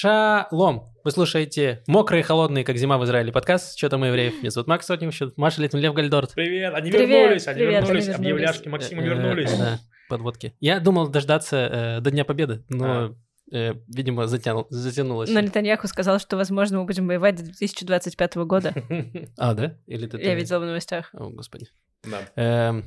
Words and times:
Шалом! 0.00 0.94
Вы 1.04 1.10
слушаете 1.10 1.82
«Мокрые 1.86 2.20
и 2.20 2.22
холодные, 2.22 2.64
как 2.64 2.78
зима 2.78 2.96
в 2.96 3.04
Израиле» 3.04 3.32
подкаст 3.32 3.76
«Что 3.76 3.90
там 3.90 4.00
у 4.00 4.06
евреев?» 4.06 4.40
Меня 4.40 4.48
зовут 4.48 4.66
Макс 4.66 4.86
Сотнев, 4.86 5.14
Маша 5.36 5.60
Литвин, 5.60 5.82
Лев 5.82 5.92
Гальдорт. 5.92 6.32
Привет, 6.32 6.72
они 6.72 6.90
Привет, 6.90 7.08
вернулись, 7.10 7.46
они 7.46 7.58
привет, 7.58 7.82
вернулись, 7.82 8.08
они 8.08 8.14
объявляшки 8.14 8.64
вернулись. 8.64 8.92
Максима 8.92 9.02
Э, 9.02 9.04
вернулись. 9.04 9.58
Да, 9.58 9.78
подводки. 10.08 10.54
Я 10.58 10.80
думал 10.80 11.08
дождаться 11.08 11.56
э, 11.98 12.00
до 12.00 12.10
Дня 12.10 12.24
Победы, 12.24 12.64
но, 12.70 13.14
э, 13.52 13.74
видимо, 13.88 14.26
затянул, 14.26 14.66
затянулось. 14.70 15.28
Но 15.28 15.40
Нетаньяху 15.40 15.86
сказал, 15.86 16.18
что, 16.18 16.38
возможно, 16.38 16.78
мы 16.78 16.86
будем 16.86 17.06
воевать 17.06 17.36
до 17.36 17.42
2025 17.42 18.36
года. 18.36 18.72
А, 19.36 19.52
да? 19.52 19.76
Или. 19.86 20.08
Я 20.18 20.34
видела 20.34 20.60
в 20.60 20.64
новостях. 20.64 21.10
О, 21.12 21.28
господи. 21.28 21.66
Да. 22.04 22.82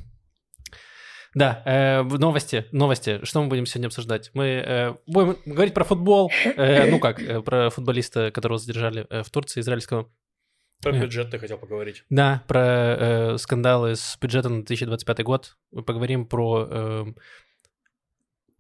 Да, 1.36 1.62
э, 1.66 2.04
новости, 2.04 2.66
новости. 2.72 3.20
Что 3.24 3.42
мы 3.42 3.50
будем 3.50 3.66
сегодня 3.66 3.88
обсуждать? 3.88 4.30
Мы 4.34 4.46
э, 4.46 4.96
будем 5.08 5.38
говорить 5.46 5.74
про 5.74 5.84
футбол. 5.84 6.32
Э, 6.46 6.90
Ну 6.90 7.00
как, 7.00 7.22
э, 7.22 7.42
про 7.42 7.70
футболиста, 7.70 8.32
которого 8.32 8.60
задержали 8.60 9.06
э, 9.10 9.24
в 9.24 9.30
Турции, 9.30 9.62
израильского. 9.62 10.10
Про 10.82 10.96
Э. 10.96 11.02
бюджет 11.02 11.32
ты 11.32 11.40
хотел 11.40 11.58
поговорить. 11.58 12.04
Да, 12.10 12.44
про 12.48 12.62
э, 12.62 13.38
скандалы 13.38 13.96
с 13.96 14.18
бюджетом 14.22 14.52
на 14.54 14.58
2025 14.60 15.24
год. 15.24 15.56
Мы 15.72 15.82
поговорим 15.84 16.26
про 16.28 16.68
э, 16.70 17.06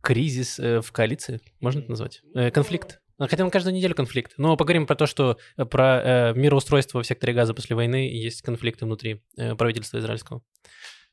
кризис 0.01 0.59
э, 0.59 0.81
в 0.81 0.91
коалиции, 0.91 1.41
можно 1.59 1.79
это 1.79 1.89
назвать? 1.89 2.21
Э, 2.33 2.49
конфликт. 2.51 2.99
А, 3.19 3.27
Хотя 3.27 3.43
он 3.43 3.51
каждую 3.51 3.75
неделю 3.75 3.93
конфликт. 3.95 4.33
Но 4.37 4.57
поговорим 4.57 4.87
про 4.87 4.95
то, 4.95 5.05
что 5.05 5.37
э, 5.57 5.65
про 5.65 6.01
э, 6.01 6.33
мироустройство 6.33 7.01
в 7.03 7.05
секторе 7.07 7.33
газа 7.33 7.53
после 7.53 7.75
войны 7.75 8.09
есть 8.09 8.41
конфликты 8.41 8.85
внутри 8.85 9.21
э, 9.37 9.55
правительства 9.55 9.99
израильского. 9.99 10.41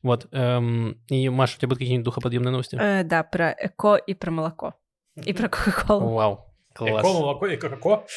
Вот. 0.03 0.27
эм, 0.31 1.01
и, 1.09 1.29
Маша, 1.29 1.55
у 1.55 1.59
тебя 1.59 1.67
будут 1.69 1.79
какие-нибудь 1.79 2.05
духоподъемные 2.05 2.51
новости? 2.51 2.77
Э, 2.79 3.03
Да, 3.03 3.23
про 3.23 3.51
эко 3.51 3.95
и 3.95 4.13
про 4.13 4.31
молоко. 4.31 4.73
И 5.15 5.33
про 5.33 5.49
Кока-Колу. 5.49 6.13
Вау. 6.13 6.45
Класс. 6.73 7.03
Эко, 7.05 7.13
молоко 7.13 7.47
и 7.47 7.57
кока 7.57 7.75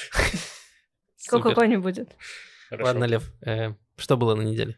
Супер. 1.16 1.42
Кока-Колу 1.42 1.66
не 1.66 1.76
будет. 1.76 2.16
Ладно, 2.70 3.04
Лев, 3.04 3.30
э, 3.44 3.74
что 3.96 4.16
было 4.16 4.34
на 4.34 4.42
неделе? 4.42 4.76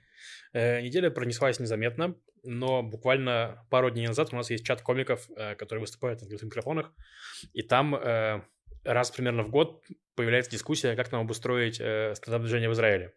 Э, 0.53 0.81
Неделя 0.81 1.11
пронеслась 1.11 1.61
незаметно, 1.61 2.15
но 2.43 2.83
буквально 2.83 3.67
пару 3.71 3.91
дней 3.91 4.07
назад 4.07 4.33
у 4.33 4.37
нас 4.37 4.51
есть 4.51 4.65
чат 4.65 4.83
комиков, 4.83 5.29
которые 5.59 5.81
выступают 5.81 6.21
на 6.21 6.25
открытых 6.25 6.47
микрофонах, 6.47 6.93
и 7.53 7.63
там 7.63 7.95
раз 8.87 9.11
примерно 9.11 9.43
в 9.43 9.51
год 9.51 9.83
появляется 10.15 10.51
дискуссия, 10.51 10.95
как 10.97 11.13
нам 11.13 11.23
обустроить 11.23 11.79
э, 11.81 12.15
стендап-движение 12.15 12.69
в 12.69 12.73
Израиле. 12.73 13.13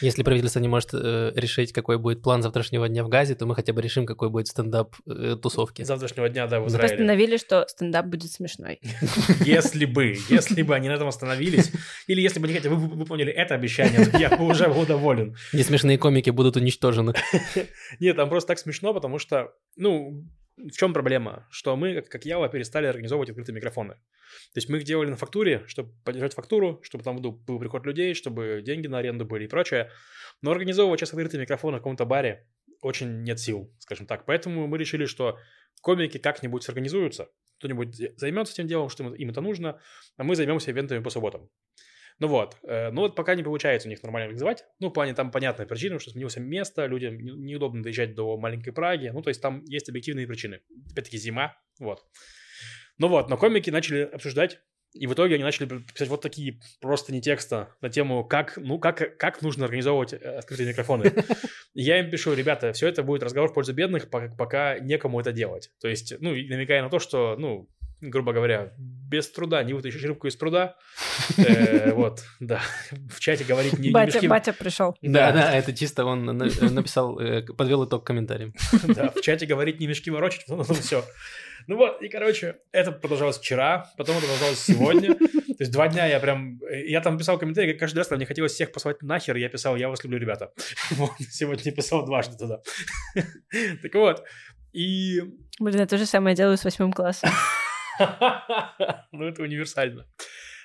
Если 0.00 0.22
правительство 0.22 0.58
не 0.58 0.68
может 0.68 0.90
э, 0.92 1.32
решить, 1.34 1.72
какой 1.72 1.96
будет 1.96 2.22
план 2.22 2.42
завтрашнего 2.42 2.88
дня 2.88 3.04
в 3.04 3.08
Газе, 3.08 3.34
то 3.34 3.46
мы 3.46 3.54
хотя 3.54 3.72
бы 3.72 3.80
решим, 3.80 4.04
какой 4.04 4.30
будет 4.30 4.48
стендап 4.48 4.96
э, 5.06 5.36
тусовки. 5.40 5.82
Завтрашнего 5.82 6.28
дня, 6.28 6.46
да, 6.46 6.58
в 6.60 6.64
Мы 6.64 6.68
Израиле. 6.68 6.88
Постановили, 6.88 7.36
что 7.36 7.66
стендап 7.68 8.06
будет 8.06 8.30
смешной. 8.32 8.80
Если 9.44 9.84
бы, 9.84 10.16
если 10.28 10.62
бы 10.62 10.74
они 10.74 10.88
на 10.88 10.94
этом 10.94 11.08
остановились, 11.08 11.70
или 12.06 12.20
если 12.20 12.40
бы 12.40 12.46
они 12.46 12.56
хотя 12.56 12.70
бы 12.70 12.76
вы- 12.76 12.96
выполнили 12.96 13.32
это 13.32 13.54
обещание, 13.54 14.06
я 14.18 14.36
бы 14.36 14.44
уже 14.46 14.68
был 14.68 14.84
доволен. 14.84 15.36
Несмешные 15.52 15.98
комики 15.98 16.30
будут 16.30 16.56
уничтожены. 16.56 17.14
Нет, 18.00 18.16
там 18.16 18.28
просто 18.28 18.48
так 18.48 18.58
смешно, 18.58 18.92
потому 18.92 19.18
что, 19.18 19.52
ну, 19.76 20.24
в 20.56 20.72
чем 20.72 20.92
проблема? 20.92 21.46
Что 21.50 21.76
мы, 21.76 21.94
как, 21.94 22.08
как 22.08 22.24
Ява, 22.24 22.48
перестали 22.48 22.86
организовывать 22.86 23.30
открытые 23.30 23.54
микрофоны. 23.54 23.94
То 23.94 24.56
есть 24.56 24.68
мы 24.68 24.78
их 24.78 24.84
делали 24.84 25.10
на 25.10 25.16
фактуре, 25.16 25.64
чтобы 25.66 25.92
поддержать 26.04 26.34
фактуру, 26.34 26.80
чтобы 26.82 27.04
там 27.04 27.20
был, 27.20 27.58
приход 27.58 27.86
людей, 27.86 28.14
чтобы 28.14 28.62
деньги 28.64 28.86
на 28.86 28.98
аренду 28.98 29.24
были 29.24 29.44
и 29.44 29.48
прочее. 29.48 29.90
Но 30.40 30.50
организовывать 30.50 31.00
сейчас 31.00 31.10
открытые 31.10 31.40
микрофоны 31.40 31.76
в 31.76 31.80
каком-то 31.80 32.04
баре 32.04 32.46
очень 32.80 33.22
нет 33.22 33.38
сил, 33.38 33.72
скажем 33.78 34.06
так. 34.06 34.26
Поэтому 34.26 34.66
мы 34.66 34.78
решили, 34.78 35.06
что 35.06 35.38
комики 35.80 36.18
как-нибудь 36.18 36.62
сорганизуются, 36.62 37.28
кто-нибудь 37.58 38.18
займется 38.18 38.54
этим 38.54 38.66
делом, 38.66 38.88
что 38.88 39.14
им 39.14 39.30
это 39.30 39.40
нужно, 39.40 39.80
а 40.16 40.24
мы 40.24 40.34
займемся 40.34 40.70
ивентами 40.70 41.02
по 41.02 41.10
субботам. 41.10 41.48
Ну 42.22 42.28
вот, 42.28 42.56
э, 42.62 42.92
ну 42.92 43.00
вот 43.00 43.16
пока 43.16 43.34
не 43.34 43.42
получается 43.42 43.88
у 43.88 43.90
них 43.90 44.00
нормально 44.04 44.26
организовать. 44.26 44.64
Ну, 44.78 44.90
в 44.90 44.92
плане 44.92 45.12
там 45.12 45.32
понятная 45.32 45.66
причина, 45.66 45.98
что 45.98 46.12
сменилось 46.12 46.36
место, 46.36 46.86
людям 46.86 47.18
не- 47.18 47.32
неудобно 47.32 47.82
доезжать 47.82 48.14
до 48.14 48.36
маленькой 48.36 48.70
Праги. 48.70 49.08
Ну, 49.08 49.22
то 49.22 49.28
есть 49.28 49.42
там 49.42 49.64
есть 49.64 49.88
объективные 49.88 50.28
причины. 50.28 50.60
Опять-таки 50.92 51.18
зима, 51.18 51.56
вот. 51.80 52.04
Ну 52.98 53.08
вот, 53.08 53.28
но 53.28 53.36
комики 53.36 53.70
начали 53.70 54.02
обсуждать, 54.02 54.60
и 54.92 55.08
в 55.08 55.14
итоге 55.14 55.34
они 55.34 55.42
начали 55.42 55.66
писать 55.66 56.06
вот 56.06 56.20
такие 56.20 56.60
просто 56.80 57.12
не 57.12 57.20
текста 57.20 57.74
на 57.80 57.90
тему, 57.90 58.24
как, 58.24 58.56
ну, 58.56 58.78
как, 58.78 59.18
как 59.18 59.42
нужно 59.42 59.64
организовывать 59.64 60.12
э, 60.12 60.18
открытые 60.18 60.68
микрофоны. 60.68 61.12
Я 61.74 61.98
им 61.98 62.08
пишу, 62.08 62.34
ребята, 62.34 62.72
все 62.72 62.86
это 62.86 63.02
будет 63.02 63.24
разговор 63.24 63.50
в 63.50 63.54
пользу 63.54 63.74
бедных, 63.74 64.10
пока, 64.10 64.32
пока 64.32 64.78
некому 64.78 65.18
это 65.18 65.32
делать. 65.32 65.72
То 65.80 65.88
есть, 65.88 66.14
ну, 66.20 66.30
намекая 66.30 66.82
на 66.82 66.88
то, 66.88 67.00
что, 67.00 67.34
ну, 67.36 67.68
грубо 68.02 68.32
говоря, 68.32 68.72
без 68.78 69.30
труда 69.30 69.62
не 69.62 69.72
вытащишь 69.74 70.02
рыбку 70.04 70.26
из 70.26 70.36
пруда. 70.36 70.76
Э, 71.38 71.92
Вот, 71.92 72.24
да. 72.40 72.60
В 73.10 73.20
чате 73.20 73.44
говорить 73.44 73.78
не 73.78 73.90
мешки- 73.90 74.28
батя 74.28 74.52
пришел. 74.52 74.96
Да, 75.02 75.32
да, 75.32 75.52
это 75.52 75.72
чисто 75.72 76.04
он 76.04 76.24
на- 76.24 76.32
написал, 76.70 77.18
э, 77.20 77.42
подвел 77.42 77.84
итог 77.86 78.04
комментарием. 78.04 78.52
Да, 78.88 79.10
в 79.10 79.20
чате 79.20 79.46
говорить 79.46 79.80
не 79.80 79.86
мешки 79.86 80.10
ворочать, 80.10 80.44
ну, 80.48 80.62
все. 80.64 81.04
Ну 81.68 81.76
вот, 81.76 82.02
и, 82.02 82.08
короче, 82.08 82.56
это 82.72 82.90
продолжалось 82.90 83.38
вчера, 83.38 83.88
потом 83.96 84.16
это 84.16 84.26
продолжалось 84.26 84.58
сегодня. 84.58 85.14
То 85.14 85.56
есть 85.60 85.70
два 85.72 85.86
дня 85.88 86.06
я 86.06 86.18
прям... 86.18 86.58
Я 86.86 87.00
там 87.00 87.18
писал 87.18 87.38
комментарии, 87.38 87.70
как 87.72 87.80
каждый 87.80 87.98
раз, 87.98 88.10
мне 88.10 88.26
хотелось 88.26 88.52
всех 88.52 88.72
послать 88.72 89.00
нахер, 89.02 89.36
я 89.36 89.48
писал, 89.48 89.76
я 89.76 89.88
вас 89.88 90.02
люблю, 90.02 90.18
ребята. 90.18 90.50
Вот, 90.92 91.12
сегодня 91.30 91.70
писал 91.72 92.04
дважды 92.04 92.36
туда. 92.36 92.60
Так 93.14 93.94
вот, 93.94 94.24
и... 94.72 95.20
Блин, 95.60 95.78
я 95.80 95.86
то 95.86 95.98
же 95.98 96.06
самое 96.06 96.34
делаю 96.34 96.56
с 96.56 96.64
восьмым 96.64 96.92
классом. 96.92 97.30
Ну, 99.12 99.24
это 99.24 99.42
универсально. 99.42 100.06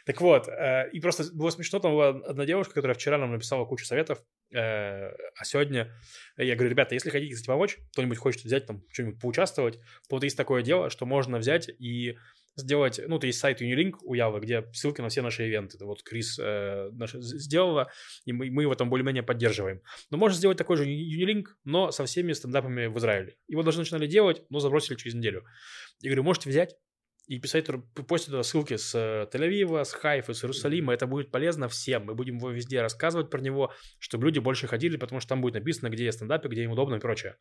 Так 0.08 0.22
вот, 0.22 0.48
э, 0.48 0.90
и 0.94 1.02
просто 1.02 1.26
было 1.34 1.50
смешно, 1.50 1.80
там 1.80 1.92
была 1.92 2.10
одна 2.10 2.46
девушка, 2.46 2.74
которая 2.76 2.96
вчера 2.96 3.18
нам 3.18 3.34
написала 3.34 3.66
кучу 3.66 3.84
советов, 3.84 4.24
э, 4.54 5.10
а 5.10 5.44
сегодня 5.44 5.94
я 6.38 6.56
говорю, 6.56 6.70
ребята, 6.70 6.96
если 6.96 7.10
хотите, 7.10 7.34
кстати, 7.34 7.48
помочь, 7.48 7.78
кто-нибудь 7.92 8.18
хочет 8.18 8.46
взять 8.46 8.66
там 8.66 8.84
что-нибудь 8.94 9.20
поучаствовать, 9.20 9.76
то 10.08 10.16
вот 10.16 10.24
есть 10.24 10.38
такое 10.38 10.64
дело, 10.64 10.90
что 10.90 11.06
можно 11.06 11.40
взять 11.40 11.68
и 11.68 12.18
сделать, 12.58 13.00
ну, 13.06 13.20
то 13.20 13.28
есть 13.28 13.40
сайт 13.40 13.62
Unilink 13.62 13.98
у 14.02 14.14
Явы, 14.14 14.40
где 14.40 14.66
ссылки 14.74 15.02
на 15.02 15.10
все 15.10 15.22
наши 15.22 15.46
ивенты. 15.46 15.78
Это 15.78 15.86
вот 15.86 16.04
Крис 16.04 16.40
э, 16.40 16.90
наш 16.94 17.12
сделала, 17.14 17.92
и 18.26 18.34
мы, 18.34 18.50
мы 18.50 18.64
его 18.64 18.76
там 18.76 18.90
более-менее 18.90 19.24
поддерживаем. 19.24 19.82
Но 20.10 20.18
можно 20.18 20.38
сделать 20.38 20.58
такой 20.58 20.78
же 20.78 20.86
Unilink, 20.86 21.48
но 21.66 21.92
со 21.92 22.06
всеми 22.06 22.34
стендапами 22.34 22.88
в 22.88 22.98
Израиле. 22.98 23.36
Его 23.48 23.62
даже 23.62 23.80
начинали 23.80 24.08
делать, 24.08 24.42
но 24.50 24.60
забросили 24.60 24.96
через 24.96 25.14
неделю. 25.16 25.44
Я 26.02 26.10
говорю, 26.10 26.24
можете 26.24 26.50
взять 26.50 26.76
и 27.28 27.40
писать, 27.40 27.68
постить 28.08 28.32
туда 28.32 28.44
ссылки 28.44 28.78
с 28.78 28.96
э, 28.96 29.28
Тель-Авива, 29.32 29.84
с 29.84 29.92
Хайфа, 29.92 30.34
с 30.34 30.44
Иерусалима. 30.44 30.94
Это 30.94 31.08
будет 31.08 31.30
полезно 31.30 31.68
всем. 31.68 32.06
Мы 32.06 32.16
будем 32.16 32.38
его 32.38 32.52
везде 32.52 32.82
рассказывать 32.82 33.30
про 33.30 33.42
него, 33.42 33.74
чтобы 34.00 34.26
люди 34.26 34.40
больше 34.40 34.68
ходили, 34.68 34.96
потому 34.96 35.20
что 35.20 35.30
там 35.30 35.42
будет 35.42 35.56
написано, 35.56 35.90
где 35.90 36.06
я 36.06 36.12
стендапе, 36.14 36.48
где 36.48 36.64
им 36.64 36.72
удобно 36.72 36.96
и 36.96 37.00
прочее. 37.00 37.36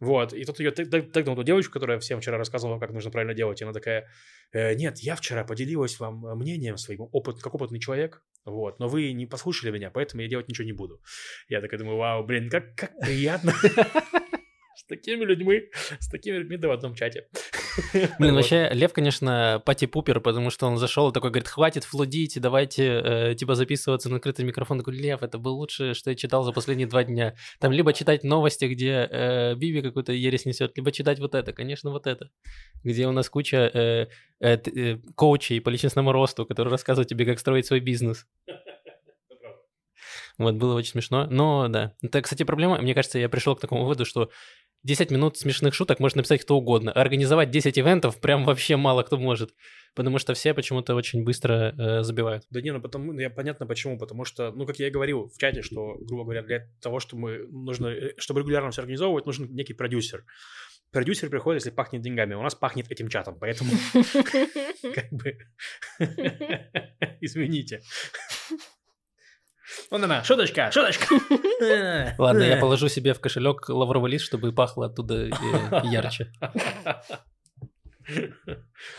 Вот. 0.00 0.34
И 0.34 0.44
тут 0.44 0.60
ее 0.60 0.70
тегнул 0.70 1.34
ту 1.34 1.42
девочку, 1.44 1.72
которая 1.72 1.98
всем 1.98 2.20
вчера 2.20 2.36
рассказывала, 2.36 2.78
как 2.78 2.92
нужно 2.92 3.10
правильно 3.10 3.32
делать. 3.32 3.60
И 3.62 3.64
она 3.64 3.72
такая, 3.72 4.06
«Э, 4.52 4.74
нет, 4.74 4.98
я 4.98 5.16
вчера 5.16 5.44
поделилась 5.44 5.98
вам 5.98 6.26
э, 6.26 6.34
мнением 6.34 6.76
своим, 6.76 7.08
опыт, 7.12 7.40
как 7.40 7.54
опытный 7.54 7.80
человек, 7.80 8.22
вот, 8.44 8.78
но 8.78 8.88
вы 8.88 9.12
не 9.12 9.26
послушали 9.26 9.70
меня, 9.70 9.90
поэтому 9.90 10.22
я 10.22 10.28
делать 10.28 10.48
ничего 10.48 10.66
не 10.66 10.72
буду. 10.72 11.00
Я 11.48 11.62
такая 11.62 11.80
думаю, 11.80 11.96
вау, 11.96 12.22
блин, 12.24 12.50
как, 12.50 12.74
как 12.74 12.92
приятно. 13.00 13.54
С 14.76 14.84
такими 14.84 15.24
людьми, 15.24 15.62
с 15.98 16.08
такими 16.08 16.36
людьми 16.36 16.58
да 16.58 16.68
в 16.68 16.70
одном 16.70 16.94
чате. 16.94 17.28
Блин, 18.18 18.34
вообще, 18.34 18.68
Лев, 18.72 18.92
конечно, 18.92 19.62
пати-пупер, 19.64 20.20
потому 20.20 20.50
что 20.50 20.66
он 20.66 20.78
зашел 20.78 21.10
и 21.10 21.12
такой 21.12 21.30
говорит, 21.30 21.48
хватит 21.48 21.84
флудить, 21.84 22.40
давайте, 22.40 23.02
э, 23.04 23.34
типа, 23.34 23.54
записываться 23.54 24.08
на 24.08 24.16
открытый 24.16 24.44
микрофон. 24.44 24.78
Говорю, 24.78 25.00
Лев, 25.00 25.22
это 25.22 25.38
было 25.38 25.52
лучшее, 25.52 25.94
что 25.94 26.10
я 26.10 26.16
читал 26.16 26.42
за 26.44 26.52
последние 26.52 26.86
два 26.86 27.04
дня. 27.04 27.34
Там 27.58 27.72
либо 27.72 27.92
читать 27.92 28.24
новости, 28.24 28.64
где 28.66 29.08
э, 29.10 29.54
Биби 29.54 29.82
какую-то 29.82 30.12
ересь 30.12 30.46
несет, 30.46 30.76
либо 30.76 30.92
читать 30.92 31.18
вот 31.18 31.34
это, 31.34 31.52
конечно, 31.52 31.90
вот 31.90 32.06
это. 32.06 32.30
Где 32.84 33.06
у 33.06 33.12
нас 33.12 33.28
куча 33.28 33.70
э, 33.72 34.06
э, 34.40 34.58
э, 34.64 34.98
коучей 35.14 35.60
по 35.60 35.68
личностному 35.68 36.12
росту, 36.12 36.46
которые 36.46 36.70
рассказывают 36.72 37.08
тебе, 37.08 37.24
как 37.24 37.38
строить 37.38 37.66
свой 37.66 37.80
бизнес. 37.80 38.26
Вот, 40.38 40.54
было 40.56 40.74
очень 40.74 40.90
смешно. 40.90 41.26
Но, 41.30 41.68
да. 41.68 41.94
Это, 42.02 42.20
кстати, 42.20 42.42
проблема. 42.42 42.78
Мне 42.78 42.92
кажется, 42.94 43.18
я 43.18 43.28
пришел 43.28 43.56
к 43.56 43.60
такому 43.60 43.82
выводу, 43.82 44.04
что 44.04 44.30
10 44.86 45.10
минут 45.10 45.36
смешных 45.36 45.74
шуток 45.74 45.98
может 45.98 46.16
написать 46.16 46.42
кто 46.42 46.56
угодно. 46.56 46.92
А 46.92 47.00
организовать 47.00 47.50
10 47.50 47.76
ивентов 47.76 48.20
прям 48.20 48.44
вообще 48.44 48.76
мало 48.76 49.02
кто 49.02 49.18
может. 49.18 49.50
Потому 49.96 50.18
что 50.18 50.34
все 50.34 50.54
почему-то 50.54 50.94
очень 50.94 51.24
быстро 51.24 51.74
э, 51.76 52.02
забивают. 52.02 52.44
Да 52.50 52.60
не, 52.60 52.72
ну 52.72 52.80
потому, 52.80 53.12
ну, 53.12 53.18
я 53.18 53.28
понятно 53.28 53.66
почему, 53.66 53.98
потому 53.98 54.24
что, 54.24 54.52
ну, 54.52 54.64
как 54.64 54.78
я 54.78 54.86
и 54.86 54.90
говорил 54.90 55.28
в 55.28 55.38
чате, 55.38 55.62
что, 55.62 55.96
грубо 56.00 56.22
говоря, 56.22 56.42
для 56.42 56.68
того, 56.80 57.00
чтобы 57.00 57.22
мы 57.22 57.38
нужно, 57.48 57.88
э, 57.88 58.14
чтобы 58.18 58.40
регулярно 58.40 58.70
все 58.70 58.82
организовывать, 58.82 59.26
нужен 59.26 59.52
некий 59.52 59.74
продюсер. 59.74 60.24
Продюсер 60.92 61.30
приходит, 61.30 61.62
если 61.62 61.74
пахнет 61.74 62.02
деньгами. 62.02 62.34
У 62.34 62.42
нас 62.42 62.54
пахнет 62.54 62.90
этим 62.90 63.08
чатом, 63.08 63.38
поэтому 63.40 63.72
как 64.94 65.10
бы 65.10 65.36
извините. 67.20 67.82
Вон 69.90 70.04
она, 70.04 70.22
шуточка, 70.24 70.70
шуточка. 70.70 71.14
Ладно, 72.18 72.42
я 72.42 72.56
положу 72.58 72.88
себе 72.88 73.14
в 73.14 73.20
кошелек 73.20 73.68
лавровый 73.68 74.10
лист, 74.12 74.24
чтобы 74.24 74.52
пахло 74.52 74.86
оттуда 74.86 75.26
э, 75.26 75.30
ярче. 75.84 76.32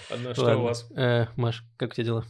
Ладно, 0.09 0.33
что 0.33 0.43
Ладно. 0.43 0.57
у 0.59 0.63
вас? 0.63 0.89
Э, 0.95 1.27
Маш, 1.35 1.63
как 1.77 1.91
у 1.91 1.93
тебя 1.93 2.05
дела? 2.05 2.25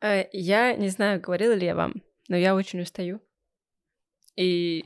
Э, 0.00 0.24
Я 0.32 0.74
не 0.74 0.88
знаю, 0.88 1.20
говорила 1.20 1.52
ли 1.52 1.66
я 1.66 1.74
вам, 1.74 2.02
но 2.28 2.36
я 2.36 2.54
очень 2.54 2.80
устаю. 2.80 3.20
И 4.36 4.82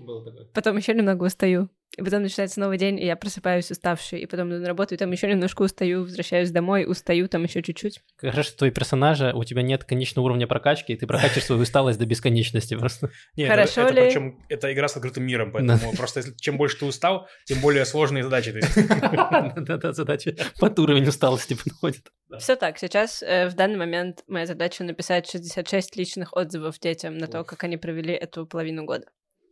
потом 0.52 0.76
еще 0.76 0.94
немного 0.94 1.24
устаю. 1.24 1.68
И 1.96 2.02
потом 2.02 2.22
начинается 2.22 2.60
новый 2.60 2.76
день, 2.76 2.98
и 2.98 3.06
я 3.06 3.16
просыпаюсь 3.16 3.70
уставший, 3.70 4.20
и 4.20 4.26
потом 4.26 4.50
иду 4.50 4.60
на 4.60 4.68
работу, 4.68 4.94
и 4.94 4.98
там 4.98 5.10
еще 5.12 5.28
немножко 5.28 5.62
устаю, 5.62 6.02
возвращаюсь 6.02 6.50
домой, 6.50 6.84
устаю 6.86 7.26
там 7.26 7.44
еще 7.44 7.62
чуть-чуть. 7.62 8.00
Хорошо, 8.18 8.42
что 8.42 8.58
твои 8.58 8.70
персонажа, 8.70 9.32
у 9.34 9.44
тебя 9.44 9.62
нет 9.62 9.84
конечного 9.84 10.26
уровня 10.26 10.46
прокачки, 10.46 10.92
и 10.92 10.96
ты 10.96 11.06
прокачиваешь 11.06 11.44
свою 11.44 11.62
усталость 11.62 11.98
до 11.98 12.04
бесконечности 12.04 12.76
просто. 12.76 13.10
Нет, 13.34 13.48
Хорошо 13.48 13.82
это, 13.82 13.94
ли? 13.94 14.00
это 14.02 14.08
причем 14.08 14.38
это 14.48 14.72
игра 14.74 14.88
с 14.88 14.96
открытым 14.96 15.24
миром, 15.24 15.52
поэтому 15.52 15.92
просто 15.96 16.20
если, 16.20 16.34
чем 16.34 16.58
больше 16.58 16.78
ты 16.78 16.84
устал, 16.84 17.28
тем 17.46 17.60
более 17.60 17.86
сложные 17.86 18.24
задачи 18.24 18.52
ты. 18.52 18.60
Да-да, 19.56 19.92
задача 19.92 20.34
под 20.58 20.78
уровень 20.78 21.08
усталости 21.08 21.54
подходит. 21.54 22.10
Все 22.38 22.56
так, 22.56 22.78
сейчас 22.78 23.22
э, 23.22 23.48
в 23.48 23.54
данный 23.54 23.78
момент 23.78 24.22
моя 24.26 24.46
задача 24.46 24.84
написать 24.84 25.30
66 25.30 25.96
личных 25.96 26.36
отзывов 26.36 26.78
детям 26.78 27.16
на 27.16 27.26
то, 27.26 27.44
как 27.44 27.64
они 27.64 27.76
провели 27.76 28.12
эту 28.12 28.46
половину 28.46 28.84
года. 28.84 29.06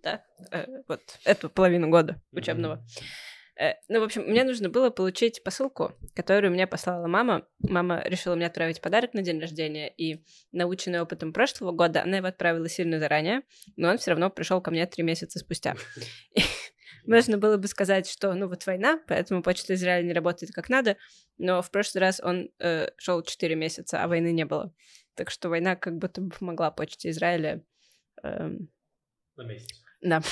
Да, 0.05 0.23
э, 0.53 0.67
вот 0.87 1.01
эту 1.25 1.49
половину 1.49 1.89
года 1.89 2.21
учебного. 2.31 2.85
Э, 3.59 3.73
ну, 3.89 4.01
в 4.01 4.03
общем, 4.03 4.23
мне 4.23 4.45
нужно 4.45 4.69
было 4.69 4.91
получить 4.91 5.43
посылку, 5.43 5.93
которую 6.15 6.53
мне 6.53 6.67
послала 6.67 7.07
мама. 7.07 7.47
Мама 7.61 8.03
решила 8.05 8.35
мне 8.35 8.47
отправить 8.47 8.83
подарок 8.83 9.15
на 9.15 9.23
день 9.23 9.41
рождения, 9.41 9.89
и, 9.89 10.23
наученная 10.53 11.03
опытом 11.03 11.33
прошлого 11.33 11.73
года, 11.73 12.03
она 12.03 12.19
его 12.19 12.27
отправила 12.27 12.69
сильно 12.69 12.99
заранее, 12.99 13.43
но 13.77 13.89
он 13.89 13.97
все 13.97 14.11
равно 14.11 14.29
пришел 14.29 14.61
ко 14.61 14.71
мне 14.71 14.87
три 14.87 15.03
месяца 15.03 15.39
спустя. 15.39 15.75
Можно 17.07 17.39
было 17.39 17.57
бы 17.57 17.67
сказать, 17.67 18.07
что, 18.09 18.35
ну, 18.35 18.49
вот 18.49 18.67
война, 18.67 19.01
поэтому 19.07 19.43
почта 19.43 19.75
Израиля 19.75 20.07
не 20.07 20.13
работает 20.13 20.53
как 20.53 20.69
надо, 20.69 20.99
но 21.39 21.63
в 21.63 21.71
прошлый 21.71 22.03
раз 22.03 22.21
он 22.23 22.51
шел 22.99 23.23
4 23.23 23.55
месяца, 23.55 24.03
а 24.03 24.09
войны 24.09 24.33
не 24.33 24.45
было. 24.45 24.75
Так 25.15 25.31
что 25.31 25.49
война 25.49 25.77
как 25.77 25.97
будто 25.97 26.21
бы 26.21 26.31
помогла 26.31 26.71
почте 26.71 27.11
Израиля. 27.11 27.63
эм, 28.23 28.69
да. 30.05 30.23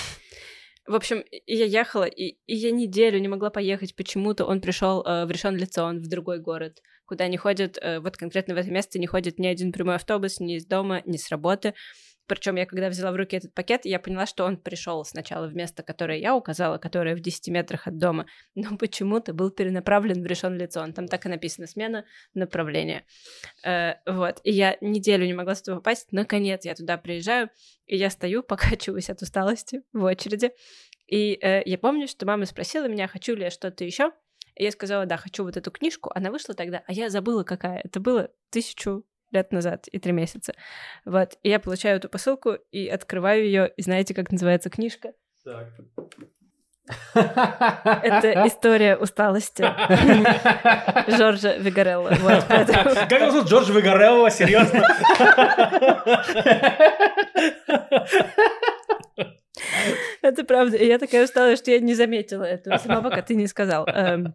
В 0.87 0.95
общем, 0.95 1.25
я 1.47 1.65
ехала, 1.65 2.05
и, 2.05 2.37
и 2.47 2.55
я 2.55 2.71
неделю 2.71 3.19
не 3.19 3.29
могла 3.29 3.51
поехать. 3.51 3.95
Почему-то 3.97 4.45
он 4.45 4.61
пришел 4.61 5.03
в 5.03 5.31
решен 5.31 5.57
лицон, 5.57 6.01
в 6.01 6.09
другой 6.09 6.39
город, 6.39 6.81
куда 7.13 7.29
не 7.29 7.37
ходит, 7.37 7.79
э, 7.81 8.01
вот 8.01 8.17
конкретно 8.17 8.55
в 8.55 8.59
это 8.59 8.71
место 8.71 8.99
не 8.99 9.07
ходит 9.07 9.39
ни 9.39 9.47
один 9.47 9.71
прямой 9.71 9.97
автобус, 9.97 10.41
ни 10.41 10.57
из 10.57 10.65
дома, 10.65 11.03
ни 11.05 11.19
с 11.19 11.29
работы. 11.29 11.75
Причем 12.33 12.57
я, 12.57 12.65
когда 12.65 12.89
взяла 12.89 13.13
в 13.13 13.17
руки 13.17 13.37
этот 13.37 13.53
пакет, 13.53 13.85
я 13.85 14.01
поняла, 14.01 14.25
что 14.25 14.47
он 14.47 14.57
пришел 14.57 15.05
сначала 15.05 15.49
в 15.49 15.55
место, 15.55 15.83
которое 15.83 16.19
я 16.19 16.35
указала, 16.35 16.79
которое 16.79 17.15
в 17.15 17.21
10 17.21 17.49
метрах 17.49 17.87
от 17.87 17.99
дома, 17.99 18.25
но 18.55 18.79
почему-то 18.79 19.35
был 19.35 19.51
перенаправлен 19.51 20.23
в 20.23 20.27
решен 20.27 20.57
лицон. 20.57 20.95
Там 20.95 21.09
так 21.09 21.27
и 21.27 21.29
написано 21.29 21.67
смена 21.67 22.07
направления. 22.33 23.05
Э, 23.63 23.97
вот. 24.07 24.41
И 24.45 24.51
я 24.51 24.79
неделю 24.81 25.27
не 25.27 25.35
могла 25.35 25.55
туда 25.57 25.77
попасть. 25.77 26.11
Наконец 26.11 26.65
я 26.65 26.75
туда 26.75 26.97
приезжаю, 26.97 27.51
и 27.85 27.99
я 27.99 28.09
стою, 28.09 28.43
покачиваюсь 28.43 29.11
от 29.11 29.21
усталости 29.21 29.83
в 29.93 30.03
очереди. 30.03 30.53
И 31.09 31.39
э, 31.39 31.61
я 31.67 31.77
помню, 31.77 32.09
что 32.09 32.25
мама 32.25 32.47
спросила 32.47 32.89
меня, 32.89 33.09
хочу 33.09 33.35
ли 33.37 33.43
я 33.45 33.51
что-то 33.51 33.85
еще. 33.85 34.11
Я 34.57 34.71
сказала, 34.71 35.05
да, 35.05 35.19
хочу 35.19 35.45
вот 35.45 35.59
эту 35.59 35.71
книжку. 35.71 36.11
Она 36.15 36.31
вышла 36.31 36.55
тогда, 36.55 36.83
а 36.87 36.95
я 36.95 37.11
забыла, 37.11 37.43
какая. 37.43 37.83
Это 37.85 38.01
было 38.01 38.31
тысячу 38.49 39.05
лет 39.33 39.53
назад 39.53 39.89
и 39.89 39.99
три 39.99 40.13
месяца. 40.13 40.55
Вот. 41.05 41.39
И 41.43 41.49
я 41.49 41.59
получаю 41.59 41.97
эту 41.97 42.09
посылку 42.09 42.57
и 42.71 42.87
открываю 42.89 43.45
ее, 43.45 43.73
и 43.77 43.83
знаете, 43.83 44.15
как 44.15 44.31
называется 44.31 44.71
книжка? 44.71 45.15
Это 47.15 48.33
история 48.47 48.97
усталости 48.97 49.63
Жоржа 51.17 51.57
Вигарелла. 51.57 52.11
Вот, 52.21 52.45
поэтому- 52.49 52.95
Как 53.09 53.13
его 53.21 53.31
зовут? 53.31 53.49
Джордж 53.49 53.71
Вигарелло, 53.73 54.31
серьезно? 54.31 54.83
Это 60.23 60.45
правда. 60.45 60.77
И 60.77 60.87
я 60.87 60.99
такая 60.99 61.25
усталая, 61.25 61.57
что 61.57 61.71
я 61.71 61.79
не 61.81 61.95
заметила 61.95 62.45
этого, 62.45 62.79
сама 62.79 63.03
пока 63.03 63.23
ты 63.23 63.35
не 63.35 63.47
сказал. 63.47 63.87
Эм, 63.87 64.35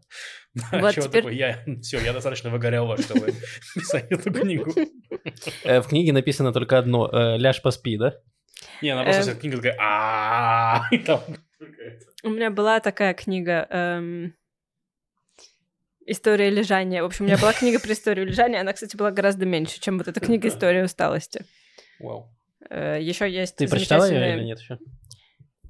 Вот 0.71 0.93
Чего 0.93 1.05
теперь- 1.07 1.21
такое? 1.23 1.33
Я, 1.33 1.59
все, 1.81 1.99
я 1.99 2.13
достаточно 2.13 2.49
выгорело, 2.49 2.97
чтобы 2.97 3.33
писать 3.75 4.05
эту 4.11 4.31
книгу. 4.31 4.71
Э, 5.63 5.81
В 5.81 5.87
книге 5.87 6.13
написано 6.13 6.51
только 6.53 6.77
одно. 6.77 7.09
э, 7.11 7.37
Ляж 7.37 7.61
поспи, 7.61 7.97
да? 7.97 8.13
Не, 8.81 8.89
она 8.91 9.03
просто 9.03 9.21
Эм. 9.21 9.27
вся 9.29 9.35
книга 9.39 9.57
такая 9.57 9.75
У 12.23 12.29
меня 12.29 12.49
была 12.49 12.79
такая 12.79 13.13
книга 13.13 13.67
эм, 13.69 14.33
«История 16.05 16.49
лежания». 16.49 17.03
В 17.03 17.05
общем, 17.05 17.25
у 17.25 17.27
меня 17.27 17.37
была 17.37 17.53
книга 17.53 17.79
про 17.79 17.91
историю 17.91 18.25
лежания. 18.25 18.59
Она, 18.61 18.73
кстати, 18.73 18.95
была 18.97 19.11
гораздо 19.11 19.45
меньше, 19.45 19.79
чем 19.79 19.97
вот 19.97 20.07
эта 20.07 20.19
книга 20.19 20.47
«История 20.47 20.83
усталости». 20.83 21.45
Вау. 21.99 22.33
Еще 22.69 23.29
есть 23.29 23.55
Ты 23.55 23.67
прочитала 23.67 24.09
ее 24.09 24.35
или 24.35 24.43
нет 24.43 24.59
еще? 24.59 24.79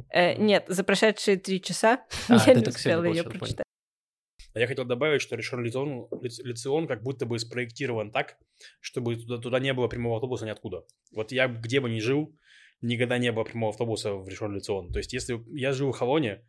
Э, 0.09 0.35
нет, 0.35 0.65
за 0.67 0.83
прошедшие 0.83 1.37
три 1.37 1.61
часа 1.61 2.05
А, 2.29 2.37
я 2.47 2.53
не 2.53 2.65
успела 2.65 3.03
ее 3.03 3.23
прочитать. 3.23 3.65
А 4.53 4.59
я 4.59 4.67
хотел 4.67 4.85
добавить, 4.85 5.21
что 5.21 5.35
решен 5.35 5.63
Лицион, 5.63 6.07
Лиц- 6.21 6.41
Лицион 6.43 6.87
как 6.87 7.03
будто 7.03 7.25
бы 7.25 7.37
спроектирован 7.37 8.11
так, 8.11 8.37
чтобы 8.79 9.17
туда, 9.17 9.37
туда 9.37 9.59
не 9.59 9.73
было 9.73 9.87
прямого 9.87 10.15
автобуса 10.15 10.45
ниоткуда. 10.45 10.85
Вот 11.11 11.31
я 11.31 11.47
где 11.47 11.79
бы 11.79 11.89
ни 11.89 11.99
жил, 11.99 12.33
никогда 12.81 13.17
не 13.17 13.31
было 13.31 13.43
прямого 13.43 13.71
автобуса 13.71 14.13
в 14.13 14.27
решен 14.27 14.53
Лицион. 14.53 14.91
То 14.91 14.99
есть 14.99 15.13
если 15.13 15.41
я 15.57 15.71
живу 15.71 15.91
в 15.91 15.97
Холоне, 15.97 16.43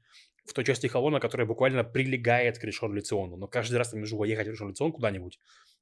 в 0.44 0.52
той 0.52 0.64
части 0.64 0.86
Холона, 0.86 1.20
которая 1.20 1.46
буквально 1.46 1.84
прилегает 1.84 2.58
к 2.58 2.64
решен 2.64 2.94
Лициону, 2.94 3.36
но 3.36 3.46
каждый 3.46 3.76
раз 3.76 3.92
я 3.92 4.00
могу 4.00 4.25
ехать 4.25 4.48
в 4.48 4.50
решен 4.50 4.70
Лицион 4.70 4.92
куда-нибудь, 4.92 5.38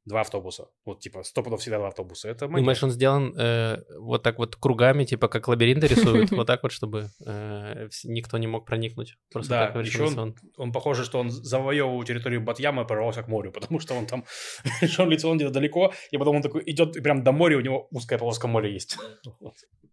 два 0.06 0.20
автобуса. 0.20 0.68
Вот 0.84 1.00
типа 1.00 1.22
сто 1.24 1.42
пудов 1.42 1.60
всегда 1.60 1.78
два 1.78 1.88
автобуса. 1.88 2.28
Это 2.28 2.46
магия. 2.46 2.62
Думаешь, 2.62 2.82
он 2.82 2.90
сделан 2.90 3.34
э, 3.36 3.82
вот 3.98 4.22
так 4.22 4.38
вот 4.38 4.56
кругами, 4.56 5.04
типа 5.04 5.28
как 5.28 5.48
лабиринты 5.48 5.88
рисуют, 5.88 6.30
вот 6.30 6.46
так 6.46 6.62
вот, 6.62 6.72
чтобы 6.72 7.10
э, 7.26 7.88
никто 8.04 8.38
не 8.38 8.46
мог 8.46 8.64
проникнуть. 8.64 9.16
Просто 9.32 9.50
Да, 9.50 9.66
так 9.72 9.84
еще 9.84 10.04
он, 10.04 10.36
он 10.56 10.72
похоже, 10.72 11.04
что 11.04 11.18
он 11.18 11.30
завоевывал 11.30 12.02
территорию 12.04 12.40
Батьяма 12.40 12.82
и 12.82 12.86
прорвался 12.86 13.22
к 13.22 13.28
морю, 13.28 13.50
потому 13.54 13.80
что 13.80 13.94
он 13.94 14.06
там 14.06 14.24
решен 14.80 15.10
Лицион 15.10 15.36
где-то 15.36 15.52
далеко, 15.52 15.92
и 16.10 16.18
потом 16.18 16.36
он 16.36 16.42
такой 16.42 16.62
идет 16.66 16.96
и 16.96 17.00
прям 17.00 17.24
до 17.24 17.32
моря, 17.32 17.58
у 17.58 17.60
него 17.60 17.88
узкая 17.90 18.18
полоска 18.18 18.46
моря 18.46 18.70
есть. 18.70 18.96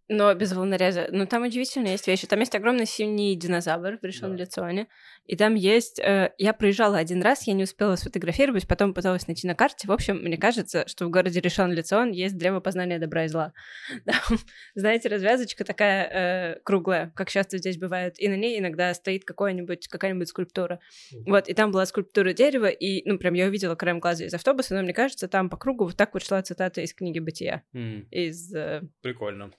Но 0.08 0.34
без 0.34 0.52
волнореза. 0.52 1.08
Ну, 1.10 1.26
там 1.26 1.44
удивительно 1.44 1.88
есть 1.88 2.06
вещи. 2.06 2.26
Там 2.26 2.38
есть 2.40 2.54
огромный 2.54 2.84
синий 2.84 3.34
динозавр 3.36 3.98
в 4.00 4.04
решен 4.04 4.36
Да. 4.36 4.42
лицоне. 4.42 4.86
И 5.26 5.36
там 5.36 5.54
есть... 5.54 5.98
э, 5.98 6.32
я 6.38 6.52
проезжала 6.52 6.98
один 6.98 7.22
раз, 7.22 7.46
я 7.46 7.54
не 7.54 7.62
успела 7.64 7.96
сфотографировать, 7.96 8.68
потом 8.68 8.92
пыталась 8.92 9.26
найти 9.26 9.46
на 9.46 9.54
карте. 9.54 9.88
В 9.88 9.92
общем, 9.92 10.16
мне 10.16 10.36
кажется, 10.36 10.86
что 10.86 11.06
в 11.06 11.10
городе 11.10 11.40
решен 11.40 11.72
лицон 11.72 12.10
есть 12.10 12.36
древо 12.36 12.60
познания 12.60 12.98
добра 12.98 13.24
и 13.24 13.28
зла. 13.28 13.52
Там, 14.04 14.38
знаете, 14.74 15.08
развязочка 15.08 15.64
такая 15.64 16.54
э, 16.56 16.60
круглая, 16.62 17.12
как 17.14 17.30
часто 17.30 17.58
здесь 17.58 17.78
бывает, 17.78 18.20
и 18.20 18.28
на 18.28 18.36
ней 18.36 18.58
иногда 18.58 18.92
стоит 18.94 19.24
какая-нибудь 19.24 19.88
какая-нибудь 19.88 20.28
скульптура. 20.28 20.80
Вот, 21.26 21.48
и 21.48 21.54
там 21.54 21.70
была 21.70 21.86
скульптура 21.86 22.32
дерева, 22.32 22.66
и, 22.66 23.08
ну, 23.08 23.18
прям 23.18 23.34
я 23.34 23.46
увидела 23.46 23.74
краем 23.74 24.00
глаза 24.00 24.24
из 24.24 24.34
автобуса, 24.34 24.74
но 24.74 24.82
мне 24.82 24.92
кажется, 24.92 25.28
там 25.28 25.48
по 25.48 25.56
кругу 25.56 25.84
вот 25.86 25.96
так 25.96 26.12
вот 26.14 26.22
шла 26.22 26.42
цитата 26.42 26.80
из 26.80 26.92
книги 26.92 27.18
«Бытия». 27.18 27.62
М, 27.72 28.06
Из... 28.10 28.54
э, 28.54 28.82
Прикольно. 29.02 29.50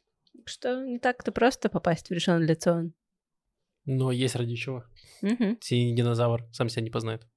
что 0.45 0.83
не 0.85 0.99
так-то 0.99 1.31
просто 1.31 1.69
попасть 1.69 2.09
в 2.09 2.11
решен 2.11 2.43
лицон. 2.43 2.93
Но 3.85 4.11
есть 4.11 4.35
ради 4.35 4.55
чего. 4.55 4.83
Мгм. 5.21 5.57
Синий 5.61 5.95
динозавр 5.95 6.45
сам 6.51 6.69
себя 6.69 6.81
не 6.83 6.89
познает. 6.89 7.27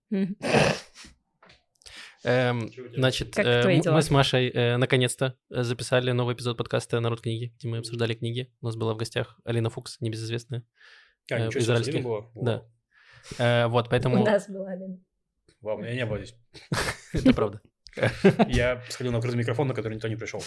Эм, 2.24 2.68
значит, 2.96 3.34
Как 3.34 3.46
э, 3.46 3.80
мы 3.92 4.02
с 4.02 4.10
Машей 4.10 4.50
э, 4.50 4.76
наконец-то 4.76 5.38
э, 5.50 5.62
записали 5.62 6.10
новый 6.10 6.34
эпизод 6.34 6.56
подкаста 6.56 6.98
«Народ 6.98 7.20
книги», 7.20 7.54
где 7.56 7.68
мы 7.68 7.78
обсуждали 7.78 8.14
книги. 8.14 8.52
У 8.60 8.66
нас 8.66 8.74
была 8.76 8.94
в 8.94 8.96
гостях 8.96 9.38
Алина 9.44 9.70
Фукс, 9.70 10.00
небезызвестная. 10.00 10.64
А, 11.30 11.34
Э, 11.34 11.46
ничего 11.46 11.52
себе, 11.52 11.60
израильских. 11.60 12.02
было? 12.02 12.30
Да. 12.34 12.64
Э, 13.38 13.66
Вот, 13.68 13.88
поэтому... 13.88 14.22
У 14.22 14.24
нас 14.26 14.48
была 14.48 14.74
Лена. 14.74 14.98
Вау, 15.60 15.78
меня 15.78 15.94
не 15.94 16.06
было 16.06 16.18
здесь. 16.18 16.34
Это 17.12 17.32
правда. 17.32 17.60
Я 18.48 18.82
сходил 18.88 19.12
на 19.12 19.18
открытый 19.18 19.38
микрофон, 19.38 19.68
на 19.68 19.74
который 19.74 19.94
никто 19.94 20.08
не 20.08 20.16
пришел. 20.16 20.42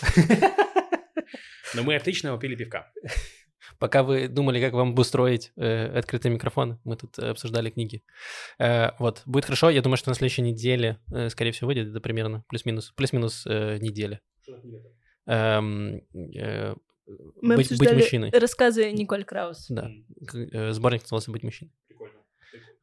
Но 1.74 1.84
мы 1.84 1.96
отлично 1.96 2.34
попили 2.34 2.55
пивка. 2.55 2.91
Пока 3.82 4.04
вы 4.04 4.28
думали, 4.28 4.62
как 4.62 4.74
вам 4.74 4.92
обустроить 4.92 5.52
э, 5.58 5.98
открытый 5.98 6.30
микрофон, 6.30 6.80
мы 6.84 6.96
тут 6.96 7.18
э, 7.18 7.30
обсуждали 7.32 7.72
книги. 7.72 8.04
Э, 8.60 8.92
вот, 9.00 9.24
будет 9.26 9.46
хорошо. 9.46 9.72
Я 9.72 9.82
думаю, 9.82 9.98
что 9.98 10.10
на 10.12 10.14
следующей 10.14 10.44
неделе, 10.44 11.00
э, 11.12 11.30
скорее 11.30 11.52
всего, 11.52 11.66
выйдет 11.66 11.88
это 11.88 12.00
примерно 12.00 12.44
плюс-минус, 12.48 12.92
плюс-минус 12.96 13.44
э, 13.48 13.80
неделя. 13.80 14.22
Эм, 15.26 16.02
э, 16.14 16.76
Мы 17.42 17.56
быть, 17.56 17.70
быть 17.70 17.72
обсуждали 17.72 17.96
мужчиной. 18.02 18.30
рассказы 18.32 18.92
Николь 18.92 19.24
Краус. 19.24 19.66
Да. 19.70 19.90
К- 20.28 20.36
э, 20.36 20.72
Сборник 20.74 21.02
назывался 21.02 21.32
«Быть 21.32 21.42
мужчиной». 21.42 21.74
Прикольно. 21.88 22.14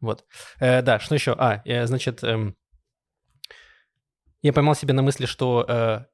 Вот. 0.01 0.25
Э, 0.59 0.83
да, 0.83 0.99
что 0.99 1.15
еще? 1.15 1.33
А, 1.39 1.63
э, 1.65 1.87
значит, 1.87 2.25
эм, 2.25 2.57
я 4.43 4.53
поймал 4.53 4.75
себя 4.75 4.95
на 4.95 5.03
мысли, 5.03 5.27
что 5.27 5.65
э, 5.69 6.05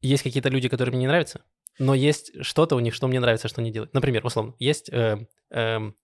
есть 0.00 0.22
какие-то 0.22 0.48
люди, 0.48 0.68
которые 0.68 0.92
мне 0.92 1.00
не 1.00 1.08
нравятся, 1.08 1.42
но 1.78 1.94
есть 1.94 2.32
что-то 2.44 2.76
у 2.76 2.80
них, 2.80 2.94
что 2.94 3.08
мне 3.08 3.20
нравится, 3.20 3.48
что 3.48 3.60
они 3.60 3.70
делают. 3.72 3.94
Например, 3.94 4.24
условно, 4.24 4.54
есть 4.58 4.90
э, 4.92 5.18
эм, 5.50 5.96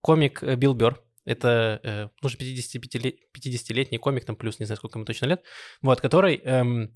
комик 0.00 0.42
э, 0.42 0.56
Билл 0.56 0.74
Бёрр. 0.74 1.02
Это 1.24 1.80
э, 1.84 2.08
уже 2.22 2.36
55-лет- 2.36 3.16
50-летний 3.32 3.98
комик, 3.98 4.24
там 4.24 4.36
плюс 4.36 4.58
не 4.58 4.66
знаю, 4.66 4.76
сколько 4.78 4.98
ему 4.98 5.06
точно 5.06 5.26
лет, 5.26 5.42
вот, 5.82 6.00
который, 6.00 6.36
эм, 6.44 6.92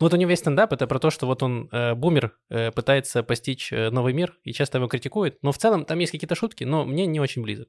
Ну 0.00 0.06
вот 0.06 0.14
у 0.14 0.16
него 0.16 0.30
весь 0.30 0.38
стендап 0.40 0.72
это 0.72 0.86
про 0.86 0.98
то, 0.98 1.10
что 1.10 1.26
вот 1.26 1.42
он 1.42 1.68
э, 1.72 1.94
бумер, 1.94 2.36
э, 2.50 2.70
пытается 2.72 3.22
постичь 3.22 3.72
э, 3.72 3.90
новый 3.90 4.14
мир 4.14 4.38
и 4.44 4.52
часто 4.52 4.78
его 4.78 4.88
критикует. 4.88 5.38
Но 5.42 5.52
в 5.52 5.58
целом 5.58 5.84
там 5.84 5.98
есть 5.98 6.12
какие-то 6.12 6.34
шутки, 6.34 6.64
но 6.64 6.84
мне 6.86 7.06
не 7.06 7.20
очень 7.20 7.42
близок. 7.42 7.68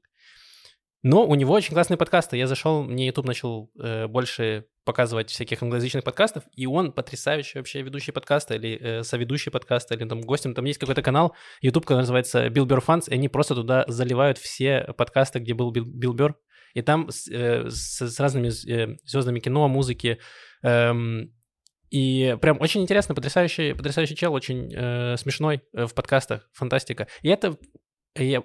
Но 1.02 1.26
у 1.26 1.34
него 1.34 1.52
очень 1.52 1.74
классные 1.74 1.96
подкасты. 1.96 2.36
Я 2.36 2.46
зашел, 2.46 2.84
мне 2.84 3.06
YouTube 3.06 3.26
начал 3.26 3.72
э, 3.80 4.06
больше 4.06 4.66
показывать 4.84 5.30
всяких 5.30 5.60
англоязычных 5.62 6.04
подкастов, 6.04 6.44
и 6.54 6.66
он 6.66 6.92
потрясающий 6.92 7.58
вообще 7.58 7.82
ведущий 7.82 8.12
подкаста 8.12 8.54
или 8.54 8.78
э, 8.80 9.02
соведущий 9.02 9.50
подкаста, 9.50 9.94
или 9.94 10.08
там 10.08 10.20
гостем. 10.20 10.54
Там 10.54 10.64
есть 10.64 10.78
какой-то 10.78 11.02
канал 11.02 11.34
YouTube, 11.60 11.86
который 11.86 12.00
называется 12.00 12.46
Bill 12.46 12.66
Burr 12.66 12.84
Fans, 12.84 13.04
и 13.08 13.14
они 13.14 13.28
просто 13.28 13.56
туда 13.56 13.84
заливают 13.88 14.38
все 14.38 14.92
подкасты, 14.96 15.40
где 15.40 15.54
был 15.54 15.72
Билл, 15.72 16.14
Билл. 16.14 16.36
И 16.74 16.82
там 16.82 17.10
с, 17.10 17.28
э, 17.28 17.68
с, 17.68 18.00
с 18.00 18.20
разными 18.20 18.48
э, 18.70 18.96
звездами 19.04 19.40
кино, 19.40 19.66
музыки. 19.68 20.18
Эм, 20.62 21.34
и 21.90 22.38
прям 22.40 22.60
очень 22.60 22.80
интересно, 22.80 23.14
потрясающий, 23.14 23.74
потрясающий 23.74 24.16
чел, 24.16 24.32
очень 24.32 24.72
э, 24.72 25.16
смешной 25.16 25.62
э, 25.72 25.86
в 25.86 25.94
подкастах, 25.94 26.48
фантастика. 26.52 27.08
И 27.22 27.28
это 27.28 27.58
я, 28.14 28.42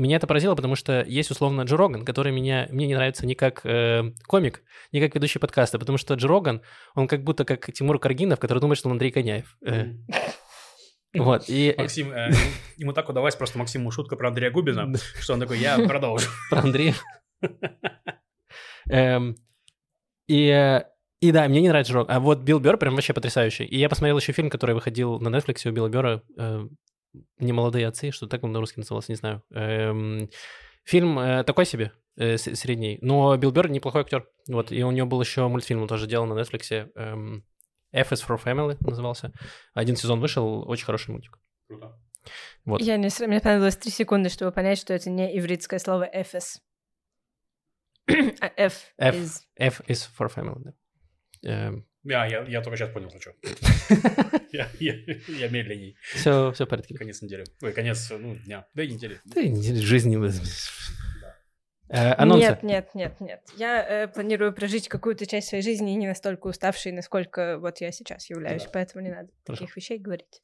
меня 0.00 0.16
это 0.16 0.26
поразило, 0.26 0.54
потому 0.54 0.76
что 0.76 1.02
есть 1.02 1.30
условно 1.30 1.62
Джо 1.62 1.76
Роган, 1.76 2.04
который 2.04 2.32
меня, 2.32 2.66
мне 2.70 2.86
не 2.86 2.94
нравится 2.94 3.26
ни 3.26 3.34
как 3.34 3.64
э, 3.64 4.12
комик, 4.26 4.62
ни 4.92 5.00
как 5.00 5.14
ведущий 5.14 5.38
подкаста, 5.38 5.78
потому 5.78 5.98
что 5.98 6.14
Джо 6.14 6.28
Роган, 6.28 6.62
он 6.94 7.06
как 7.06 7.22
будто 7.22 7.44
как 7.44 7.72
Тимур 7.72 7.98
Каргинов, 7.98 8.38
который 8.40 8.60
думает, 8.60 8.78
что 8.78 8.88
он 8.88 8.92
Андрей 8.92 9.10
Коняев. 9.10 9.56
Э, 9.64 9.92
вот, 11.14 11.44
и... 11.48 11.74
Максим, 11.76 12.12
э, 12.12 12.30
ему 12.76 12.92
так 12.92 13.08
удалось 13.08 13.34
просто 13.34 13.58
Максиму 13.58 13.90
шутка 13.90 14.16
про 14.16 14.28
Андрея 14.28 14.50
Губина, 14.50 14.92
что 15.20 15.34
он 15.34 15.40
такой, 15.40 15.58
я 15.58 15.78
продолжу. 15.78 16.28
Про 16.50 16.60
Андрея. 16.60 16.94
Эм, 18.88 19.36
и, 20.28 20.82
и 21.20 21.32
да, 21.32 21.48
мне 21.48 21.60
не 21.60 21.68
нравится 21.68 21.92
Джо 21.92 22.04
А 22.08 22.20
вот 22.20 22.38
Билл 22.40 22.60
Бёрр 22.60 22.76
прям 22.76 22.94
вообще 22.94 23.12
потрясающий. 23.12 23.64
И 23.64 23.76
я 23.78 23.88
посмотрел 23.88 24.18
еще 24.18 24.32
фильм, 24.32 24.50
который 24.50 24.74
выходил 24.74 25.18
на 25.18 25.28
Netflix 25.28 25.68
у 25.68 25.72
Билла 25.72 25.88
Бёрра, 25.88 26.22
э, 26.38 26.66
не 27.38 27.52
молодые 27.52 27.86
отцы, 27.86 28.10
что 28.10 28.26
так 28.26 28.44
он 28.44 28.52
на 28.52 28.60
русский 28.60 28.80
назывался, 28.80 29.12
не 29.12 29.16
знаю. 29.16 29.42
Эм, 29.50 30.28
фильм 30.84 31.18
э, 31.18 31.44
такой 31.44 31.66
себе, 31.66 31.92
э, 32.16 32.36
средний, 32.38 32.98
но 33.02 33.36
Билл 33.36 33.50
Бёрр 33.50 33.68
неплохой 33.68 34.02
актер. 34.02 34.28
Вот, 34.48 34.72
и 34.72 34.82
у 34.84 34.90
него 34.90 35.06
был 35.06 35.20
еще 35.20 35.46
мультфильм, 35.48 35.82
он 35.82 35.88
тоже 35.88 36.06
делал 36.06 36.26
на 36.26 36.38
Netflix. 36.40 36.90
Эм, 36.94 37.44
F 37.92 38.12
is 38.12 38.26
for 38.26 38.42
Family 38.42 38.76
назывался. 38.80 39.32
Один 39.74 39.96
сезон 39.96 40.20
вышел, 40.20 40.68
очень 40.68 40.84
хороший 40.84 41.10
мультик. 41.10 41.38
Круто. 41.66 41.98
Вот. 42.64 42.80
Я 42.80 42.96
не... 42.96 43.08
Мне 43.26 43.40
понадобилось 43.40 43.76
три 43.76 43.90
секунды, 43.90 44.28
чтобы 44.28 44.52
понять, 44.52 44.78
что 44.78 44.92
это 44.92 45.10
не 45.10 45.38
ивритское 45.38 45.78
слово 45.78 46.08
«эфес». 46.12 46.60
а 48.40 48.50
F, 48.56 48.92
F. 48.98 49.14
is... 49.14 49.40
F 49.56 49.80
is 49.88 50.08
for 50.18 50.32
family, 50.32 50.60
да. 50.62 50.74
Эм, 51.42 51.86
Я, 52.04 52.24
я, 52.26 52.42
я 52.44 52.62
только 52.62 52.76
сейчас 52.78 52.90
понял, 52.90 53.10
что. 53.20 53.32
я, 54.52 54.68
я, 54.78 54.94
я 55.28 55.48
медленней. 55.48 55.96
все, 56.14 56.50
все 56.52 56.64
в 56.64 56.68
порядке. 56.68 56.94
Конец 56.96 57.20
недели. 57.20 57.44
Ой, 57.62 57.72
конец, 57.72 58.10
ну, 58.10 58.36
дня. 58.36 58.66
Да 58.74 58.82
и 58.82 58.90
недели. 58.90 59.20
Да, 59.26 59.42
неделя 59.42 59.80
жизни. 59.82 60.16
Э, 61.92 62.12
Анонсы. 62.12 62.46
Нет, 62.46 62.62
нет, 62.62 62.88
нет, 62.94 63.20
нет. 63.20 63.40
Я 63.56 64.04
э, 64.04 64.08
планирую 64.08 64.52
прожить 64.52 64.88
какую-то 64.88 65.26
часть 65.26 65.48
своей 65.48 65.62
жизни 65.62 65.90
не 65.90 66.06
настолько 66.06 66.46
уставшей, 66.46 66.92
насколько 66.92 67.58
вот 67.58 67.80
я 67.80 67.90
сейчас 67.90 68.30
являюсь, 68.30 68.62
Да. 68.62 68.70
поэтому 68.72 69.02
не 69.04 69.10
надо 69.10 69.28
Хорошо. 69.44 69.64
таких 69.64 69.76
вещей 69.76 69.98
говорить. 69.98 70.40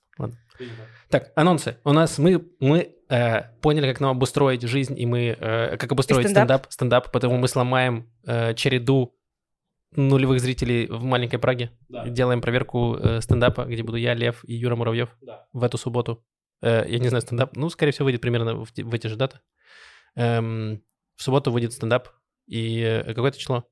Так, 1.08 1.30
анонсы. 1.36 1.76
У 1.84 1.92
нас 1.92 2.18
мы, 2.18 2.44
мы 2.58 2.96
э, 3.08 3.42
поняли, 3.60 3.86
как 3.86 4.00
нам 4.00 4.10
обустроить 4.10 4.62
жизнь, 4.62 4.98
и 4.98 5.06
мы... 5.06 5.36
э, 5.38 5.76
как 5.76 5.92
обустроить 5.92 6.26
И 6.26 6.28
стендап. 6.30 6.66
стендап, 6.66 6.72
стендап, 6.72 7.12
поэтому 7.12 7.38
мы 7.38 7.46
сломаем 7.46 8.10
э, 8.26 8.54
череду 8.54 9.15
нулевых 9.96 10.40
зрителей 10.40 10.86
в 10.86 11.02
маленькой 11.02 11.38
Праге. 11.38 11.70
Да. 11.88 12.06
Делаем 12.08 12.40
проверку 12.40 12.96
э, 12.96 13.20
стендапа, 13.20 13.64
где 13.64 13.82
буду 13.82 13.96
я, 13.96 14.14
Лев 14.14 14.44
и 14.44 14.54
Юра 14.54 14.76
Муравьев 14.76 15.16
Да. 15.20 15.46
в 15.52 15.62
эту 15.62 15.78
субботу. 15.78 16.24
Э, 16.62 16.84
я 16.88 16.98
не 16.98 17.08
знаю, 17.08 17.22
стендап, 17.22 17.56
ну, 17.56 17.68
скорее 17.70 17.92
всего, 17.92 18.04
выйдет 18.04 18.20
примерно 18.20 18.54
в, 18.64 18.70
в 18.76 18.94
эти 18.94 19.06
же 19.06 19.16
даты. 19.16 19.40
Эм, 20.14 20.82
в 21.16 21.22
субботу 21.22 21.50
выйдет 21.50 21.72
стендап. 21.72 22.08
И 22.46 22.80
э, 22.80 23.02
какое-то 23.14 23.38
число? 23.38 23.64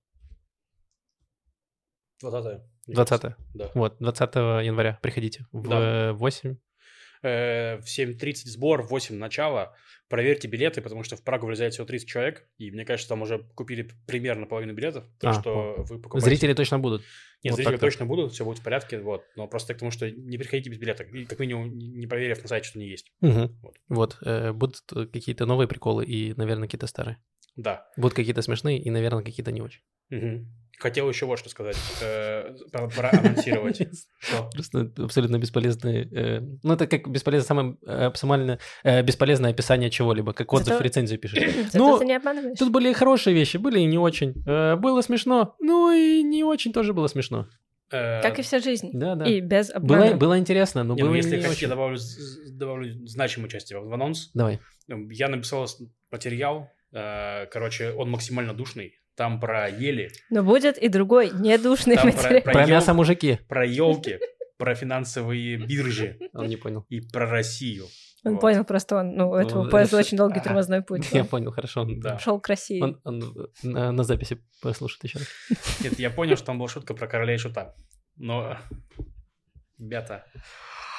20 2.21 2.61
20 2.87 3.23
Да. 3.55 3.71
Вот, 3.75 3.97
20 3.99 4.35
января 4.65 4.99
приходите 5.03 5.47
в 5.53 5.69
Да. 5.69 6.13
8. 6.13 6.57
Э, 7.25 7.79
В 7.79 7.87
7.30 7.87 8.47
сбор, 8.51 8.83
в 8.83 8.91
8 8.91 9.17
начало. 9.17 9.75
Проверьте 10.09 10.47
билеты, 10.47 10.83
потому 10.83 11.03
что 11.03 11.17
в 11.17 11.23
Прагу 11.25 11.47
влезает 11.47 11.73
всего 11.73 11.87
30 11.87 12.07
человек. 12.07 12.47
И 12.59 12.71
мне 12.71 12.85
кажется, 12.85 13.09
там 13.09 13.23
уже 13.23 13.39
купили 13.55 13.89
примерно 14.07 14.47
половину 14.47 14.75
билетов. 14.75 15.05
Так 15.19 15.31
А, 15.37 15.41
что 15.41 15.75
вы 15.79 15.99
покупаете... 16.01 16.27
Зрители 16.29 16.53
точно 16.53 16.79
будут. 16.79 17.01
Нет, 17.43 17.53
Вот 17.53 17.57
зрители 17.57 17.73
так-то. 17.73 17.87
точно 17.87 18.05
будут, 18.07 18.33
все 18.33 18.45
будет 18.45 18.59
в 18.59 18.63
порядке. 18.63 19.01
Вот. 19.01 19.25
Но 19.37 19.49
просто 19.49 19.75
к 19.75 19.79
тому, 19.79 19.91
что 19.91 20.11
не 20.11 20.37
приходите 20.37 20.69
без 20.71 20.79
билета. 20.79 21.05
И 21.05 21.25
как 21.25 21.39
минимум, 21.39 21.77
не 21.77 22.07
проверив 22.07 22.43
на 22.43 22.49
сайте, 22.49 22.69
что 22.69 22.79
не 22.79 22.87
есть. 22.89 23.11
Мгм. 23.23 23.59
Вот. 23.63 23.77
Вот, 23.89 24.19
э, 24.23 24.53
будут 24.53 24.83
какие-то 25.13 25.47
новые 25.47 25.67
приколы 25.67 26.05
и, 26.05 26.35
наверное, 26.35 26.69
какие-то 26.69 26.87
старые. 26.87 27.17
Да. 27.57 27.89
Будут 27.97 28.15
какие-то 28.15 28.43
смешные 28.43 28.79
и, 28.79 28.91
наверное, 28.91 29.25
какие-то 29.25 29.53
не 29.53 29.63
очень. 29.63 29.81
Мгм. 30.11 30.47
Хотел 30.79 31.09
еще 31.09 31.27
вот 31.27 31.39
что 31.39 31.49
сказать. 31.49 31.77
э, 32.03 32.55
про- 32.73 32.89
Проанонсировать. 32.89 33.79
Что? 34.19 34.51
Просто 34.53 34.91
абсолютно 34.99 35.39
бесполезные... 35.39 36.09
э, 36.13 36.41
ну, 36.63 36.75
это 36.75 36.87
как 36.87 37.09
бесполезное, 37.09 37.47
самое 37.47 37.77
максимально 37.87 38.59
э, 38.83 39.03
бесполезное 39.03 39.51
описание 39.51 39.91
чего-либо, 39.91 40.33
как 40.33 40.53
отзыв 40.53 40.81
рецензию 40.81 41.19
пишешь. 41.21 41.39
Ну. 41.75 41.99
Тут 42.59 42.71
были 42.73 42.91
и 42.91 42.93
хорошие 42.93 43.35
вещи, 43.35 43.57
были 43.57 43.81
и 43.81 43.85
не 43.87 43.99
очень. 43.99 44.33
Было 44.45 45.01
смешно, 45.03 45.57
ну 45.61 45.91
и 45.93 46.23
не 46.23 46.45
очень 46.45 46.73
тоже 46.73 46.93
было 46.93 47.07
смешно. 47.07 47.47
Как 47.91 48.39
и 48.39 48.43
вся 48.43 48.59
жизнь. 48.59 48.91
Да, 48.93 49.15
да. 49.15 49.25
И 49.25 49.41
без 49.41 49.71
обмана. 49.71 50.07
Было, 50.09 50.17
было 50.17 50.39
интересно, 50.39 50.83
но 50.83 50.95
не, 50.95 51.03
ну, 51.03 51.09
было 51.09 51.17
если 51.17 51.37
не 51.37 51.43
хотите, 51.43 51.53
очень. 51.53 51.63
я 51.67 51.69
добавлю, 51.69 51.99
добавлю 52.51 53.07
значимую 53.07 53.49
часть 53.51 53.73
в 53.73 53.93
анонс. 53.93 54.31
Давай. 54.35 54.59
Эм, 54.89 55.09
Я 55.11 55.29
написал 55.29 55.69
материал. 56.11 56.69
Короче, 56.93 57.93
он 57.93 58.11
максимально 58.11 58.55
душный. 58.55 58.99
Там 59.17 59.39
про 59.41 59.69
ели, 59.69 60.11
Но 60.31 60.43
будет 60.43 60.77
и 60.77 60.89
другой, 60.89 61.31
недушный 61.31 61.95
Там 61.97 62.11
про- 62.11 62.17
материал. 62.17 62.43
про- 62.43 62.53
Про 62.53 62.61
ел- 62.63 62.69
мясо 62.71 62.95
мужики. 62.95 63.39
про 63.49 63.65
елки, 63.67 64.19
про 64.59 64.75
финансовые 64.75 65.57
биржи 65.57 66.19
Он 66.33 66.47
не 66.49 66.57
понял. 66.57 66.85
и 66.89 67.01
про 67.01 67.27
Россию. 67.31 67.87
Он 68.25 68.33
Вот. 68.33 68.41
понял 68.41 68.65
просто, 68.65 68.97
он, 68.97 69.15
ну, 69.17 69.31
у 69.31 69.35
этого 69.35 69.65
Ну, 69.65 69.71
поезда 69.71 69.99
очень 69.99 70.17
долгий 70.17 70.41
а, 70.41 70.43
тормозной 70.43 70.83
путь. 70.87 71.07
Я 71.13 71.25
понял, 71.25 71.53
хорошо. 71.53 71.83
Он, 71.83 72.01
Да. 72.01 72.19
Шел 72.19 72.41
к 72.41 72.49
России. 72.49 72.81
он- 72.81 73.01
он, 73.05 73.23
на, 73.63 73.93
на 73.93 74.03
записи 74.03 74.39
послушает 74.63 75.05
еще 75.05 75.19
раз. 75.19 75.29
Нет, 75.81 75.99
я 75.99 76.11
понял, 76.11 76.37
что 76.37 76.47
там 76.47 76.59
была 76.59 76.69
шутка 76.69 76.95
про 76.95 77.07
короля 77.07 77.35
и 77.35 77.39
шута. 77.39 77.75
Но, 78.17 78.57
ребята, 79.79 80.25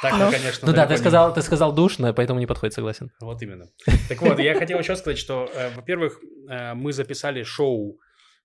так 0.02 0.14
Ну. 0.14 0.26
мы, 0.26 0.32
конечно, 0.32 0.68
Ну 0.68 0.74
да, 0.74 0.86
ты 0.86 0.98
сказал, 0.98 1.34
ты 1.34 1.42
сказал 1.42 1.74
душно, 1.74 2.14
поэтому 2.14 2.40
не 2.40 2.46
подходит, 2.46 2.74
согласен. 2.74 3.12
Вот 3.20 3.42
именно. 3.42 3.66
Так 4.10 4.22
вот, 4.22 4.40
я 4.40 4.54
хотел 4.56 4.80
еще 4.80 4.96
сказать, 4.96 5.18
что, 5.18 5.50
э, 5.54 5.70
во-первых, 5.76 6.20
э, 6.50 6.74
мы 6.74 6.94
записали 6.94 7.44
шоу 7.44 7.98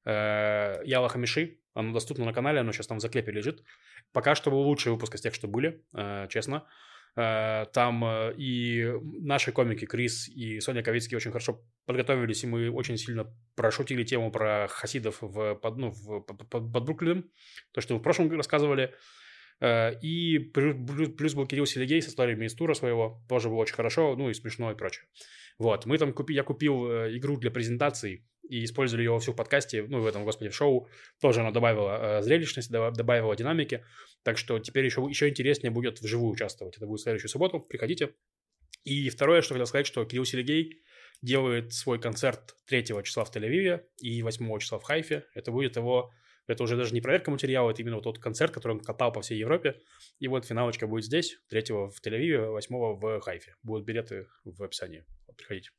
Яла 0.09 1.09
Хамиши. 1.09 1.59
Оно 1.75 1.92
доступно 1.92 2.25
на 2.25 2.33
канале, 2.33 2.61
оно 2.61 2.73
сейчас 2.73 2.88
там 2.88 2.99
в 2.99 3.00
заклепе 3.00 3.33
лежит. 3.33 3.62
Пока 4.12 4.35
что 4.35 4.50
был 4.50 4.61
лучший 4.62 4.92
выпуск 4.92 5.14
из 5.14 5.21
тех, 5.21 5.35
что 5.35 5.47
были, 5.47 5.85
э, 5.95 6.26
честно. 6.28 6.66
Э, 7.16 7.66
Там 7.73 8.04
э, 8.04 8.35
и 8.37 8.92
наши 9.02 9.52
комики 9.52 9.85
Крис 9.87 10.28
и 10.28 10.61
Соня 10.61 10.83
Ковицкий 10.83 11.16
очень 11.16 11.30
хорошо 11.30 11.62
подготовились, 11.87 12.42
и 12.42 12.47
мы 12.47 12.71
очень 12.71 12.97
сильно 12.97 13.33
прошутили 13.54 14.02
тему 14.04 14.33
про 14.33 14.66
хасидов 14.69 15.19
в, 15.21 15.54
под, 15.54 15.76
ну, 15.76 15.90
в, 15.90 16.21
под- 16.23 16.49
под 16.50 16.85
Бруклином, 16.85 17.30
то, 17.73 17.80
что 17.80 17.95
вы 17.95 18.00
в 18.00 18.02
прошлом 18.02 18.33
рассказывали. 18.33 18.95
Э, 19.60 19.92
И 20.00 20.38
плюс, 20.38 21.34
был 21.34 21.46
Кирилл 21.46 21.66
Селегей 21.66 22.00
с 22.00 22.08
историями 22.08 22.46
из 22.46 22.54
тура 22.54 22.74
своего, 22.74 23.22
тоже 23.28 23.48
было 23.48 23.58
очень 23.58 23.74
хорошо, 23.74 24.16
ну 24.16 24.30
и 24.30 24.34
смешно 24.34 24.72
и 24.72 24.76
прочее. 24.76 25.04
Вот, 25.58 25.86
мы 25.86 25.98
там 25.98 26.12
купи, 26.12 26.34
я 26.34 26.42
купил 26.42 26.90
э, 26.90 27.16
игру 27.16 27.36
для 27.36 27.50
презентаций 27.50 28.26
и 28.48 28.64
использовали 28.64 29.04
ее 29.04 29.12
во 29.12 29.20
всю 29.20 29.32
в 29.32 29.36
подкасте, 29.36 29.82
ну, 29.82 30.00
в 30.00 30.06
этом, 30.06 30.24
господи, 30.24 30.50
в 30.50 30.54
шоу. 30.54 30.88
Тоже 31.20 31.40
она 31.40 31.50
добавила 31.50 32.18
э, 32.18 32.22
зрелищности, 32.22 32.72
доба- 32.72 32.92
добавила 32.92 33.36
динамики. 33.36 33.84
Так 34.24 34.38
что 34.38 34.58
теперь 34.58 34.84
еще, 34.86 35.06
еще 35.08 35.28
интереснее 35.28 35.70
будет 35.70 36.00
вживую 36.00 36.32
участвовать. 36.32 36.76
Это 36.76 36.86
будет 36.86 37.00
в 37.00 37.02
следующую 37.02 37.28
субботу, 37.28 37.60
приходите. 37.60 38.14
И 38.84 39.10
второе, 39.10 39.42
что 39.42 39.54
хотел 39.54 39.66
сказать, 39.66 39.86
что 39.86 40.04
Кирилл 40.04 40.24
Селегей 40.24 40.82
делает 41.22 41.74
свой 41.74 42.00
концерт 42.00 42.56
3 42.66 42.84
числа 43.04 43.24
в 43.24 43.34
Тель-Авиве 43.34 43.82
и 43.98 44.22
8 44.22 44.58
числа 44.58 44.78
в 44.78 44.82
Хайфе. 44.82 45.26
Это 45.34 45.52
будет 45.52 45.76
его... 45.76 46.10
Это 46.47 46.62
уже 46.62 46.76
даже 46.76 46.94
не 46.94 47.00
проверка 47.00 47.30
материала, 47.30 47.70
это 47.70 47.82
именно 47.82 47.97
вот 47.97 48.04
тот 48.04 48.18
концерт, 48.18 48.52
который 48.52 48.73
он 48.73 48.80
катал 48.80 49.12
по 49.12 49.20
всей 49.20 49.38
Европе. 49.38 49.76
И 50.18 50.28
вот 50.28 50.44
финалочка 50.47 50.87
будет 50.87 51.04
здесь, 51.04 51.38
3 51.49 51.62
в 51.88 51.94
Тель-Авиве, 52.04 52.50
8 52.50 52.76
в 52.76 53.20
Хайфе. 53.20 53.54
Будут 53.62 53.85
билеты 53.85 54.26
в 54.44 54.62
описании. 54.62 55.04
Приходите. 55.37 55.70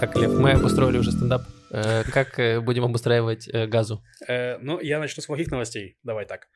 Так, 0.00 0.16
Лев, 0.16 0.32
мы 0.32 0.52
обустроили 0.52 0.96
уже 0.96 1.12
стендап. 1.12 1.42
Э, 1.70 2.04
Как 2.04 2.38
э, 2.38 2.60
будем 2.60 2.84
обустраивать 2.84 3.46
э, 3.48 3.66
газу? 3.66 4.02
Ну, 4.28 4.80
я 4.80 4.98
начну 4.98 5.22
с 5.22 5.26
плохих 5.26 5.50
новостей. 5.50 5.98
Давай 6.02 6.24
так. 6.24 6.48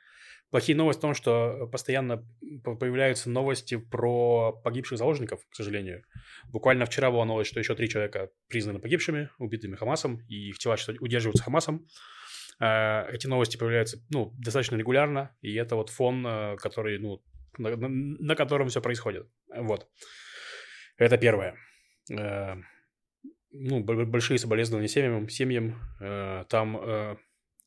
Плохие 0.54 0.76
новости 0.76 1.00
в 1.00 1.02
том, 1.02 1.14
что 1.14 1.68
постоянно 1.72 2.24
по- 2.62 2.76
появляются 2.76 3.28
новости 3.28 3.74
про 3.76 4.52
погибших 4.52 4.96
заложников, 4.96 5.40
к 5.50 5.54
сожалению. 5.56 6.04
Буквально 6.52 6.86
вчера 6.86 7.10
была 7.10 7.24
новость, 7.24 7.50
что 7.50 7.58
еще 7.58 7.74
три 7.74 7.88
человека 7.88 8.30
признаны 8.46 8.78
погибшими, 8.78 9.30
убитыми 9.38 9.74
Хамасом, 9.74 10.20
и 10.28 10.50
их 10.50 10.58
тела 10.58 10.76
удерживаются 11.00 11.42
Хамасом. 11.42 11.88
Э, 12.60 13.04
эти 13.10 13.26
новости 13.26 13.56
появляются, 13.56 13.98
ну, 14.10 14.32
достаточно 14.38 14.76
регулярно, 14.76 15.36
и 15.40 15.52
это 15.56 15.74
вот 15.74 15.90
фон, 15.90 16.24
э, 16.24 16.56
который, 16.58 17.00
ну, 17.00 17.20
на, 17.58 17.74
на, 17.74 17.88
на 17.88 18.36
котором 18.36 18.68
все 18.68 18.80
происходит. 18.80 19.28
Вот. 19.48 19.88
Это 20.98 21.18
первое. 21.18 21.56
Э, 22.12 22.54
ну, 23.50 23.82
большие 23.82 24.38
соболезнования 24.38 24.86
семьям. 24.86 25.28
семьям. 25.28 25.80
Э, 26.00 26.44
там 26.48 27.18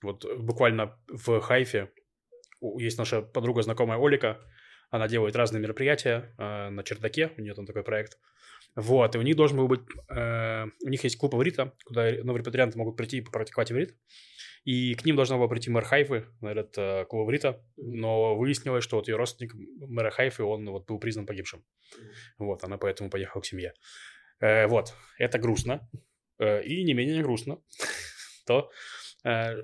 вот 0.01 0.25
буквально 0.37 0.97
в 1.09 1.41
Хайфе 1.41 1.89
есть 2.77 2.97
наша 2.97 3.21
подруга, 3.21 3.61
знакомая 3.61 3.99
Олика. 3.99 4.39
Она 4.89 5.07
делает 5.07 5.35
разные 5.35 5.61
мероприятия 5.61 6.33
э, 6.37 6.69
на 6.69 6.83
чердаке. 6.83 7.31
У 7.37 7.41
нее 7.41 7.53
там 7.53 7.65
такой 7.65 7.83
проект. 7.83 8.17
Вот, 8.75 9.15
и 9.15 9.17
у 9.17 9.21
них 9.21 9.35
должен 9.35 9.57
был 9.57 9.67
быть... 9.67 9.81
Э, 10.09 10.65
у 10.83 10.89
них 10.89 11.03
есть 11.03 11.17
клуб 11.17 11.35
Аврита, 11.35 11.73
куда 11.85 12.11
новые 12.23 12.39
репатрианты 12.39 12.77
могут 12.77 12.95
прийти 12.95 13.17
и 13.17 13.21
попрактиковать 13.21 13.71
Аврит. 13.71 13.95
И 14.63 14.95
к 14.95 15.05
ним 15.05 15.15
должна 15.15 15.37
была 15.37 15.47
прийти 15.47 15.69
мэр 15.69 15.83
Хайфы 15.83 16.27
на 16.41 16.49
этот 16.49 16.77
э, 16.77 17.05
клуб 17.05 17.27
Аврита. 17.27 17.63
Но 17.77 18.35
выяснилось, 18.35 18.83
что 18.83 18.97
вот 18.97 19.07
ее 19.07 19.15
родственник 19.15 19.53
мэра 19.55 20.11
Хайфы, 20.11 20.43
он 20.43 20.69
вот 20.69 20.85
был 20.85 20.99
признан 20.99 21.25
погибшим. 21.25 21.65
Вот, 22.37 22.63
она 22.63 22.77
поэтому 22.77 23.09
поехала 23.09 23.41
к 23.41 23.45
семье. 23.45 23.73
Э, 24.39 24.67
вот, 24.67 24.93
это 25.17 25.39
грустно. 25.39 25.89
Э, 26.39 26.63
и 26.63 26.83
не 26.83 26.93
менее 26.93 27.23
грустно 27.23 27.61
то, 28.45 28.69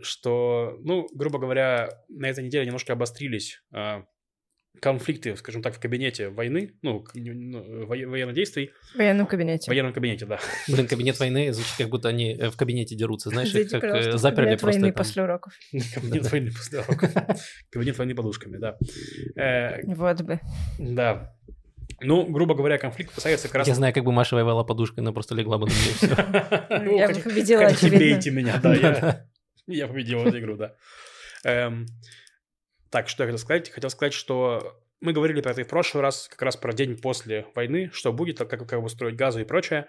что, 0.02 0.78
ну, 0.84 1.08
грубо 1.14 1.40
говоря, 1.40 1.90
на 2.10 2.28
этой 2.28 2.44
неделе 2.44 2.66
немножко 2.66 2.94
обострились 2.94 3.62
э, 3.74 4.04
конфликты, 4.82 5.36
скажем 5.38 5.62
так, 5.62 5.76
в 5.76 5.80
кабинете 5.80 6.30
войны, 6.30 6.74
ну, 6.82 7.06
ну 7.14 7.86
военных 7.86 8.36
действий. 8.36 8.72
В 8.94 8.98
военном 8.98 9.28
кабинете. 9.28 9.66
В 9.66 9.68
военном 9.70 9.94
кабинете, 9.94 10.26
да. 10.26 10.40
Блин, 10.68 10.88
кабинет 10.88 11.20
войны 11.20 11.54
звучит, 11.54 11.78
как 11.78 11.90
будто 11.90 12.10
они 12.10 12.34
э, 12.34 12.50
в 12.50 12.58
кабинете 12.58 12.96
дерутся, 12.96 13.30
знаешь, 13.30 13.52
Зайди, 13.52 13.70
как 13.70 13.84
э, 13.84 14.18
заперли 14.18 14.58
кабинет 14.58 14.62
просто. 14.62 14.80
войны 14.80 14.94
там. 14.94 14.98
после 14.98 15.24
уроков. 15.24 15.54
Кабинет 15.96 16.32
войны 16.32 16.52
после 16.52 16.80
уроков. 16.80 17.12
Кабинет 17.72 17.98
войны 17.98 18.16
подушками, 18.16 18.58
да. 18.58 18.78
Э, 19.36 19.84
вот 19.96 20.22
бы. 20.22 20.40
Да. 20.80 21.34
Ну, 22.02 22.26
грубо 22.26 22.56
говоря, 22.56 22.78
конфликт 22.78 23.14
касается 23.14 23.48
как 23.48 23.58
раз... 23.58 23.68
Я 23.68 23.76
знаю, 23.76 23.94
как 23.94 24.04
бы 24.04 24.12
Маша 24.12 24.36
воевала 24.36 24.64
подушкой, 24.64 25.04
она 25.04 25.14
просто 25.14 25.36
легла 25.36 25.58
бы 25.58 25.68
на 25.68 25.72
нее 25.72 26.98
Я 26.98 27.08
бы 27.08 27.20
победила, 27.20 27.62
очевидно. 27.64 28.00
Бейте 28.00 28.32
меня, 28.32 28.60
да, 28.62 28.74
я 28.76 29.26
победил 29.88 30.26
эту 30.26 30.40
игру, 30.40 30.58
да. 30.58 30.76
Эм, 31.44 31.86
так, 32.90 33.10
что 33.10 33.24
я 33.24 33.28
хотел 33.28 33.40
сказать? 33.40 33.70
Хотел 33.70 33.90
сказать, 33.90 34.14
что 34.14 34.80
мы 35.04 35.12
говорили 35.12 35.42
про 35.42 35.52
это 35.52 35.66
в 35.66 35.68
прошлый 35.68 36.02
раз, 36.02 36.30
как 36.30 36.42
раз 36.44 36.56
про 36.56 36.72
день 36.72 36.96
после 36.96 37.46
войны, 37.56 37.90
что 37.92 38.14
будет, 38.14 38.38
как, 38.38 38.50
как 38.50 38.82
устроить 38.82 39.18
газу 39.18 39.42
и 39.42 39.44
прочее. 39.44 39.88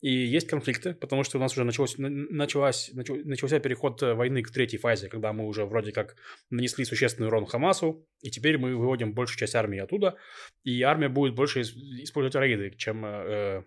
И 0.00 0.10
есть 0.10 0.48
конфликты, 0.48 0.94
потому 0.94 1.22
что 1.22 1.36
у 1.36 1.40
нас 1.40 1.52
уже 1.52 1.64
началось, 1.64 1.96
началась, 1.98 2.90
начался 2.94 3.60
переход 3.60 4.00
войны 4.00 4.42
к 4.42 4.50
третьей 4.50 4.78
фазе, 4.78 5.08
когда 5.10 5.34
мы 5.34 5.46
уже 5.46 5.66
вроде 5.66 5.92
как 5.92 6.16
нанесли 6.48 6.86
существенный 6.86 7.28
урон 7.28 7.44
Хамасу, 7.44 8.08
и 8.22 8.30
теперь 8.30 8.56
мы 8.56 8.74
выводим 8.74 9.12
большую 9.12 9.38
часть 9.38 9.54
армии 9.54 9.80
оттуда, 9.80 10.16
и 10.62 10.80
армия 10.80 11.10
будет 11.10 11.34
больше 11.34 11.60
использовать 11.60 12.34
рейды, 12.34 12.74
чем, 12.78 13.04
э, 13.04 13.64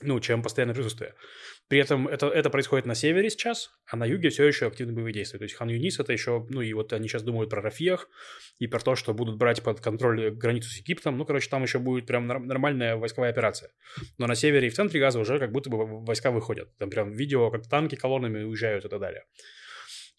ну, 0.00 0.20
чем 0.20 0.42
постоянное 0.42 0.74
присутствие. 0.74 1.14
При 1.68 1.78
этом 1.78 2.08
это, 2.08 2.28
это 2.28 2.50
происходит 2.50 2.86
на 2.86 2.94
севере 2.94 3.30
сейчас, 3.30 3.70
а 3.90 3.96
на 3.96 4.04
юге 4.04 4.30
все 4.30 4.46
еще 4.46 4.66
активны 4.66 4.92
боевые 4.92 5.12
действия. 5.12 5.38
То 5.38 5.44
есть 5.44 5.54
Хан 5.54 5.68
Юнис 5.68 5.98
это 5.98 6.12
еще, 6.12 6.46
ну 6.48 6.62
и 6.62 6.72
вот 6.72 6.92
они 6.92 7.08
сейчас 7.08 7.22
думают 7.22 7.50
про 7.50 7.60
Рафиях 7.60 8.08
и 8.58 8.66
про 8.66 8.80
то, 8.80 8.94
что 8.94 9.12
будут 9.12 9.36
брать 9.36 9.62
под 9.62 9.80
контроль 9.80 10.30
границу 10.30 10.70
с 10.70 10.78
Египтом. 10.78 11.18
Ну, 11.18 11.24
короче, 11.24 11.50
там 11.50 11.62
еще 11.62 11.78
будет 11.78 12.06
прям 12.06 12.26
нормальная 12.26 12.96
войсковая 12.96 13.30
операция. 13.30 13.70
Но 14.18 14.26
на 14.26 14.34
севере 14.34 14.68
и 14.68 14.70
в 14.70 14.74
центре 14.74 15.00
Газа 15.00 15.18
уже 15.18 15.38
как 15.38 15.52
будто 15.52 15.68
бы 15.68 16.04
войска 16.04 16.30
выходят. 16.30 16.74
Там 16.78 16.90
прям 16.90 17.12
видео, 17.12 17.50
как 17.50 17.68
танки 17.68 17.96
колоннами 17.96 18.44
уезжают 18.44 18.84
и 18.84 18.88
так 18.88 19.00
далее. 19.00 19.24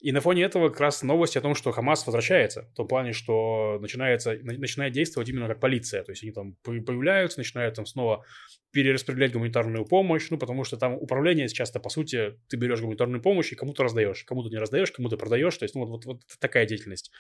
И 0.01 0.13
на 0.13 0.22
фоне 0.22 0.44
этого 0.44 0.70
как 0.70 0.79
раз 0.79 1.03
новости 1.03 1.38
о 1.38 1.41
том, 1.41 1.56
что 1.56 1.72
Хамас 1.72 2.06
возвращается, 2.06 2.70
в 2.72 2.75
том 2.75 2.88
плане, 2.88 3.12
что 3.12 3.79
начинается, 3.82 4.38
начинает 4.41 4.94
действовать 4.94 5.27
именно 5.27 5.47
как 5.47 5.60
полиция. 5.60 6.04
То 6.04 6.12
есть 6.12 6.23
они 6.23 6.32
там 6.32 6.56
появляются, 6.63 7.39
начинают 7.39 7.76
там 7.76 7.86
снова 7.86 8.23
перераспределять 8.71 9.34
гуманитарную 9.34 9.86
помощь, 9.86 10.30
ну, 10.30 10.38
потому 10.38 10.63
что 10.63 10.78
там 10.78 10.93
управление 10.93 11.50
часто, 11.50 11.80
по 11.80 11.89
сути, 11.89 12.39
ты 12.47 12.56
берешь 12.56 12.80
гуманитарную 12.80 13.21
помощь 13.21 13.52
и 13.52 13.56
кому-то 13.56 13.84
раздаешь, 13.84 14.23
кому-то 14.23 14.50
не 14.50 14.58
раздаешь, 14.58 14.91
кому-то 14.91 15.17
продаешь, 15.17 15.58
то 15.58 15.63
есть, 15.63 15.76
ну, 15.76 15.86
вот, 15.86 15.89
вот, 15.89 16.06
вот 16.06 16.21
такая 16.39 16.65
деятельность. 16.65 17.12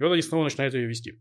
И 0.00 0.02
вот 0.02 0.12
они 0.12 0.22
снова 0.22 0.44
начинают 0.44 0.74
ее 0.74 0.86
вести. 0.86 1.20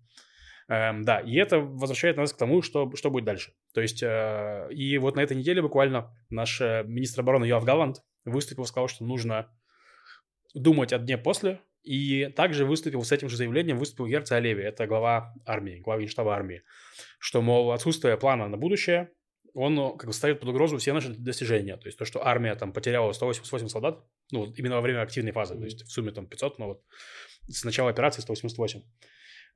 Эм, 0.70 1.04
да, 1.04 1.20
и 1.20 1.36
это 1.36 1.60
возвращает 1.60 2.18
нас 2.18 2.34
к 2.34 2.38
тому, 2.38 2.62
что, 2.62 2.90
что 2.96 3.12
будет 3.12 3.26
дальше. 3.26 3.54
То 3.74 3.82
есть, 3.82 4.02
э, 4.02 4.70
и 4.72 4.98
вот 4.98 5.16
на 5.16 5.20
этой 5.20 5.36
неделе 5.36 5.62
буквально 5.62 6.16
наш 6.30 6.62
э, 6.62 6.84
министр 6.88 7.22
обороны 7.22 7.46
Йоав 7.46 7.66
Галланд 7.66 7.98
выступил, 8.24 8.66
сказал, 8.66 8.88
что 8.88 9.04
нужно 9.04 9.50
думать 10.54 10.94
о 10.94 11.00
дне 11.00 11.18
после, 11.18 11.62
и 11.84 12.32
также 12.36 12.66
выступил 12.66 13.04
с 13.04 13.12
этим 13.12 13.30
же 13.30 13.38
заявлением, 13.38 13.78
выступил 13.78 14.08
Герц 14.08 14.32
Олеви, 14.32 14.64
это 14.64 14.88
глава 14.88 15.34
армии, 15.46 15.80
глава 15.80 16.02
генштаба 16.02 16.34
армии, 16.34 16.64
что, 17.20 17.42
мол, 17.42 17.72
отсутствие 17.72 18.18
плана 18.18 18.48
на 18.48 18.58
будущее 18.58 19.12
он 19.54 19.76
ну, 19.76 19.96
как 19.96 20.08
бы 20.08 20.14
ставит 20.14 20.40
под 20.40 20.50
угрозу 20.50 20.78
все 20.78 20.94
наши 20.94 21.10
достижения. 21.10 21.78
То 21.78 21.88
есть 21.88 21.98
то, 21.98 22.06
что 22.06 22.26
армия 22.26 22.56
там 22.56 22.74
потеряла 22.74 23.12
188 23.12 23.68
солдат, 23.68 24.04
ну, 24.32 24.52
именно 24.58 24.76
во 24.76 24.82
время 24.82 25.02
активной 25.02 25.32
фазы, 25.32 25.56
то 25.56 25.64
есть 25.64 25.84
в 25.84 25.92
сумме 25.92 26.12
там 26.12 26.26
500, 26.26 26.60
но 26.60 26.68
вот 26.68 26.84
с 27.48 27.64
начала 27.64 27.90
операции 27.90 28.22
188. 28.22 28.82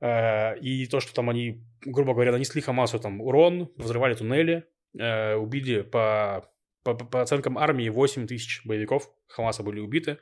Э, 0.00 0.58
и 0.60 0.86
то, 0.86 1.00
что 1.00 1.12
там 1.14 1.30
они, 1.30 1.64
грубо 1.84 2.14
говоря, 2.14 2.32
нанесли 2.32 2.60
Хамасу 2.60 3.00
там 3.00 3.20
урон, 3.20 3.72
взрывали 3.76 4.14
туннели, 4.14 4.66
э, 4.96 5.34
убили 5.34 5.82
по, 5.82 6.48
по, 6.84 6.94
по 6.94 7.22
оценкам 7.22 7.58
армии 7.58 7.88
8 7.88 8.28
тысяч 8.28 8.62
боевиков 8.64 9.10
Хамаса 9.26 9.64
были 9.64 9.80
убиты. 9.80 10.18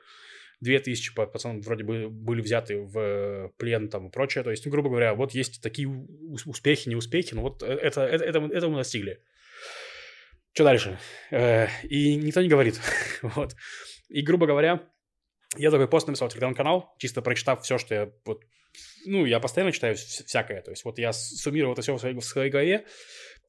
2000 0.61 1.15
пацаны 1.15 1.61
вроде 1.61 1.85
бы 1.85 2.09
были 2.09 2.41
взяты 2.41 2.79
в 2.79 3.53
плен 3.59 3.89
там 3.89 4.09
и 4.09 4.11
прочее. 4.11 4.45
То 4.45 4.51
есть, 4.51 4.65
ну, 4.65 4.73
грубо 4.73 4.89
говоря, 4.89 5.15
вот 5.15 5.33
есть 5.33 5.63
такие 5.63 5.89
успехи, 5.89 6.89
неуспехи, 6.89 7.35
но 7.35 7.43
вот 7.43 7.63
это, 7.63 8.03
это, 8.03 8.25
это, 8.25 8.39
это 8.39 8.69
мы 8.69 8.79
достигли. 8.79 9.23
Что 10.53 10.65
дальше? 10.65 10.99
Э, 11.31 11.67
и 11.83 12.17
никто 12.17 12.41
не 12.41 12.49
говорит. 12.49 12.81
вот. 13.23 13.55
И, 14.09 14.23
грубо 14.23 14.47
говоря, 14.47 14.89
я 15.57 15.71
такой 15.71 15.89
пост 15.89 16.07
написал 16.07 16.29
в 16.29 16.33
телеграм-канал, 16.33 16.95
чисто 16.99 17.21
прочитав 17.21 17.63
все, 17.63 17.77
что 17.77 17.95
я... 17.95 18.13
Вот, 18.25 18.43
ну, 19.05 19.27
я 19.27 19.39
постоянно 19.39 19.73
читаю 19.73 19.97
всякое. 19.97 20.63
То 20.63 20.71
есть 20.71 20.85
вот 20.85 20.99
я 20.99 21.13
суммировал 21.13 21.75
это 21.75 21.83
все 21.83 21.95
в 21.95 21.99
своей, 21.99 22.15
в 22.15 22.25
своей 22.25 22.51
голове. 22.51 22.87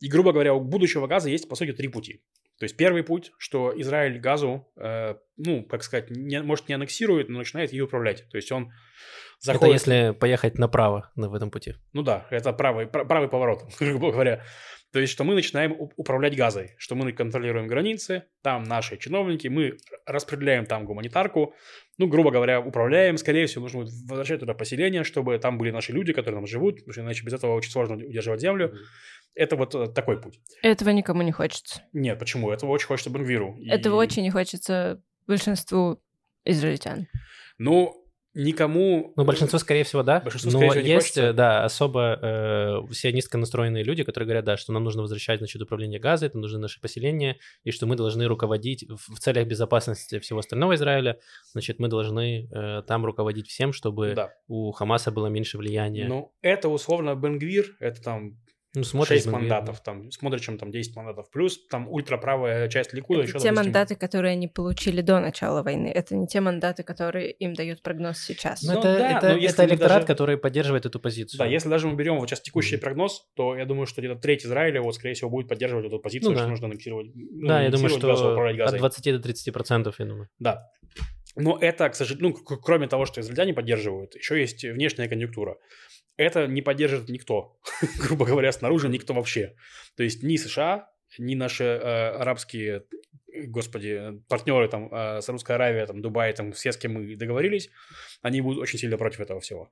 И, 0.01 0.09
грубо 0.09 0.33
говоря, 0.33 0.53
у 0.53 0.59
будущего 0.59 1.07
газа 1.07 1.29
есть, 1.29 1.47
по 1.47 1.55
сути, 1.55 1.71
три 1.71 1.87
пути. 1.87 2.21
То 2.59 2.63
есть 2.63 2.75
первый 2.75 3.03
путь, 3.03 3.31
что 3.37 3.71
Израиль 3.79 4.19
газу, 4.19 4.67
э, 4.77 5.15
ну, 5.37 5.63
как 5.63 5.83
сказать, 5.83 6.09
не, 6.09 6.41
может, 6.41 6.67
не 6.67 6.73
аннексирует, 6.73 7.29
но 7.29 7.37
начинает 7.37 7.71
ее 7.71 7.83
управлять. 7.83 8.27
То 8.29 8.37
есть 8.37 8.51
он 8.51 8.71
заходит... 9.39 9.63
Это 9.63 9.91
если 9.91 10.11
поехать 10.13 10.57
направо 10.57 11.11
в 11.15 11.33
этом 11.33 11.51
пути. 11.51 11.75
Ну 11.93 12.03
да, 12.03 12.25
это 12.29 12.53
правый, 12.53 12.87
правый 12.87 13.29
поворот, 13.29 13.63
грубо 13.79 14.11
говоря. 14.11 14.43
То 14.93 14.99
есть, 14.99 15.11
что 15.11 15.25
мы 15.25 15.35
начинаем 15.35 15.75
управлять 15.97 16.35
газой, 16.35 16.71
что 16.77 16.95
мы 16.95 17.11
контролируем 17.11 17.67
границы, 17.67 18.23
там 18.41 18.63
наши 18.63 18.97
чиновники, 18.97 19.47
мы 19.49 19.77
распределяем 20.05 20.65
там 20.65 20.85
гуманитарку, 20.85 21.53
ну, 21.97 22.07
грубо 22.07 22.31
говоря, 22.31 22.61
управляем, 22.61 23.17
скорее 23.17 23.47
всего, 23.47 23.63
нужно 23.63 23.81
будет 23.81 23.93
возвращать 24.07 24.39
туда 24.39 24.53
поселение, 24.53 25.03
чтобы 25.03 25.37
там 25.39 25.57
были 25.57 25.71
наши 25.71 25.91
люди, 25.91 26.13
которые 26.13 26.39
там 26.39 26.47
живут, 26.47 26.77
потому 26.77 26.93
что 26.93 27.01
иначе 27.01 27.25
без 27.25 27.33
этого 27.33 27.53
очень 27.53 27.71
сложно 27.71 27.95
удерживать 27.97 28.39
землю. 28.39 28.73
Это 29.35 29.55
вот 29.55 29.75
э, 29.75 29.87
такой 29.87 30.19
путь. 30.19 30.39
Этого 30.63 30.89
никому 30.89 31.21
не 31.21 31.31
хочется. 31.31 31.83
Нет, 31.93 32.17
почему? 32.17 32.49
Этого 32.49 32.71
очень 32.71 32.87
хочется 32.87 33.09
Бенгвиру. 33.09 33.57
Этого 33.67 33.95
и... 33.95 33.97
очень 34.05 34.23
не 34.23 34.31
хочется 34.31 35.01
большинству 35.27 36.01
израильтян. 36.45 37.07
Ну, 37.57 38.06
никому... 38.37 39.13
Ну, 39.15 39.25
большинство, 39.25 39.59
скорее 39.59 39.83
всего, 39.83 40.03
да. 40.03 40.19
Большинство, 40.19 40.51
Но 40.51 40.69
всего, 40.69 40.73
есть, 40.81 41.15
да, 41.15 41.63
особо 41.65 42.19
э, 42.21 42.93
сионистко 42.93 43.37
настроенные 43.37 43.83
люди, 43.83 44.03
которые 44.03 44.27
говорят, 44.27 44.45
да, 44.45 44.57
что 44.57 44.71
нам 44.71 44.83
нужно 44.83 45.01
возвращать, 45.01 45.39
значит, 45.39 45.61
управление 45.61 45.99
газа, 45.99 46.27
это 46.27 46.37
нужно 46.37 46.59
наше 46.59 46.79
поселение, 46.79 47.37
и 47.63 47.71
что 47.71 47.85
мы 47.87 47.95
должны 47.95 48.25
руководить 48.27 48.85
в, 48.87 49.15
в 49.15 49.19
целях 49.19 49.47
безопасности 49.47 50.19
всего 50.19 50.39
остального 50.39 50.75
Израиля, 50.75 51.19
значит, 51.51 51.79
мы 51.79 51.87
должны 51.87 52.47
э, 52.51 52.83
там 52.87 53.05
руководить 53.05 53.47
всем, 53.47 53.73
чтобы 53.73 54.13
да. 54.15 54.33
у 54.47 54.71
Хамаса 54.71 55.11
было 55.11 55.27
меньше 55.27 55.57
влияния. 55.57 56.07
Ну, 56.07 56.33
это 56.41 56.69
условно 56.69 57.15
Бенгвир, 57.15 57.75
это 57.79 58.01
там 58.01 58.37
ну, 58.77 58.83
смотришь, 58.83 59.23
6 59.23 59.27
мандатов, 59.27 59.81
там, 59.81 60.11
смотрим, 60.11 60.57
там 60.57 60.71
10 60.71 60.95
мандатов, 60.95 61.29
плюс 61.31 61.65
там 61.67 61.89
ультраправая 61.89 62.67
часть 62.69 62.93
Ликуда. 62.93 63.21
Это 63.21 63.29
еще, 63.29 63.39
те 63.39 63.45
допустим... 63.45 63.63
мандаты, 63.63 63.95
которые 63.95 64.33
они 64.33 64.47
получили 64.47 65.01
до 65.01 65.19
начала 65.19 65.63
войны, 65.63 65.87
это 65.87 66.15
не 66.15 66.27
те 66.27 66.41
мандаты, 66.41 66.83
которые 66.83 67.31
им 67.31 67.53
дают 67.53 67.81
прогноз 67.81 68.19
сейчас. 68.19 68.61
Ну, 68.61 68.73
это, 68.73 68.83
да, 68.83 69.17
это, 69.17 69.27
это 69.27 69.65
электорат, 69.65 69.79
даже... 69.79 70.07
который 70.07 70.37
поддерживает 70.37 70.85
эту 70.85 70.99
позицию. 70.99 71.39
Да, 71.39 71.45
если 71.45 71.69
даже 71.69 71.87
мы 71.87 71.95
берем 71.95 72.17
вот 72.19 72.29
сейчас 72.29 72.41
текущий 72.41 72.75
mm-hmm. 72.75 72.79
прогноз, 72.79 73.27
то 73.35 73.55
я 73.55 73.65
думаю, 73.65 73.87
что 73.87 74.01
где-то 74.01 74.19
треть 74.19 74.45
Израиля, 74.45 74.81
вот, 74.81 74.95
скорее 74.95 75.15
всего, 75.15 75.29
будет 75.29 75.47
поддерживать 75.47 75.85
эту 75.85 75.99
позицию, 75.99 76.31
ну, 76.31 76.35
да. 76.35 76.41
что 76.41 76.49
нужно 76.49 76.67
аннексировать. 76.67 77.07
Ну, 77.15 77.47
да, 77.47 77.63
я 77.63 77.69
думаю, 77.69 77.89
что 77.89 78.11
от 78.11 78.77
20 78.77 79.13
до 79.13 79.19
30 79.19 79.53
процентов, 79.53 79.99
я 79.99 80.05
думаю. 80.05 80.29
Да. 80.39 80.69
Но 81.35 81.57
это, 81.59 81.87
к 81.89 81.95
сожалению, 81.95 82.35
ну, 82.49 82.57
кроме 82.57 82.87
того, 82.87 83.05
что 83.05 83.21
израильтяне 83.21 83.53
поддерживают, 83.53 84.15
еще 84.15 84.39
есть 84.39 84.63
внешняя 84.63 85.07
конъюнктура 85.07 85.57
это 86.17 86.47
не 86.47 86.61
поддержит 86.61 87.09
никто, 87.09 87.57
грубо 87.99 88.25
говоря, 88.25 88.51
снаружи 88.51 88.89
никто 88.89 89.13
вообще. 89.13 89.55
То 89.95 90.03
есть 90.03 90.23
ни 90.23 90.35
США, 90.35 90.89
ни 91.17 91.35
наши 91.35 91.63
э, 91.63 92.09
арабские 92.09 92.83
господи, 93.45 94.21
партнеры 94.27 94.67
там, 94.67 94.89
э, 94.91 95.21
Саудовская 95.21 95.57
Аравия, 95.57 95.85
там, 95.85 96.01
Дубай, 96.01 96.33
там, 96.33 96.51
все, 96.53 96.71
с 96.71 96.77
кем 96.77 96.93
мы 96.93 97.15
договорились, 97.15 97.69
они 98.21 98.41
будут 98.41 98.59
очень 98.59 98.79
сильно 98.79 98.97
против 98.97 99.19
этого 99.19 99.39
всего. 99.39 99.69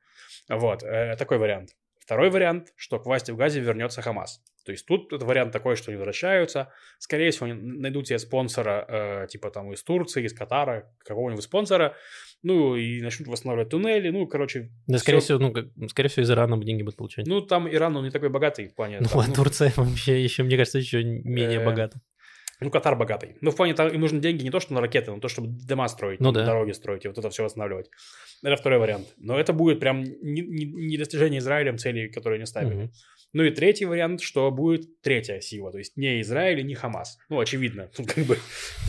Вот, 0.50 0.84
э, 0.84 1.16
такой 1.18 1.38
вариант. 1.38 1.76
Второй 2.06 2.30
вариант, 2.30 2.72
что 2.76 3.00
к 3.00 3.06
власти 3.06 3.32
в 3.32 3.36
Газе 3.36 3.60
вернется 3.60 4.02
Хамас. 4.04 4.41
То 4.63 4.72
есть 4.72 4.86
тут 4.86 5.12
это 5.12 5.26
вариант 5.26 5.52
такой, 5.52 5.76
что 5.76 5.89
они 5.91 5.98
возвращаются. 5.98 6.72
Скорее 7.00 7.32
всего, 7.32 7.48
найдут 7.48 8.08
себе 8.08 8.20
спонсора, 8.20 8.86
э, 8.88 9.28
типа 9.28 9.50
там 9.50 9.74
из 9.74 9.84
Турции, 9.84 10.24
из 10.24 10.34
Катара, 10.34 10.91
какого-нибудь 11.00 11.44
спонсора, 11.44 11.96
ну 12.44 12.76
и 12.76 13.02
начнут 13.02 13.28
восстанавливать 13.28 13.70
туннели, 13.70 14.10
ну, 14.10 14.28
короче... 14.28 14.72
Да, 14.88 15.00
скорее 15.00 15.20
всего, 15.20 15.39
ну, 15.39 15.52
как- 15.52 15.65
скорее 15.89 16.10
всего, 16.10 16.24
из 16.24 16.32
Ирана 16.32 16.63
деньги 16.63 16.84
будут 16.84 16.98
получать. 16.98 17.26
Ну, 17.28 17.41
там 17.41 17.68
Иран, 17.68 17.96
он 17.98 18.04
не 18.06 18.12
такой 18.12 18.30
богатый 18.30 18.68
в 18.68 18.76
плане... 18.76 19.00
Ну, 19.02 19.08
там, 19.08 19.20
а 19.22 19.34
Турция 19.34 19.72
вообще 19.76 20.24
еще, 20.24 20.44
мне 20.44 20.58
кажется, 20.58 20.78
еще 20.78 21.04
менее 21.04 21.60
Э, 21.60 21.65
богата. 21.65 22.00
Ну, 22.62 22.70
Катар 22.72 22.96
богатый. 22.96 23.36
Ну, 23.41 23.52
в 23.52 23.56
плане, 23.56 23.74
там 23.74 23.89
им 23.89 24.00
нужны 24.02 24.20
деньги 24.20 24.44
не 24.44 24.50
то, 24.50 24.60
что 24.60 24.74
на 24.74 24.82
ракеты, 24.82 25.12
но 25.12 25.20
то, 25.20 25.28
чтобы 25.28 25.48
дома 25.68 25.88
строить, 25.88 26.20
Ну 26.22 26.32
да. 26.32 26.46
дороги 26.46 26.72
строить 26.72 27.04
и 27.06 27.08
вот 27.08 27.18
это 27.18 27.30
все 27.30 27.44
восстанавливать. 27.44 27.89
Это 28.44 28.56
второй 28.56 28.80
вариант. 28.80 29.08
Но 29.18 29.38
это 29.39 29.52
будет 29.54 29.80
прям 29.80 30.04
не, 30.04 30.41
не- 30.41 30.65
не 30.65 30.98
достижение 30.98 31.39
Израилем 31.39 31.78
целей, 31.78 32.10
которые 32.10 32.38
они 32.38 32.46
ставили. 32.46 32.74
Мгм. 32.76 32.91
Ну 33.34 33.44
и 33.44 33.52
третий 33.52 33.84
вариант, 33.86 34.22
что 34.22 34.50
будет 34.52 35.02
третья 35.02 35.41
сила, 35.41 35.70
то 35.72 35.78
есть 35.78 35.98
не 35.98 36.22
Израиль 36.22 36.62
и 36.62 36.63
не 36.63 36.74
Хамас. 36.76 37.18
Ну, 37.28 37.39
очевидно. 37.39 37.89
Тут 37.98 38.08
как 38.13 38.24
бы 38.24 38.38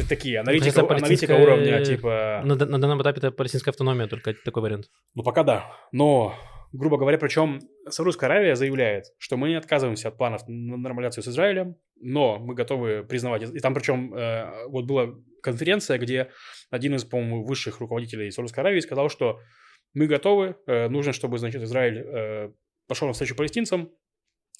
такие 0.08 0.38
аналитика, 0.38 0.82
кажется, 0.82 0.94
аналитика 0.96 1.32
палестинская- 1.34 1.42
уровня 1.42 1.84
типа... 1.84 2.42
На, 2.44 2.54
на 2.54 2.78
данном 2.80 3.02
этапе 3.02 3.18
это 3.18 3.32
палестинская 3.32 3.72
автономия, 3.72 4.06
только 4.06 4.34
такой 4.34 4.62
вариант. 4.62 4.86
Ну, 5.14 5.24
пока 5.24 5.42
да. 5.42 5.72
Но, 5.90 6.34
грубо 6.72 6.98
говоря, 6.98 7.18
причем 7.18 7.60
Саудовская 7.88 8.30
Аравия 8.30 8.56
заявляет, 8.56 9.06
что 9.18 9.36
мы 9.36 9.48
не 9.48 9.54
отказываемся 9.54 10.08
от 10.08 10.16
планов 10.16 10.46
на 10.48 10.76
нормализацию 10.76 11.24
с 11.24 11.28
Израилем, 11.28 11.76
но 12.00 12.38
мы 12.38 12.54
готовы 12.54 13.04
признавать... 13.04 13.42
И 13.42 13.58
там 13.60 13.74
причем 13.74 14.14
э, 14.14 14.66
вот 14.68 14.84
была 14.86 15.14
конференция, 15.42 15.98
где 15.98 16.30
один 16.70 16.94
из, 16.94 17.04
по-моему, 17.04 17.44
высших 17.44 17.80
руководителей 17.80 18.30
Саудовской 18.30 18.62
Аравии 18.62 18.80
сказал, 18.80 19.08
что 19.08 19.40
мы 19.94 20.06
готовы, 20.06 20.56
э, 20.66 20.88
нужно, 20.88 21.12
чтобы, 21.12 21.38
значит, 21.38 21.62
Израиль 21.62 21.98
э, 21.98 22.52
пошел 22.86 23.08
навстречу 23.08 23.34
палестинцам, 23.34 23.90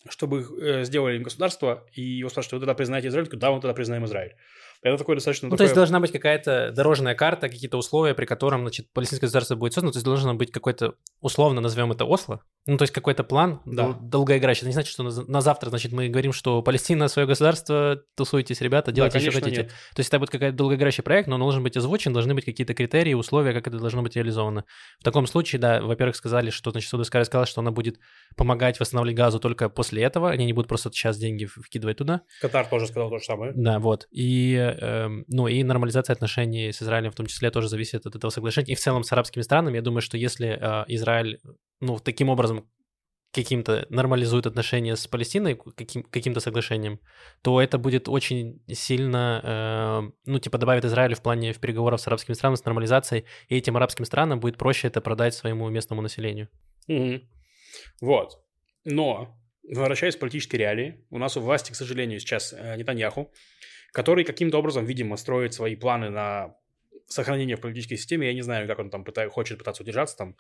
чтобы 0.09 0.47
э, 0.61 0.85
сделали 0.85 1.17
им 1.17 1.23
государство, 1.23 1.87
и 1.93 2.03
его 2.03 2.29
спрашивают, 2.29 2.55
вы 2.55 2.61
тогда 2.61 2.75
признаете 2.75 3.09
Израиль? 3.09 3.29
Да, 3.33 3.51
мы 3.51 3.61
тогда 3.61 3.75
признаем 3.75 4.05
Израиль. 4.05 4.37
Это 4.83 4.99
такой 4.99 5.17
достаточно... 5.17 5.49
Ну, 5.49 5.51
то 5.51 5.57
такое- 5.57 5.67
есть 5.67 5.75
должна 5.75 6.01
быть 6.01 6.13
какая-то 6.13 6.73
дорожная 6.73 7.15
карта, 7.15 7.49
какие-то 7.49 7.77
условия, 7.77 8.15
при 8.15 8.27
котором, 8.27 8.63
значит, 8.63 8.91
палестинское 8.93 9.27
государство 9.27 9.57
будет 9.57 9.73
создано. 9.73 9.93
То 9.93 9.97
есть 9.99 10.07
должно 10.07 10.35
быть 10.35 10.53
какой-то, 10.53 10.95
условно 11.21 11.61
назовем 11.61 11.93
это 11.93 12.05
Осло. 12.05 12.43
Ну, 12.67 12.77
то 12.77 12.83
есть 12.83 12.93
какой-то 12.93 13.23
план 13.23 13.61
Да. 13.65 13.85
дол- 13.85 13.95
долгоиграющий. 14.01 14.61
Это 14.63 14.69
не 14.69 14.73
значит, 14.73 14.93
что 14.93 15.05
на, 15.05 15.41
завтра, 15.41 15.71
значит, 15.71 15.93
мы 15.93 16.09
говорим, 16.09 16.33
что 16.33 16.63
Палестина 16.63 17.07
свое 17.09 17.29
государство, 17.29 18.03
тусуйтесь, 18.17 18.61
ребята, 18.61 18.91
делайте, 18.93 19.21
что 19.21 19.31
конечно, 19.31 19.45
хотите. 19.45 19.63
нет. 19.63 19.73
То 19.95 20.01
есть 20.01 20.09
это 20.09 20.19
будет 20.19 20.31
какой-то 20.31 20.57
долгоиграющий 20.57 21.03
проект, 21.05 21.29
но 21.29 21.37
он 21.37 21.41
должен 21.41 21.63
быть 21.63 21.77
озвучен, 21.77 22.13
должны 22.13 22.35
быть 22.35 22.45
какие-то 22.45 22.75
критерии, 22.75 23.15
условия, 23.15 23.53
как 23.53 23.69
это 23.69 23.79
должно 23.79 24.03
быть 24.03 24.17
реализовано. 24.17 24.65
В 24.99 25.05
таком 25.05 25.27
случае, 25.27 25.61
да, 25.61 25.81
во-первых, 25.81 26.17
сказали, 26.17 26.51
что, 26.51 26.71
значит, 26.73 26.91
Саудовская 26.91 27.21
Аравия 27.21 27.27
сказала, 27.27 27.47
что 27.47 27.61
она 27.61 27.71
будет 27.71 27.99
помогать 28.37 28.81
восстанавливать 28.81 29.17
газу 29.17 29.39
только 29.39 29.69
после 29.69 30.03
этого, 30.03 30.31
они 30.31 30.45
не 30.45 30.53
будут 30.53 30.69
просто 30.69 30.91
сейчас 30.91 31.19
деньги 31.19 31.47
вкидывать 31.47 31.99
туда. 31.99 32.23
Катар 32.41 32.67
тоже 32.67 32.87
сказал 32.89 33.11
то 33.11 33.19
же 33.19 33.25
самое. 33.25 33.53
Да, 33.55 33.79
вот. 33.79 34.09
И, 34.11 34.55
эм, 34.57 35.25
ну, 35.29 35.47
и 35.47 35.63
нормализация 35.63 36.15
отношений 36.15 36.73
с 36.73 36.83
Израилем 36.83 37.13
в 37.13 37.15
том 37.15 37.27
числе 37.27 37.51
тоже 37.51 37.69
зависит 37.69 38.07
от 38.07 38.17
этого 38.17 38.31
соглашения. 38.31 38.73
И 38.73 38.75
в 38.75 38.81
целом 38.81 39.05
с 39.05 39.13
арабскими 39.13 39.43
странами, 39.43 39.77
я 39.77 39.83
думаю, 39.83 40.01
что 40.03 40.17
если 40.17 40.59
э, 40.61 40.85
Израиль, 40.89 41.39
ну, 41.81 41.99
таким 41.99 42.29
образом 42.29 42.69
каким-то 43.33 43.87
нормализует 43.91 44.47
отношения 44.47 44.97
с 44.97 45.07
Палестиной, 45.07 45.57
каким, 45.77 46.03
каким-то 46.05 46.41
соглашением, 46.41 47.01
то 47.43 47.61
это 47.61 47.77
будет 47.77 48.09
очень 48.09 48.63
сильно, 48.73 49.41
э, 49.45 50.11
ну, 50.25 50.39
типа, 50.39 50.57
добавит 50.57 50.87
Израилю 50.87 51.17
в 51.17 51.23
плане 51.23 51.53
в 51.53 51.61
переговоров 51.61 52.01
с 52.01 52.07
арабскими 52.07 52.35
странами, 52.35 52.57
с 52.57 52.65
нормализацией, 52.65 53.27
и 53.49 53.57
этим 53.57 53.77
арабским 53.77 54.07
странам 54.07 54.41
будет 54.41 54.57
проще 54.57 54.89
это 54.89 55.03
продать 55.03 55.35
своему 55.35 55.69
местному 55.69 56.01
населению. 56.01 56.49
Мгм. 56.89 57.29
Вот. 58.01 58.41
Но, 58.85 59.37
возвращаясь 59.69 60.17
к 60.17 60.21
политической 60.21 60.57
реалии, 60.57 61.05
у 61.11 61.19
нас 61.19 61.37
у 61.37 61.41
власти, 61.41 61.73
к 61.73 61.77
сожалению, 61.77 62.21
сейчас 62.21 62.55
э, 62.57 62.77
Нетаньяху, 62.79 63.31
который 63.93 64.25
каким-то 64.25 64.59
образом, 64.59 64.87
видимо, 64.87 65.17
строит 65.17 65.53
свои 65.53 65.77
планы 65.77 66.09
на 66.09 66.57
сохранение 67.07 67.57
в 67.57 67.61
политической 67.61 67.97
системе. 67.97 68.29
Я 68.29 68.35
не 68.35 68.43
знаю, 68.43 68.67
как 68.67 68.79
он 68.79 68.91
там 68.91 69.03
пыта- 69.03 69.29
хочет 69.29 69.59
пытаться 69.59 69.83
удержаться 69.83 70.17
там. 70.17 70.37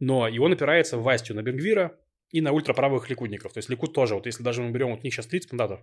Но 0.00 0.28
и 0.28 0.38
он 0.38 0.52
опирается 0.52 0.96
властью 0.96 1.36
на 1.36 1.42
Бенгвира 1.42 1.98
и 2.34 2.40
на 2.40 2.52
ультраправых 2.52 3.08
ликудников. 3.10 3.52
То 3.52 3.58
есть 3.58 3.68
Ликуд 3.68 3.92
тоже, 3.92 4.16
вот 4.16 4.26
если 4.26 4.42
даже 4.42 4.60
мы 4.60 4.72
берем, 4.72 4.90
вот 4.90 5.00
у 5.00 5.02
них 5.02 5.14
сейчас 5.14 5.26
30 5.26 5.52
мандатов, 5.52 5.80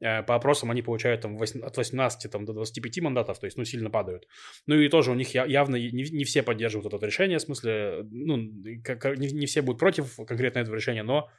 э, 0.00 0.22
по 0.22 0.34
опросам 0.34 0.70
они 0.70 0.82
получают 0.82 1.22
там 1.22 1.40
от 1.40 1.76
18 1.76 2.30
там, 2.30 2.44
до 2.44 2.52
25 2.52 3.00
мандатов, 3.00 3.38
то 3.38 3.46
есть, 3.46 3.56
ну, 3.56 3.64
сильно 3.64 3.88
падают. 3.88 4.28
Ну 4.66 4.74
и 4.74 4.88
тоже 4.88 5.10
у 5.10 5.14
них 5.14 5.34
явно 5.34 5.76
не, 5.76 6.24
все 6.24 6.42
поддерживают 6.42 6.92
это 6.92 7.06
решение, 7.06 7.38
в 7.38 7.42
смысле, 7.42 8.02
ну, 8.10 8.36
не, 8.36 9.46
все 9.46 9.62
будут 9.62 9.80
против 9.80 10.16
конкретно 10.26 10.58
этого 10.58 10.74
решения, 10.74 11.02
но 11.02 11.30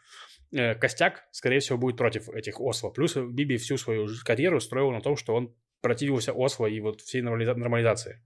э, 0.51 0.73
костяк, 0.73 1.27
скорее 1.31 1.59
всего, 1.59 1.77
будет 1.77 1.97
против 1.97 2.29
этих 2.29 2.59
Осло. 2.59 2.89
Плюс 2.89 3.15
Биби 3.15 3.57
всю 3.57 3.77
свою 3.77 4.07
карьеру 4.23 4.59
строил 4.59 4.89
на 4.91 5.01
том, 5.01 5.15
что 5.15 5.35
он 5.35 5.53
противился 5.85 6.33
Осло 6.33 6.65
и 6.65 6.79
вот 6.81 7.01
всей 7.01 7.21
нормализа- 7.21 7.55
нормализации. 7.55 8.23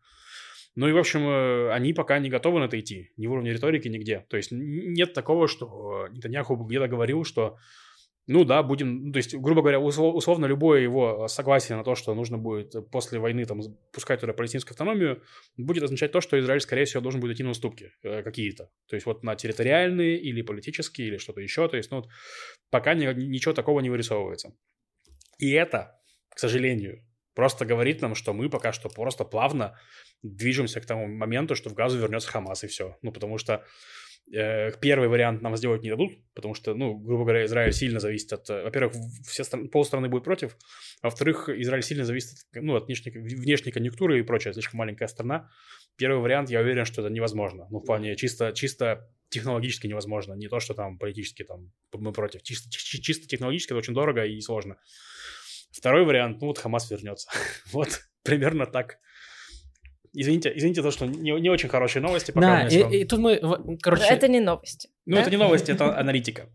Ну 0.75 0.87
и, 0.87 0.93
в 0.93 0.97
общем, 0.97 1.27
э, 1.27 1.71
они 1.73 1.93
пока 1.93 2.19
не 2.19 2.29
готовы 2.29 2.59
на 2.59 2.65
это 2.65 2.79
идти, 2.79 3.11
ни 3.17 3.27
в 3.27 3.31
уровне 3.33 3.51
риторики, 3.51 3.89
нигде. 3.89 4.25
То 4.29 4.37
есть 4.37 4.51
нет 4.51 5.13
такого, 5.13 5.47
что 5.47 6.07
э, 6.07 6.13
Нетаньяху 6.13 6.55
где-то 6.55 6.87
говорил, 6.87 7.25
что 7.25 7.57
ну 8.27 8.45
да, 8.45 8.61
будем, 8.61 9.07
ну, 9.07 9.11
то 9.11 9.17
есть, 9.17 9.33
грубо 9.35 9.61
говоря, 9.61 9.79
услов- 9.79 10.13
условно 10.13 10.45
любое 10.45 10.81
его 10.81 11.27
согласие 11.27 11.75
на 11.77 11.83
то, 11.83 11.95
что 11.95 12.13
нужно 12.15 12.37
будет 12.37 12.75
после 12.91 13.19
войны 13.19 13.43
там 13.45 13.59
пускать 13.91 14.19
туда 14.21 14.33
палестинскую 14.33 14.73
автономию, 14.73 15.21
будет 15.57 15.83
означать 15.83 16.11
то, 16.11 16.21
что 16.21 16.39
Израиль, 16.39 16.61
скорее 16.61 16.85
всего, 16.85 17.01
должен 17.01 17.19
будет 17.21 17.35
идти 17.35 17.43
на 17.43 17.49
уступки 17.49 17.91
э, 18.03 18.21
какие-то. 18.23 18.69
То 18.87 18.95
есть 18.95 19.05
вот 19.07 19.23
на 19.23 19.35
территориальные 19.35 20.19
или 20.19 20.43
политические, 20.43 21.07
или 21.07 21.17
что-то 21.17 21.41
еще. 21.41 21.67
То 21.67 21.77
есть, 21.77 21.91
ну, 21.91 21.97
вот 21.97 22.07
пока 22.69 22.93
ни- 22.93 23.25
ничего 23.25 23.53
такого 23.53 23.81
не 23.81 23.89
вырисовывается. 23.89 24.53
И 25.39 25.49
это, 25.51 25.99
к 26.29 26.39
сожалению, 26.39 27.03
просто 27.39 27.65
говорит 27.65 28.01
нам, 28.01 28.15
что 28.15 28.33
мы 28.33 28.49
пока 28.49 28.73
что 28.73 28.89
просто 28.89 29.23
плавно 29.23 29.79
движемся 30.23 30.81
к 30.81 30.85
тому 30.85 31.07
моменту, 31.07 31.55
что 31.55 31.69
в 31.69 31.73
Газу 31.73 31.97
вернется 31.97 32.29
Хамас, 32.29 32.65
и 32.65 32.67
все. 32.67 32.97
Ну, 33.01 33.13
потому 33.13 33.37
что 33.37 33.63
э, 34.33 34.71
первый 34.81 35.07
вариант 35.07 35.41
нам 35.41 35.55
сделать 35.55 35.81
не 35.81 35.89
дадут, 35.89 36.11
потому 36.33 36.53
что, 36.53 36.73
ну, 36.75 36.97
грубо 36.97 37.23
говоря, 37.23 37.45
Израиль 37.45 37.71
сильно 37.71 38.01
зависит 38.01 38.33
от... 38.33 38.49
Во-первых, 38.49 38.93
все 39.25 39.45
страны, 39.45 39.69
полстраны 39.69 40.09
будет 40.09 40.25
против, 40.25 40.57
а 41.01 41.07
во-вторых, 41.07 41.47
Израиль 41.47 41.83
сильно 41.83 42.03
зависит 42.03 42.39
от, 42.51 42.61
ну, 42.61 42.75
от 42.75 42.87
внешней, 42.87 43.11
внешней 43.11 43.71
конъюнктуры 43.71 44.19
и 44.19 44.23
прочее. 44.23 44.53
Слишком 44.53 44.79
маленькая 44.79 45.07
страна. 45.07 45.49
Первый 45.95 46.21
вариант, 46.21 46.49
я 46.49 46.59
уверен, 46.59 46.83
что 46.83 47.01
это 47.01 47.09
невозможно. 47.09 47.67
Ну, 47.71 47.79
в 47.79 47.85
плане 47.85 48.17
чисто, 48.17 48.51
чисто 48.51 49.09
технологически 49.29 49.87
невозможно. 49.87 50.33
Не 50.33 50.49
то, 50.49 50.59
что 50.59 50.73
там 50.73 50.97
политически 50.97 51.43
там 51.45 51.71
мы 51.93 52.11
против. 52.11 52.43
Чисто, 52.43 52.69
чи- 52.69 53.01
чисто 53.01 53.27
технологически 53.27 53.71
это 53.71 53.77
очень 53.77 53.93
дорого 53.93 54.25
и 54.25 54.41
сложно. 54.41 54.75
Второй 55.71 56.05
вариант, 56.05 56.41
ну 56.41 56.47
вот 56.47 56.57
Хамас 56.57 56.89
вернется. 56.89 57.29
вот 57.71 58.01
примерно 58.23 58.65
так. 58.65 58.97
Извините, 60.11 60.51
извините 60.55 60.81
то, 60.81 60.89
что 60.89 61.05
не, 61.05 61.31
не 61.39 61.49
очень 61.49 61.69
хорошие 61.69 62.01
новости. 62.01 62.31
Пока 62.31 62.63
Да, 62.63 62.67
и, 62.67 63.01
и 63.01 63.05
тут 63.05 63.19
мы, 63.19 63.39
короче... 63.79 64.05
Это 64.05 64.27
не 64.27 64.39
новости. 64.39 64.89
Ну, 65.05 65.15
да? 65.15 65.21
это 65.21 65.29
не 65.29 65.37
новости, 65.37 65.71
это 65.71 65.97
аналитика. 65.97 66.49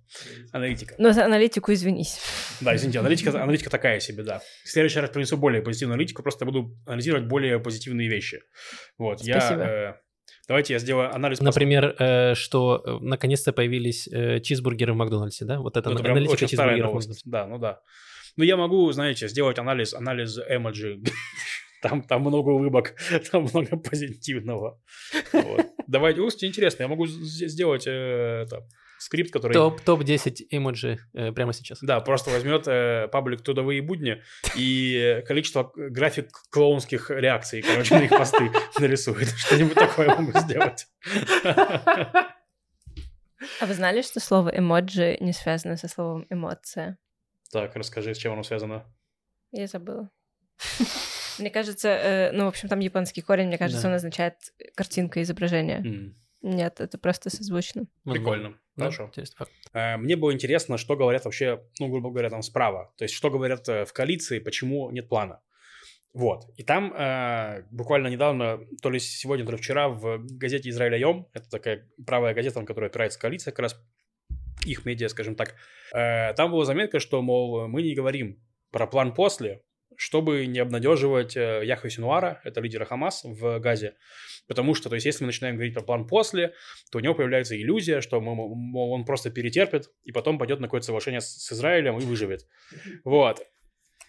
Аналитика. 0.53 0.95
Но 0.99 1.13
за 1.13 1.25
аналитику 1.25 1.73
извинись. 1.73 2.19
Да, 2.61 2.75
извините, 2.75 2.99
аналитика, 2.99 3.31
аналитика 3.43 3.71
такая 3.71 4.01
себе, 4.01 4.25
да. 4.25 4.41
В 4.65 4.69
следующий 4.69 4.99
раз 4.99 5.11
принесу 5.11 5.37
более 5.37 5.63
позитивную 5.63 5.95
аналитику, 5.95 6.23
просто 6.23 6.45
буду 6.45 6.77
анализировать 6.85 7.29
более 7.29 7.61
позитивные 7.61 8.09
вещи. 8.09 8.41
Вот, 8.99 9.21
Спасибо. 9.21 9.63
я... 9.63 9.91
э, 9.91 9.95
давайте 10.49 10.73
я 10.73 10.81
сделаю 10.81 11.15
анализ... 11.15 11.41
Например, 11.41 11.95
э, 11.97 12.35
что 12.35 12.83
э, 12.85 12.99
наконец-то 13.01 13.53
появились 13.53 14.09
э, 14.09 14.41
чизбургеры 14.41 14.95
в 14.95 14.97
Макдональдсе, 14.97 15.45
да? 15.45 15.61
Вот 15.61 15.77
это 15.77 15.91
Ну, 15.91 16.01
это 16.01 16.11
аналитика 16.11 16.33
очень 16.33 16.49
чизбургеров 16.49 16.91
новость. 16.91 17.23
Да, 17.25 17.47
ну 17.47 17.59
да. 17.59 17.81
Ну, 18.37 18.45
я 18.45 18.57
могу, 18.57 18.91
знаете, 18.93 19.29
сделать 19.29 19.59
анализ, 19.59 19.95
анализ 19.95 20.39
эмоджи. 20.49 21.01
Там, 21.83 22.01
там 22.01 22.23
много 22.23 22.49
улыбок, 22.49 22.95
там 23.31 23.43
много 23.43 23.77
позитивного. 23.77 24.81
Вот. 25.35 25.67
Давайте, 25.87 26.21
слушайте, 26.21 26.47
интересно, 26.47 26.85
я 26.85 26.89
могу 26.89 27.07
сделать 27.07 27.87
э, 27.87 28.45
это, 28.47 28.67
скрипт, 28.99 29.31
который... 29.31 29.53
Топ, 29.53 29.83
топ-10 29.83 30.47
эмоджи 30.49 30.99
э, 31.13 31.33
прямо 31.33 31.53
сейчас. 31.53 31.81
Да, 31.83 32.01
просто 32.01 32.31
возьмет 32.31 32.67
э, 32.67 33.09
паблик 33.09 33.43
«Трудовые 33.43 33.83
будни» 33.83 34.23
и 34.57 35.23
количество 35.27 35.71
график 35.75 36.31
клоунских 36.51 37.11
реакций, 37.11 37.61
короче, 37.61 37.97
на 37.97 38.05
их 38.05 38.11
посты 38.11 38.51
нарисует. 38.79 39.29
Что-нибудь 39.29 39.75
такое 39.75 40.09
могу 40.09 40.33
сделать. 40.39 40.87
А 43.61 43.67
вы 43.67 43.75
знали, 43.75 44.01
что 44.01 44.21
слово 44.21 44.57
эмоджи 44.57 45.19
не 45.21 45.35
связано 45.35 45.77
со 45.77 45.87
словом 45.87 46.27
эмоция? 46.31 46.97
Так, 47.53 47.77
расскажи, 47.77 48.15
с 48.15 48.19
чем 48.19 48.33
оно 48.33 48.43
связано. 48.43 48.85
Я 49.53 49.67
забыла. 49.67 50.11
Мне 51.39 51.51
кажется, 51.51 51.89
э, 51.89 52.33
ну, 52.33 52.45
в 52.45 52.49
общем, 52.49 52.69
там 52.69 52.79
японский 52.79 53.23
корень, 53.23 53.49
мне 53.49 53.59
кажется, 53.59 53.89
он 53.89 53.95
означает 53.95 54.37
картинка, 54.75 55.23
изображение. 55.23 56.15
Нет, 56.43 56.81
это 56.81 56.99
просто 56.99 57.31
созвучно. 57.31 57.87
Прикольно. 58.05 58.59
Хорошо. 58.77 59.11
Э, 59.73 59.97
Мне 59.97 60.17
было 60.17 60.33
интересно, 60.33 60.77
что 60.77 60.97
говорят 60.97 61.25
вообще, 61.25 61.63
ну, 61.79 61.89
грубо 61.89 62.11
говоря, 62.11 62.29
там 62.29 62.43
справа. 62.43 62.93
То 62.99 63.05
есть, 63.05 63.15
что 63.15 63.31
говорят 63.31 63.69
э, 63.69 63.85
в 63.85 63.93
коалиции, 63.93 64.41
почему 64.41 64.91
нет 64.91 65.09
плана. 65.09 65.41
Вот. 66.13 66.45
И 66.57 66.63
там 66.63 66.93
э, 66.93 67.63
буквально 67.71 68.09
недавно, 68.09 68.61
то 68.83 68.91
ли 68.91 69.01
сегодня, 69.01 69.47
то 69.47 69.53
ли 69.53 69.59
вчера, 69.59 69.89
в 69.89 70.19
газете 70.37 70.69
«Израиль 70.69 71.01
Йом», 71.01 71.29
это 71.33 71.49
такая 71.49 71.89
правая 72.07 72.35
газета, 72.35 72.61
на 72.61 72.67
которой 72.67 72.87
опирается 72.87 73.19
коалиция, 73.19 73.53
как 73.53 73.61
раз 73.61 73.81
их 74.67 74.85
медиа, 74.85 75.09
скажем 75.09 75.35
так, 75.35 75.55
э, 75.95 76.35
там 76.35 76.51
была 76.51 76.65
заметка, 76.65 77.01
что, 77.01 77.23
мол, 77.23 77.69
мы 77.69 77.83
не 77.83 77.95
говорим 77.95 78.43
про 78.71 78.87
план 78.87 79.15
после, 79.15 79.63
чтобы 79.97 80.47
не 80.47 80.59
обнадеживать 80.59 81.37
э, 81.37 81.63
Яхве 81.65 81.91
Синуара, 81.91 82.41
это 82.45 82.61
лидера 82.61 82.85
Хамас 82.85 83.23
в 83.25 83.59
Газе. 83.61 83.95
Потому 84.47 84.75
что, 84.75 84.89
то 84.89 84.97
есть, 84.97 85.07
если 85.07 85.25
мы 85.25 85.29
начинаем 85.29 85.57
говорить 85.57 85.75
про 85.75 85.83
план 85.83 86.07
после, 86.07 86.55
то 86.91 86.99
у 86.99 87.01
него 87.01 87.15
появляется 87.15 87.57
иллюзия, 87.57 88.01
что 88.01 88.21
мол, 88.21 88.93
он 88.93 89.05
просто 89.05 89.31
перетерпит 89.31 89.91
и 90.03 90.13
потом 90.13 90.39
пойдет 90.39 90.61
на 90.61 90.67
какое-то 90.67 90.87
соглашение 90.87 91.21
с, 91.21 91.27
с 91.27 91.53
Израилем 91.53 91.99
и 91.99 92.05
выживет. 92.05 92.47
Вот. 93.05 93.47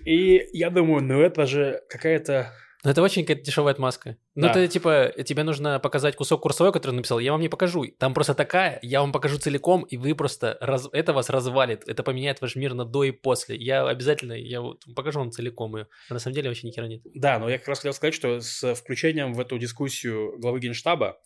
И 0.03 0.47
я 0.51 0.69
думаю, 0.69 1.03
ну 1.03 1.21
это 1.21 1.45
же 1.45 1.81
какая-то 1.89 2.51
ну, 2.85 2.91
это 2.91 3.01
очень 3.01 3.23
какая-то 3.23 3.43
дешевая 3.43 3.73
отмазка. 3.73 4.17
Ну, 4.35 4.43
Да. 4.43 4.51
это 4.51 4.67
типа, 4.67 5.11
тебе 5.25 5.43
нужно 5.43 5.79
показать 5.79 6.15
кусок 6.15 6.41
курсовой, 6.43 6.71
который 6.71 6.91
он 6.91 6.97
написал. 6.97 7.19
Я 7.19 7.31
вам 7.31 7.41
не 7.41 7.49
покажу. 7.49 7.85
Там 7.99 8.13
просто 8.13 8.33
такая, 8.33 8.79
я 8.81 9.01
вам 9.01 9.11
покажу 9.11 9.37
целиком, 9.37 9.83
и 9.83 9.97
вы 9.97 10.15
просто... 10.15 10.57
раз- 10.61 10.89
Это 10.93 11.11
вас 11.13 11.29
развалит. 11.29 11.83
Это 11.87 12.03
поменяет 12.03 12.39
ваш 12.41 12.55
мир 12.55 12.73
на 12.73 12.85
до 12.85 13.03
и 13.03 13.11
после. 13.11 13.57
Я 13.57 13.87
обязательно, 13.87 14.33
я 14.33 14.61
вот 14.61 14.83
покажу 14.95 15.19
вам 15.19 15.31
целиком 15.31 15.75
ее. 15.75 15.87
А 16.09 16.13
на 16.13 16.19
самом 16.19 16.35
деле 16.35 16.49
вообще 16.49 16.67
ни 16.67 16.71
хера 16.71 16.87
нет. 16.87 17.01
Да, 17.15 17.39
но 17.39 17.49
я 17.49 17.57
как 17.57 17.67
раз 17.67 17.79
хотел 17.79 17.93
сказать, 17.93 18.13
что 18.13 18.39
с 18.39 18.75
включением 18.75 19.33
в 19.33 19.39
эту 19.39 19.57
дискуссию 19.57 20.37
главы 20.39 20.59
Генштаба 20.59 21.17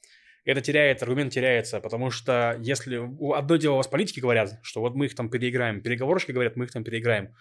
это 0.46 0.62
теряет, 0.62 1.04
аргумент 1.04 1.34
теряется, 1.34 1.80
потому 1.82 2.10
что 2.10 2.58
если... 2.62 2.98
Одно 3.36 3.58
дело 3.58 3.74
у 3.74 3.78
вас 3.78 3.88
политики 3.88 4.20
говорят, 4.22 4.52
что 4.64 4.80
вот 4.80 4.96
мы 4.96 5.06
их 5.08 5.14
там 5.14 5.30
переиграем, 5.30 5.82
переговорщики 5.82 6.32
говорят, 6.32 6.56
мы 6.56 6.66
их 6.66 6.72
там 6.72 6.84
переиграем. 6.84 7.36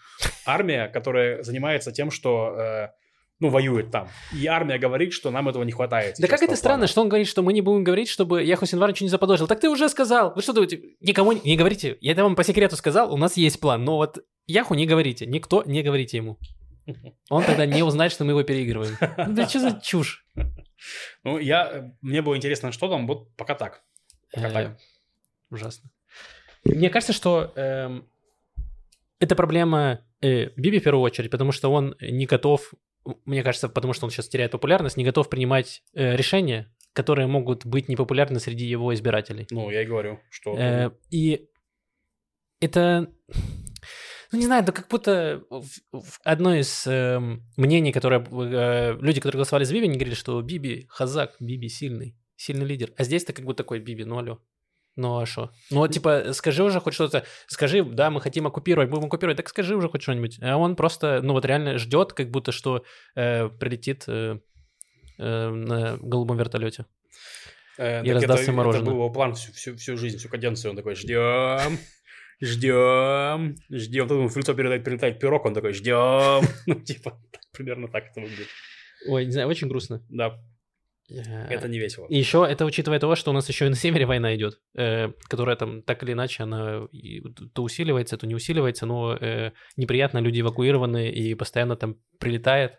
Армия, 0.45 0.87
которая 0.89 1.41
занимается 1.41 1.91
тем, 1.91 2.11
что... 2.11 2.91
ну, 3.39 3.49
воюет 3.49 3.91
там. 3.91 4.09
И 4.33 4.45
армия 4.47 4.77
говорит, 4.77 5.13
что 5.13 5.31
нам 5.31 5.47
этого 5.47 5.63
не 5.63 5.71
хватает. 5.71 6.15
Да 6.19 6.27
как 6.27 6.41
это 6.41 6.55
странно, 6.55 6.79
плана. 6.79 6.87
что 6.87 7.01
он 7.01 7.09
говорит, 7.09 7.27
что 7.27 7.41
мы 7.41 7.53
не 7.53 7.61
будем 7.61 7.83
говорить, 7.83 8.09
чтобы 8.09 8.43
Яху 8.43 8.65
Синвар 8.65 8.89
ничего 8.89 9.05
не 9.05 9.09
заподозрил. 9.09 9.47
Так 9.47 9.59
ты 9.59 9.69
уже 9.69 9.87
сказал. 9.89 10.33
Вы 10.35 10.41
что 10.41 10.53
думаете? 10.53 10.81
Никому 10.99 11.31
не, 11.31 11.55
говорите. 11.55 11.97
Я 12.01 12.11
это 12.11 12.23
вам 12.23 12.35
по 12.35 12.43
секрету 12.43 12.75
сказал, 12.75 13.13
у 13.13 13.17
нас 13.17 13.37
есть 13.37 13.59
план. 13.59 13.85
Но 13.85 13.95
вот 13.95 14.19
Яху 14.47 14.73
не 14.73 14.85
говорите. 14.85 15.25
Никто 15.25 15.63
не 15.65 15.83
говорите 15.83 16.17
ему. 16.17 16.37
Он 17.29 17.43
тогда 17.43 17.65
не 17.65 17.83
узнает, 17.83 18.11
что 18.11 18.25
мы 18.25 18.31
его 18.31 18.43
переигрываем. 18.43 18.97
Да 19.33 19.47
что 19.47 19.59
за 19.59 19.79
чушь? 19.81 20.25
Ну, 21.23 21.37
я... 21.37 21.93
Мне 22.01 22.21
было 22.21 22.35
интересно, 22.35 22.71
что 22.71 22.89
там, 22.89 23.05
вот 23.07 23.35
пока 23.35 23.55
так. 23.55 23.83
Пока 24.33 24.47
Э, 24.49 24.51
так. 24.51 24.77
Ужасно. 25.49 25.91
Мне 26.63 26.89
кажется, 26.89 27.13
что 27.13 27.51
эм, 27.55 28.07
это 29.19 29.35
проблема 29.35 30.01
э, 30.21 30.49
Биби 30.55 30.79
в 30.79 30.83
первую 30.83 31.01
очередь, 31.01 31.31
потому 31.31 31.51
что 31.51 31.71
он 31.71 31.95
не 32.01 32.25
готов, 32.25 32.73
мне 33.25 33.43
кажется, 33.43 33.69
потому 33.69 33.93
что 33.93 34.05
он 34.05 34.11
сейчас 34.11 34.29
теряет 34.29 34.51
популярность, 34.51 34.97
не 34.97 35.03
готов 35.03 35.29
принимать 35.29 35.83
э, 35.93 36.15
решения, 36.15 36.73
которые 36.93 37.27
могут 37.27 37.65
быть 37.65 37.89
непопулярны 37.89 38.39
среди 38.39 38.65
его 38.65 38.93
избирателей. 38.93 39.47
Ну, 39.51 39.69
я 39.69 39.83
и 39.83 39.85
говорю, 39.85 40.19
что... 40.29 40.55
Э, 40.57 40.91
и 41.09 41.47
это, 42.59 43.11
ну 44.31 44.37
не 44.37 44.45
знаю, 44.45 44.63
это 44.63 44.71
как 44.71 44.89
будто 44.89 45.43
одно 46.23 46.55
из 46.55 46.85
эм, 46.87 47.43
мнений, 47.55 47.91
которое 47.91 48.19
э, 48.19 48.97
люди, 48.99 49.19
которые 49.19 49.39
голосовали 49.39 49.63
за 49.63 49.73
Биби, 49.73 49.87
они 49.87 49.97
говорили, 49.97 50.15
что 50.15 50.41
Биби 50.41 50.87
хазак, 50.89 51.35
Биби 51.39 51.69
сильный, 51.69 52.17
сильный 52.35 52.65
лидер. 52.65 52.91
А 52.97 53.03
здесь-то 53.03 53.33
как 53.33 53.45
будто 53.45 53.63
такой 53.63 53.79
Биби, 53.79 54.03
ну 54.03 54.17
алло. 54.17 54.41
Ну 54.99 55.17
а 55.17 55.25
что? 55.25 55.49
Ну 55.71 55.87
типа 55.87 56.33
скажи 56.33 56.61
уже 56.61 56.81
хоть 56.81 56.93
что-то, 56.93 57.23
скажи, 57.47 57.83
да, 57.83 58.09
мы 58.09 58.19
хотим 58.19 58.47
оккупировать, 58.47 58.89
будем 58.89 59.05
оккупировать, 59.05 59.37
так 59.37 59.47
скажи 59.47 59.77
уже 59.77 59.87
хоть 59.87 60.01
что-нибудь. 60.01 60.39
А 60.41 60.57
он 60.57 60.75
просто, 60.75 61.21
ну 61.23 61.31
вот 61.31 61.45
реально 61.45 61.77
ждет, 61.77 62.11
как 62.11 62.29
будто 62.29 62.51
что 62.51 62.83
э, 63.15 63.47
прилетит 63.47 64.03
э, 64.07 64.39
э, 65.17 65.49
на 65.49 65.97
голубом 66.01 66.35
вертолете. 66.37 66.85
Э, 67.77 68.03
И 68.03 68.11
раздастся 68.11 68.43
это, 68.43 68.51
мороженое. 68.51 68.81
Это 68.81 68.91
был 68.91 68.97
его 68.97 69.09
план 69.09 69.35
всю, 69.35 69.53
всю, 69.53 69.77
всю 69.77 69.95
жизнь, 69.95 70.17
всю 70.17 70.27
каденцию. 70.27 70.71
Он 70.71 70.75
такой, 70.75 70.95
ждем, 70.95 71.79
ждем, 72.41 73.55
ждем. 73.71 74.07
Тут 74.09 74.17
ему 74.17 74.27
в 74.27 74.35
лицо 74.35 74.53
передает, 74.53 74.83
прилетает 74.83 75.17
пирог, 75.17 75.45
он 75.45 75.53
такой, 75.53 75.71
ждем. 75.71 76.41
Ну, 76.65 76.75
типа, 76.75 77.17
примерно 77.53 77.87
так 77.87 78.07
это 78.11 78.19
выглядит. 78.19 78.47
Ой, 79.07 79.25
не 79.25 79.31
знаю, 79.31 79.47
очень 79.47 79.69
грустно. 79.69 80.03
Да, 80.09 80.41
это 81.09 81.67
не 81.67 81.79
весело. 81.79 82.05
И 82.07 82.17
еще 82.17 82.45
это 82.49 82.65
учитывая 82.65 82.99
того, 82.99 83.15
что 83.15 83.31
у 83.31 83.33
нас 83.33 83.47
еще 83.49 83.65
и 83.65 83.69
на 83.69 83.75
севере 83.75 84.05
война 84.05 84.35
идет, 84.35 84.59
э, 84.75 85.11
которая 85.27 85.55
там 85.55 85.81
так 85.81 86.03
или 86.03 86.13
иначе 86.13 86.43
она 86.43 86.87
то 87.53 87.63
усиливается, 87.63 88.17
то 88.17 88.27
не 88.27 88.35
усиливается, 88.35 88.85
но 88.85 89.15
э, 89.15 89.51
неприятно, 89.77 90.19
люди 90.19 90.41
эвакуированы 90.41 91.09
и 91.09 91.35
постоянно 91.35 91.75
там 91.75 91.97
прилетает. 92.19 92.73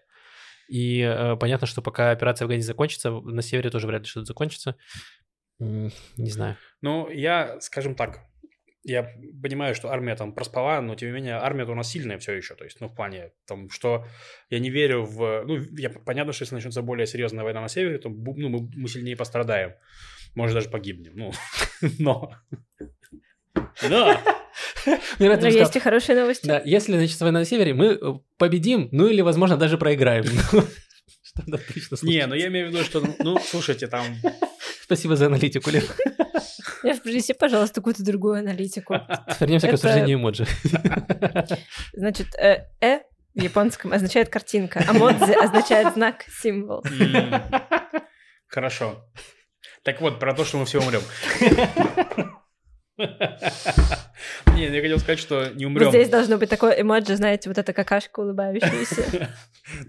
И 0.68 1.00
э, 1.00 1.36
понятно, 1.36 1.66
что 1.66 1.82
пока 1.82 2.10
операция 2.10 2.46
в 2.46 2.48
Газе 2.48 2.62
закончится, 2.62 3.10
на 3.10 3.42
севере 3.42 3.70
тоже 3.70 3.86
вряд 3.86 4.02
ли 4.02 4.06
что-то 4.06 4.26
закончится. 4.26 4.76
Не 5.58 6.30
знаю. 6.30 6.56
Ну, 6.80 7.10
я, 7.10 7.60
скажем 7.60 7.94
так, 7.94 8.29
я 8.82 9.02
понимаю, 9.42 9.74
что 9.74 9.90
армия 9.90 10.16
там 10.16 10.32
проспала, 10.32 10.80
но 10.80 10.94
тем 10.94 11.08
не 11.08 11.14
менее 11.14 11.34
армия 11.34 11.64
у 11.64 11.74
нас 11.74 11.90
сильная 11.90 12.18
все 12.18 12.32
еще, 12.32 12.54
то 12.54 12.64
есть, 12.64 12.80
ну, 12.80 12.88
в 12.88 12.94
плане, 12.94 13.32
там, 13.46 13.68
что 13.70 14.06
я 14.48 14.58
не 14.58 14.70
верю 14.70 15.04
в... 15.04 15.44
Ну, 15.46 15.58
я, 15.76 15.90
понятно, 15.90 16.32
что 16.32 16.44
если 16.44 16.54
начнется 16.54 16.82
более 16.82 17.06
серьезная 17.06 17.44
война 17.44 17.60
на 17.60 17.68
севере, 17.68 17.98
то 17.98 18.08
ну, 18.08 18.48
мы, 18.48 18.68
мы 18.74 18.88
сильнее 18.88 19.16
пострадаем, 19.16 19.74
может, 20.34 20.54
даже 20.54 20.70
погибнем, 20.70 21.12
ну, 21.14 21.32
но... 21.98 22.34
Но! 23.82 24.18
Мне 25.18 25.28
нравится, 25.28 25.48
Но 25.48 25.54
есть 25.54 25.70
сказал, 25.70 25.80
и 25.80 25.80
хорошие 25.80 26.18
новости. 26.18 26.46
Да, 26.46 26.62
если 26.64 26.96
начнется 26.96 27.24
война 27.24 27.40
на 27.40 27.44
севере, 27.44 27.74
мы 27.74 27.86
э, 27.86 28.14
победим, 28.38 28.88
ну 28.92 29.06
или, 29.06 29.20
возможно, 29.20 29.56
даже 29.56 29.78
проиграем. 29.78 30.24
Что 31.22 31.42
да, 31.46 31.58
точно 31.58 32.06
Не, 32.06 32.26
ну 32.26 32.34
я 32.34 32.48
имею 32.48 32.68
в 32.68 32.72
виду, 32.72 32.82
что, 32.82 33.02
ну, 33.18 33.38
слушайте, 33.38 33.86
там... 33.86 34.04
Спасибо 34.82 35.16
за 35.16 35.26
аналитику, 35.26 35.70
Лев. 35.70 35.96
Лев, 36.82 37.02
принеси, 37.02 37.32
пожалуйста, 37.34 37.76
какую-то 37.80 38.04
другую 38.04 38.38
аналитику. 38.38 38.94
Вернемся 39.40 39.66
к 39.66 39.70
Это- 39.70 39.74
обсуждению 39.74 40.18
эмоджи. 40.18 40.46
Значит, 41.92 42.34
э, 42.36 42.66
«э» 42.80 43.00
в 43.34 43.40
японском 43.40 43.92
означает 43.92 44.28
картинка, 44.28 44.82
а 44.88 44.92
«модзи» 44.92 45.32
означает 45.32 45.94
знак, 45.94 46.24
символ. 46.42 46.82
Хорошо. 48.48 49.04
Так 49.82 50.00
вот, 50.00 50.18
про 50.18 50.34
то, 50.34 50.44
что 50.44 50.58
мы 50.58 50.64
все 50.64 50.80
умрем. 50.80 51.02
Не, 54.54 54.66
я 54.66 54.82
хотел 54.82 54.98
сказать, 54.98 55.18
что 55.18 55.48
не 55.54 55.64
Вот 55.64 55.70
умрем. 55.70 55.88
здесь 55.88 56.08
должно 56.10 56.36
быть 56.36 56.50
такое 56.50 56.78
эмоджи, 56.82 57.16
знаете, 57.16 57.48
вот 57.48 57.56
эта 57.56 57.72
какашка 57.72 58.20
улыбающаяся. 58.20 59.30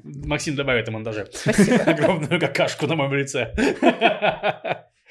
Максим 0.03 0.55
добавит 0.55 0.85
на 0.87 0.93
монтаже. 0.93 1.27
Спасибо. 1.33 1.83
Огромную 1.83 2.39
какашку 2.39 2.87
на 2.87 2.95
моем 2.95 3.13
лице. 3.15 3.53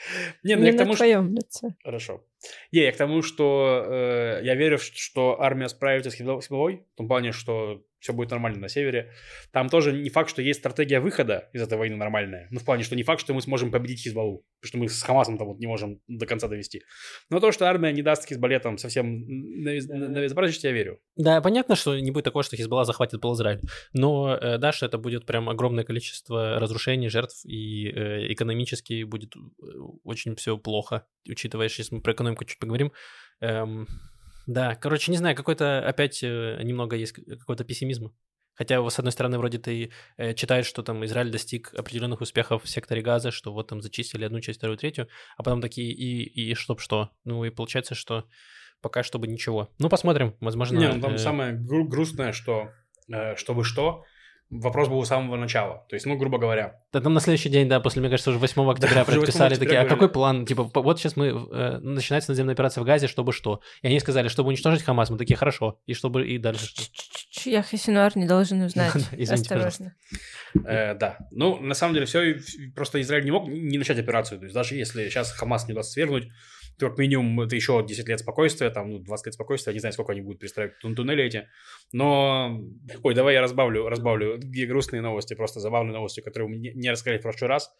Не, 0.42 0.56
ну 0.56 0.62
Не 0.62 0.68
я 0.68 0.72
к 0.72 0.76
на 0.76 0.82
тому, 0.84 0.92
что... 0.94 1.04
твоем 1.04 1.34
лице. 1.34 1.74
Хорошо. 1.84 2.24
Не, 2.72 2.82
я 2.82 2.92
к 2.92 2.96
тому, 2.96 3.22
что 3.22 3.84
э, 3.86 4.40
я 4.42 4.54
верю, 4.54 4.78
что 4.78 5.40
армия 5.40 5.68
справится 5.68 6.10
с 6.10 6.14
Хизбаллой, 6.14 6.84
в 6.94 6.96
том 6.96 7.08
плане, 7.08 7.32
что 7.32 7.82
все 8.00 8.12
будет 8.12 8.30
нормально 8.30 8.58
на 8.58 8.68
севере. 8.68 9.12
Там 9.52 9.68
тоже 9.68 9.92
не 9.92 10.08
факт, 10.08 10.30
что 10.30 10.42
есть 10.42 10.60
стратегия 10.60 11.00
выхода 11.00 11.48
из 11.52 11.62
этой 11.62 11.78
войны 11.78 11.96
нормальная. 11.96 12.48
Ну, 12.50 12.58
в 12.58 12.64
плане, 12.64 12.82
что 12.82 12.96
не 12.96 13.02
факт, 13.02 13.20
что 13.20 13.34
мы 13.34 13.42
сможем 13.42 13.70
победить 13.70 14.00
Хизбаллу, 14.00 14.44
потому 14.60 14.68
что 14.68 14.78
мы 14.78 14.88
с 14.88 15.02
Хамасом 15.02 15.38
там 15.38 15.48
вот 15.48 15.58
не 15.58 15.66
можем 15.66 16.00
до 16.08 16.26
конца 16.26 16.48
довести. 16.48 16.82
Но 17.28 17.40
то, 17.40 17.52
что 17.52 17.66
армия 17.66 17.92
не 17.92 18.02
даст 18.02 18.26
Хизбалле 18.26 18.58
там 18.58 18.78
совсем 18.78 19.20
на, 19.62 19.72
на, 19.72 20.08
на 20.08 20.22
безобразие, 20.22 20.58
я 20.62 20.72
верю. 20.72 20.98
Да, 21.16 21.40
понятно, 21.40 21.76
что 21.76 21.98
не 21.98 22.10
будет 22.10 22.24
такого, 22.24 22.42
что 22.42 22.56
Хизбалла 22.56 22.84
захватит 22.84 23.20
пол 23.20 23.34
Израиль. 23.34 23.60
Но 23.92 24.34
э, 24.34 24.58
да, 24.58 24.72
что 24.72 24.86
это 24.86 24.98
будет 24.98 25.26
прям 25.26 25.48
огромное 25.48 25.84
количество 25.84 26.58
разрушений, 26.58 27.08
жертв, 27.08 27.44
и 27.44 27.88
э, 27.88 28.32
экономически 28.32 29.02
будет 29.02 29.36
э, 29.36 29.40
очень 30.04 30.34
все 30.36 30.56
плохо, 30.56 31.06
учитывая, 31.28 31.68
если 31.68 31.94
мы 31.94 32.00
про 32.00 32.12
экономику 32.12 32.44
чуть 32.44 32.58
поговорим. 32.58 32.92
Эм, 33.40 33.86
да, 34.50 34.74
короче, 34.74 35.12
не 35.12 35.16
знаю, 35.16 35.36
какой-то 35.36 35.86
опять 35.86 36.24
э, 36.24 36.60
немного 36.64 36.96
есть 36.96 37.12
какой-то 37.12 37.62
пессимизм. 37.62 38.12
Хотя, 38.54 38.86
с 38.90 38.98
одной 38.98 39.12
стороны, 39.12 39.38
вроде 39.38 39.58
ты 39.58 39.92
э, 40.16 40.34
читаешь, 40.34 40.66
что 40.66 40.82
там 40.82 41.04
Израиль 41.04 41.30
достиг 41.30 41.72
определенных 41.72 42.20
успехов 42.20 42.64
в 42.64 42.68
секторе 42.68 43.00
газа, 43.00 43.30
что 43.30 43.52
вот 43.52 43.68
там 43.68 43.80
зачистили 43.80 44.24
одну 44.24 44.40
часть, 44.40 44.58
вторую, 44.58 44.76
третью, 44.76 45.06
а 45.36 45.44
потом 45.44 45.60
такие, 45.60 45.92
и, 45.92 46.24
и 46.24 46.54
чтоб 46.54 46.80
что? 46.80 47.10
Ну 47.24 47.44
и 47.44 47.50
получается, 47.50 47.94
что 47.94 48.24
пока 48.80 49.04
чтобы 49.04 49.28
ничего. 49.28 49.70
Ну, 49.78 49.88
посмотрим, 49.88 50.34
возможно... 50.40 50.78
Не, 50.78 50.92
ну 50.94 51.00
там 51.00 51.14
э, 51.14 51.18
самое 51.18 51.52
гру- 51.52 51.86
грустное, 51.86 52.32
что 52.32 52.70
э, 53.08 53.36
чтобы 53.36 53.62
что, 53.62 54.04
вопрос 54.50 54.88
был 54.88 55.04
с 55.04 55.08
самого 55.08 55.36
начала. 55.36 55.86
То 55.88 55.96
есть, 55.96 56.06
ну, 56.06 56.16
грубо 56.16 56.38
говоря, 56.38 56.80
Да 56.92 57.00
там 57.00 57.14
на 57.14 57.20
следующий 57.20 57.48
день, 57.48 57.68
да, 57.68 57.80
после, 57.80 58.00
мне 58.00 58.10
кажется, 58.10 58.30
уже 58.30 58.38
8 58.38 58.70
октября 58.70 59.02
уже 59.02 59.12
8 59.12 59.20
подписали 59.20 59.52
октября 59.52 59.66
такие, 59.66 59.78
а 59.78 59.82
говорили. 59.82 59.94
какой 59.94 60.08
план? 60.08 60.46
Типа, 60.46 60.64
вот 60.74 60.98
сейчас 60.98 61.16
мы, 61.16 61.26
э, 61.28 61.78
начинается 61.78 62.32
наземная 62.32 62.54
операция 62.54 62.82
в 62.82 62.86
Газе, 62.86 63.06
чтобы 63.06 63.32
что? 63.32 63.60
И 63.82 63.86
они 63.86 64.00
сказали, 64.00 64.28
чтобы 64.28 64.48
уничтожить 64.48 64.82
Хамас. 64.82 65.10
Мы 65.10 65.18
такие, 65.18 65.36
хорошо. 65.36 65.80
И 65.86 65.94
чтобы 65.94 66.26
и 66.26 66.38
дальше 66.38 66.66
что? 66.66 66.82
Я 67.48 67.62
Хасинуар 67.62 68.16
не 68.16 68.26
должен 68.26 68.60
узнать. 68.62 68.92
Извините, 69.12 69.34
Осторожно. 69.34 69.94
Э, 70.64 70.94
да. 70.94 71.18
Ну, 71.30 71.60
на 71.60 71.74
самом 71.74 71.94
деле, 71.94 72.06
все, 72.06 72.36
просто 72.74 73.00
Израиль 73.00 73.24
не 73.24 73.30
мог 73.30 73.48
не 73.48 73.78
начать 73.78 73.98
операцию. 73.98 74.38
То 74.38 74.44
есть, 74.44 74.54
даже 74.54 74.74
если 74.74 75.08
сейчас 75.08 75.32
Хамас 75.32 75.68
не 75.68 75.74
даст 75.74 75.92
свергнуть, 75.92 76.28
как 76.88 76.98
минимум, 76.98 77.40
это 77.40 77.54
еще 77.56 77.84
10 77.86 78.08
лет 78.08 78.20
спокойствия, 78.20 78.70
там, 78.70 78.90
ну, 78.90 78.98
20 78.98 79.26
лет 79.26 79.34
спокойствия, 79.34 79.72
не 79.72 79.80
знаю, 79.80 79.92
сколько 79.92 80.12
они 80.12 80.20
будут 80.20 80.40
перестраивать 80.40 80.78
тун 80.78 80.94
туннели 80.94 81.24
эти, 81.24 81.48
но, 81.92 82.60
ой, 83.02 83.14
давай 83.14 83.34
я 83.34 83.40
разбавлю, 83.40 83.88
разбавлю 83.88 84.38
две 84.38 84.66
грустные 84.66 85.02
новости, 85.02 85.34
просто 85.34 85.60
забавные 85.60 85.94
новости, 85.94 86.20
которые 86.20 86.48
мы 86.48 86.56
не, 86.56 86.90
рассказали 86.90 87.18
в 87.18 87.22
прошлый 87.22 87.48
раз. 87.48 87.70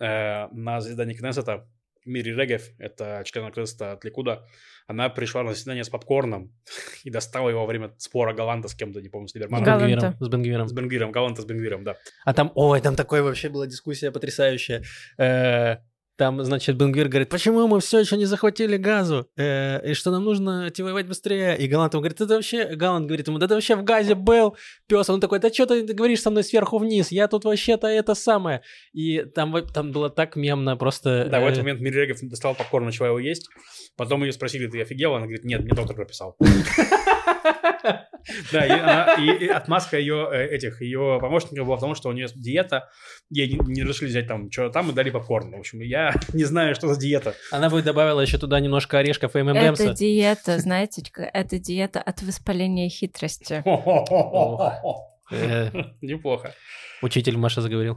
Э, 0.00 0.48
на 0.52 0.80
заседании 0.80 1.14
Кнессета 1.14 1.68
Мири 2.04 2.34
Регев, 2.34 2.70
это 2.78 3.22
член 3.24 3.50
Кнессета 3.50 3.92
от 3.92 4.04
Ликуда, 4.04 4.46
она 4.86 5.08
пришла 5.08 5.42
на 5.42 5.54
заседание 5.54 5.84
с 5.84 5.88
попкорном 5.88 6.52
и 7.04 7.10
достала 7.10 7.48
его 7.48 7.60
во 7.60 7.66
время 7.66 7.94
спора 7.98 8.34
Галанта 8.34 8.68
с 8.68 8.74
кем-то, 8.74 9.00
не 9.00 9.08
помню, 9.08 9.28
с 9.28 9.32
С 9.32 9.34
Либерманом. 9.34 9.64
Галанта. 9.64 10.16
С 10.20 10.28
Бенгвиром. 10.28 10.68
С 10.68 10.72
Бенгвиром, 10.72 11.12
Галанта 11.12 11.42
с 11.42 11.44
Бенгвиром, 11.44 11.84
да. 11.84 11.96
А 12.24 12.34
там, 12.34 12.52
ой, 12.54 12.80
там 12.80 12.96
такой 12.96 13.22
вообще 13.22 13.48
была 13.48 13.66
дискуссия 13.66 14.10
потрясающая. 14.10 14.82
Э, 15.18 15.78
Там, 16.16 16.44
значит, 16.44 16.76
Бенгвир 16.76 17.08
говорит, 17.08 17.28
почему 17.28 17.66
мы 17.66 17.80
все 17.80 17.98
еще 17.98 18.16
не 18.16 18.24
захватили 18.24 18.76
газу? 18.76 19.26
Э, 19.36 19.90
и 19.90 19.94
что 19.94 20.12
нам 20.12 20.24
нужно 20.24 20.68
идти 20.68 20.82
воевать 20.82 21.08
быстрее? 21.08 21.56
И 21.58 21.66
Галант 21.66 21.94
ему 21.94 22.02
говорит, 22.02 22.20
это 22.20 22.34
вообще... 22.34 22.76
Галант 22.76 23.06
говорит 23.06 23.26
ему, 23.26 23.38
да 23.38 23.48
ты 23.48 23.54
вообще 23.54 23.74
в 23.74 23.82
газе 23.82 24.14
был, 24.14 24.56
пес. 24.86 25.10
Он 25.10 25.20
такой, 25.20 25.40
да 25.40 25.52
что 25.52 25.66
ты 25.66 25.82
говоришь 25.82 26.20
со 26.20 26.30
мной 26.30 26.44
сверху 26.44 26.78
вниз? 26.78 27.10
Я 27.10 27.26
тут 27.26 27.44
вообще-то 27.44 27.88
это 27.88 28.14
самое. 28.14 28.62
И 28.92 29.24
там, 29.34 29.52
там 29.72 29.90
было 29.90 30.08
так 30.08 30.36
мемно 30.36 30.76
просто... 30.76 31.26
Да, 31.28 31.40
в 31.40 31.44
э, 31.44 31.46
этот 31.48 31.58
момент 31.58 31.80
Мири 31.80 32.02
Регев 32.02 32.18
достал 32.22 32.54
попкорн, 32.54 32.86
начала 32.86 33.08
его 33.08 33.18
есть. 33.18 33.48
Потом 33.96 34.22
ее 34.22 34.32
спросили, 34.32 34.68
ты 34.68 34.80
офигела? 34.82 35.16
Она 35.16 35.26
говорит, 35.26 35.44
нет, 35.44 35.62
мне 35.62 35.74
доктор 35.74 35.96
прописал. 35.96 36.36
Да, 38.52 38.64
и, 38.64 38.70
она- 38.70 39.14
и- 39.18 39.44
и 39.44 39.48
отмазка 39.48 39.98
ее 39.98 40.26
э, 40.32 40.46
этих, 40.46 40.80
ее 40.80 41.18
помощников 41.20 41.66
была 41.66 41.76
в 41.76 41.80
том, 41.80 41.94
что 41.94 42.08
у 42.08 42.12
нее 42.12 42.26
диета, 42.34 42.88
ей 43.28 43.48
не, 43.52 43.58
не 43.66 43.82
разрешили 43.82 44.08
взять 44.08 44.26
там 44.26 44.50
что 44.50 44.70
там 44.70 44.90
и 44.90 44.94
дали 44.94 45.10
попкорн. 45.10 45.50
В 45.52 45.58
общем, 45.58 45.80
я 45.80 46.14
не 46.32 46.44
знаю, 46.44 46.74
что 46.74 46.88
за 46.88 46.98
диета. 46.98 47.34
Она 47.52 47.68
бы 47.68 47.82
добавила 47.82 48.20
еще 48.22 48.38
туда 48.38 48.60
немножко 48.60 48.98
орешков 48.98 49.36
и 49.36 49.40
Это 49.40 49.52
ММДМса. 49.52 49.92
диета, 49.92 50.58
знаете, 50.58 51.02
это 51.34 51.58
диета 51.58 52.00
от 52.00 52.22
воспаления 52.22 52.88
хитрости. 52.88 53.62
Э, 55.30 55.70
Неплохо. 56.02 56.52
Учитель 57.00 57.38
Маша 57.38 57.62
заговорил. 57.62 57.96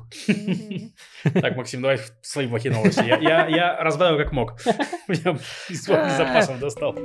Так, 1.42 1.58
Максим, 1.58 1.82
давай 1.82 2.00
свои 2.22 2.48
плохие 2.48 2.74
новости. 2.74 3.04
Я, 3.06 3.78
разбавил 3.82 4.18
как 4.18 4.32
мог. 4.32 4.54
Я 5.10 5.38
из 5.70 5.82
запасов 5.84 6.58
достал. 6.60 6.96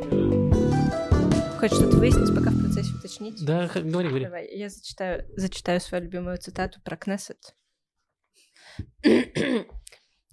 Хочешь 1.62 1.77
что-то 1.77 1.96
выяснить, 1.98 2.35
пока 2.35 2.51
в 2.51 2.59
процессе 2.59 2.92
уточнить? 2.92 3.44
Да, 3.44 3.70
говори, 3.72 4.09
говори. 4.09 4.25
Давай, 4.25 4.48
я 4.53 4.68
зачитаю, 4.68 5.25
зачитаю 5.37 5.81
свою 5.81 6.03
любимую 6.03 6.37
цитату 6.38 6.81
про 6.83 6.96
Кнессет. 6.96 7.55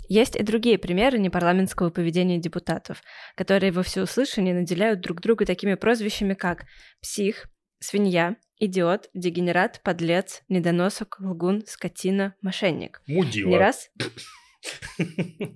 Есть 0.08 0.36
и 0.36 0.42
другие 0.42 0.80
примеры 0.80 1.20
непарламентского 1.20 1.92
поведения 1.92 2.40
депутатов, 2.40 3.04
которые 3.36 3.72
во 3.72 3.84
всеуслышание 3.84 4.56
наделяют 4.56 5.02
друг 5.02 5.22
друга 5.22 5.46
такими 5.46 5.76
прозвищами, 5.76 6.34
как 6.34 6.66
псих, 7.00 7.48
свинья, 7.78 8.36
идиот, 8.58 9.12
дегенерат, 9.14 9.82
подлец, 9.84 10.42
недоносок, 10.50 11.20
лгун, 11.20 11.64
скотина, 11.68 12.34
мошенник. 12.42 13.04
Мудила. 13.06 13.50
Не 13.50 13.58
раз 13.60 13.92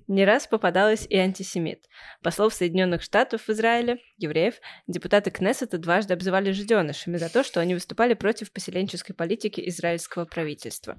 не 0.08 0.24
раз 0.24 0.46
попадалось 0.46 1.06
и 1.08 1.16
антисемит. 1.16 1.86
Послов 2.22 2.54
Соединенных 2.54 3.02
Штатов 3.02 3.42
в 3.42 3.50
Израиле, 3.50 3.98
евреев, 4.16 4.54
депутаты 4.86 5.30
Кнессета 5.30 5.78
дважды 5.78 6.14
обзывали 6.14 6.50
жиденышами 6.52 7.16
за 7.16 7.28
то, 7.28 7.44
что 7.44 7.60
они 7.60 7.74
выступали 7.74 8.14
против 8.14 8.52
поселенческой 8.52 9.14
политики 9.14 9.62
израильского 9.68 10.24
правительства. 10.24 10.96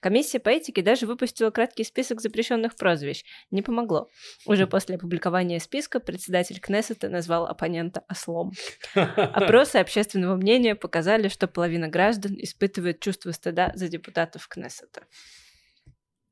Комиссия 0.00 0.38
по 0.38 0.50
этике 0.50 0.82
даже 0.82 1.06
выпустила 1.06 1.50
краткий 1.50 1.84
список 1.84 2.20
запрещенных 2.20 2.76
прозвищ. 2.76 3.24
Не 3.50 3.62
помогло. 3.62 4.08
Уже 4.46 4.66
после 4.66 4.96
опубликования 4.96 5.58
списка 5.58 6.00
председатель 6.00 6.60
Кнессета 6.60 7.08
назвал 7.08 7.46
оппонента 7.46 8.04
ослом. 8.08 8.52
Опросы 8.94 9.76
общественного 9.76 10.36
мнения 10.36 10.74
показали, 10.74 11.28
что 11.28 11.48
половина 11.48 11.88
граждан 11.88 12.36
испытывает 12.38 13.00
чувство 13.00 13.32
стыда 13.32 13.72
за 13.74 13.88
депутатов 13.88 14.48
Кнессета. 14.48 15.06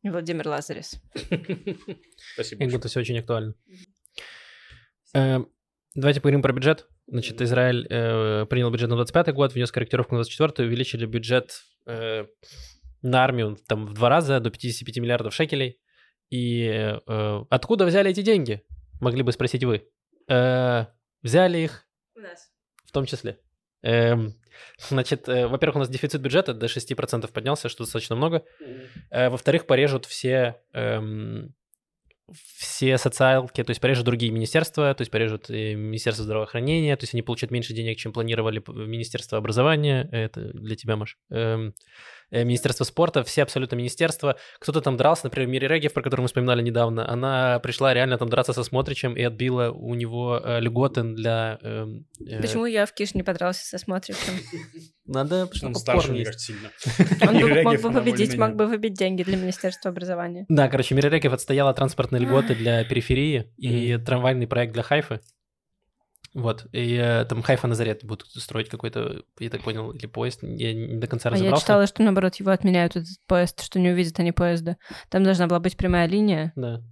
Владимир 0.05 0.49
Лазарес. 0.49 1.01
Спасибо. 2.35 2.65
Как 2.65 2.73
будто 2.73 2.89
все 2.89 3.01
очень 3.01 3.19
актуально. 3.19 3.55
Э, 5.15 5.41
Давайте 5.95 6.21
поговорим 6.21 6.43
про 6.43 6.53
бюджет. 6.53 6.89
Значит, 7.07 7.41
Израиль 7.41 7.87
э, 7.89 8.47
принял 8.47 8.71
бюджет 8.71 8.89
на 8.91 8.97
25 8.97 9.33
год, 9.33 9.55
внес 9.55 9.71
корректировку 9.71 10.17
на 10.17 10.23
24 10.23 10.67
увеличили 10.69 11.07
бюджет 11.07 11.63
э, 11.87 12.27
на 13.03 13.23
армию 13.23 13.57
там 13.69 13.87
в 13.87 13.95
два 13.95 14.09
раза, 14.09 14.41
до 14.41 14.51
55 14.51 14.99
миллиардов 14.99 15.35
шекелей. 15.35 15.79
И 16.31 16.65
э, 16.65 17.41
откуда 17.49 17.85
взяли 17.87 18.11
эти 18.11 18.23
деньги? 18.23 18.65
Могли 19.01 19.23
бы 19.23 19.31
спросить 19.31 19.63
вы. 19.63 19.89
Э, 20.29 20.87
взяли 21.23 21.59
их 21.59 21.87
У 22.17 22.21
нас. 22.21 22.51
в 22.87 22.91
том 22.91 23.07
числе. 23.07 23.39
Эм, 23.85 24.35
значит, 24.79 25.29
э, 25.29 25.47
во-первых, 25.47 25.77
у 25.77 25.79
нас 25.81 25.89
дефицит 25.91 26.21
бюджета 26.23 26.55
до 26.55 26.67
6% 26.67 27.31
поднялся, 27.33 27.69
что 27.69 27.85
достаточно 27.85 28.17
много. 28.17 28.45
Э, 29.11 29.29
во-вторых, 29.29 29.67
порежут 29.67 30.07
все, 30.07 30.57
эм, 30.73 31.55
все 32.33 32.97
социалки, 32.97 33.63
то 33.63 33.71
есть 33.71 33.83
порежут 33.83 34.07
другие 34.07 34.33
министерства, 34.33 34.95
то 34.95 35.03
есть 35.03 35.11
порежут 35.11 35.51
Министерство 35.51 36.25
здравоохранения, 36.25 36.97
то 36.97 37.03
есть 37.03 37.13
они 37.13 37.21
получат 37.23 37.51
меньше 37.51 37.75
денег, 37.75 37.99
чем 37.99 38.15
планировали 38.15 38.63
Министерство 38.67 39.37
образования, 39.37 40.09
это 40.11 40.41
для 40.55 40.75
тебя, 40.75 40.97
Маш. 40.97 41.19
Э, 42.31 42.45
Министерство 42.45 42.85
спорта, 42.85 43.23
все 43.23 43.43
абсолютно 43.43 43.77
министерства. 43.77 44.37
Кто-то 44.59 44.81
там 44.81 44.97
дрался, 44.97 45.27
например, 45.27 45.49
Мири 45.49 45.67
Регев, 45.67 45.93
про 45.93 46.03
которую 46.03 46.25
мы 46.25 46.29
вспоминали 46.29 46.63
недавно, 46.63 47.09
она 47.09 47.59
пришла 47.61 47.95
реально 47.95 48.19
там 48.19 48.29
драться 48.29 48.53
со 48.53 48.65
Смотричем 48.65 49.15
и 49.15 49.23
отбила 49.23 49.71
у 49.71 49.95
него 49.95 50.41
э, 50.43 50.61
льготы 50.61 51.03
для... 51.03 51.59
эм, 51.63 52.07
э, 52.27 52.41
Почему 52.41 52.67
я 52.67 52.87
в 52.87 52.93
Киш 52.93 53.15
не 53.15 53.23
подрался 53.23 53.65
со 53.65 53.79
Смотричем? 53.79 54.35
Надо, 55.07 55.49
он 55.63 55.75
старше, 55.75 56.13
мне 56.13 56.25
кажется, 56.25 56.53
сильно. 56.53 56.71
Он 57.29 57.35
мог 57.35 57.51
Регев, 57.51 57.83
бы 57.83 57.93
победить, 57.93 58.37
мог 58.39 58.57
бы 58.57 58.67
выбить 58.67 58.95
деньги 58.95 59.23
для 59.23 59.37
Министерства 59.37 59.91
образования. 59.91 60.47
Да, 60.49 60.69
короче, 60.69 60.95
Миререков 60.95 61.35
отстояла 61.35 61.75
транспортные 61.75 62.23
льготы 62.23 62.55
для 62.55 62.85
периферии 62.85 63.53
и 63.59 63.99
трамвайный 63.99 64.47
проект 64.47 64.73
для 64.73 64.83
Хайфы. 64.83 65.21
Вот, 66.35 66.67
и 66.73 66.95
э, 66.97 67.25
там 67.27 67.43
Хайфа 67.43 67.69
Назарет 67.69 68.05
будут 68.05 68.27
строить 68.29 68.69
какой-то, 68.69 69.23
я 69.39 69.51
так 69.51 69.63
понял, 69.63 69.93
или 69.93 70.07
поезд, 70.07 70.41
я 70.43 70.75
не 70.75 70.97
до 70.99 71.07
конца 71.07 71.29
А 71.29 71.33
я 71.33 71.37
разобрался. 71.37 71.63
читала, 71.65 71.87
что 71.87 72.03
наоборот 72.03 72.35
его 72.37 72.51
отменяют 72.51 72.97
этот 72.97 73.09
поезд, 73.29 73.63
что 73.63 73.79
не 73.79 73.91
увидят 73.91 74.19
они 74.19 74.33
поезда. 74.33 74.77
Там 75.11 75.23
должна 75.23 75.47
была 75.47 75.61
быть 75.61 75.77
прямая 75.77 76.09
линия. 76.09 76.53
Да. 76.57 76.83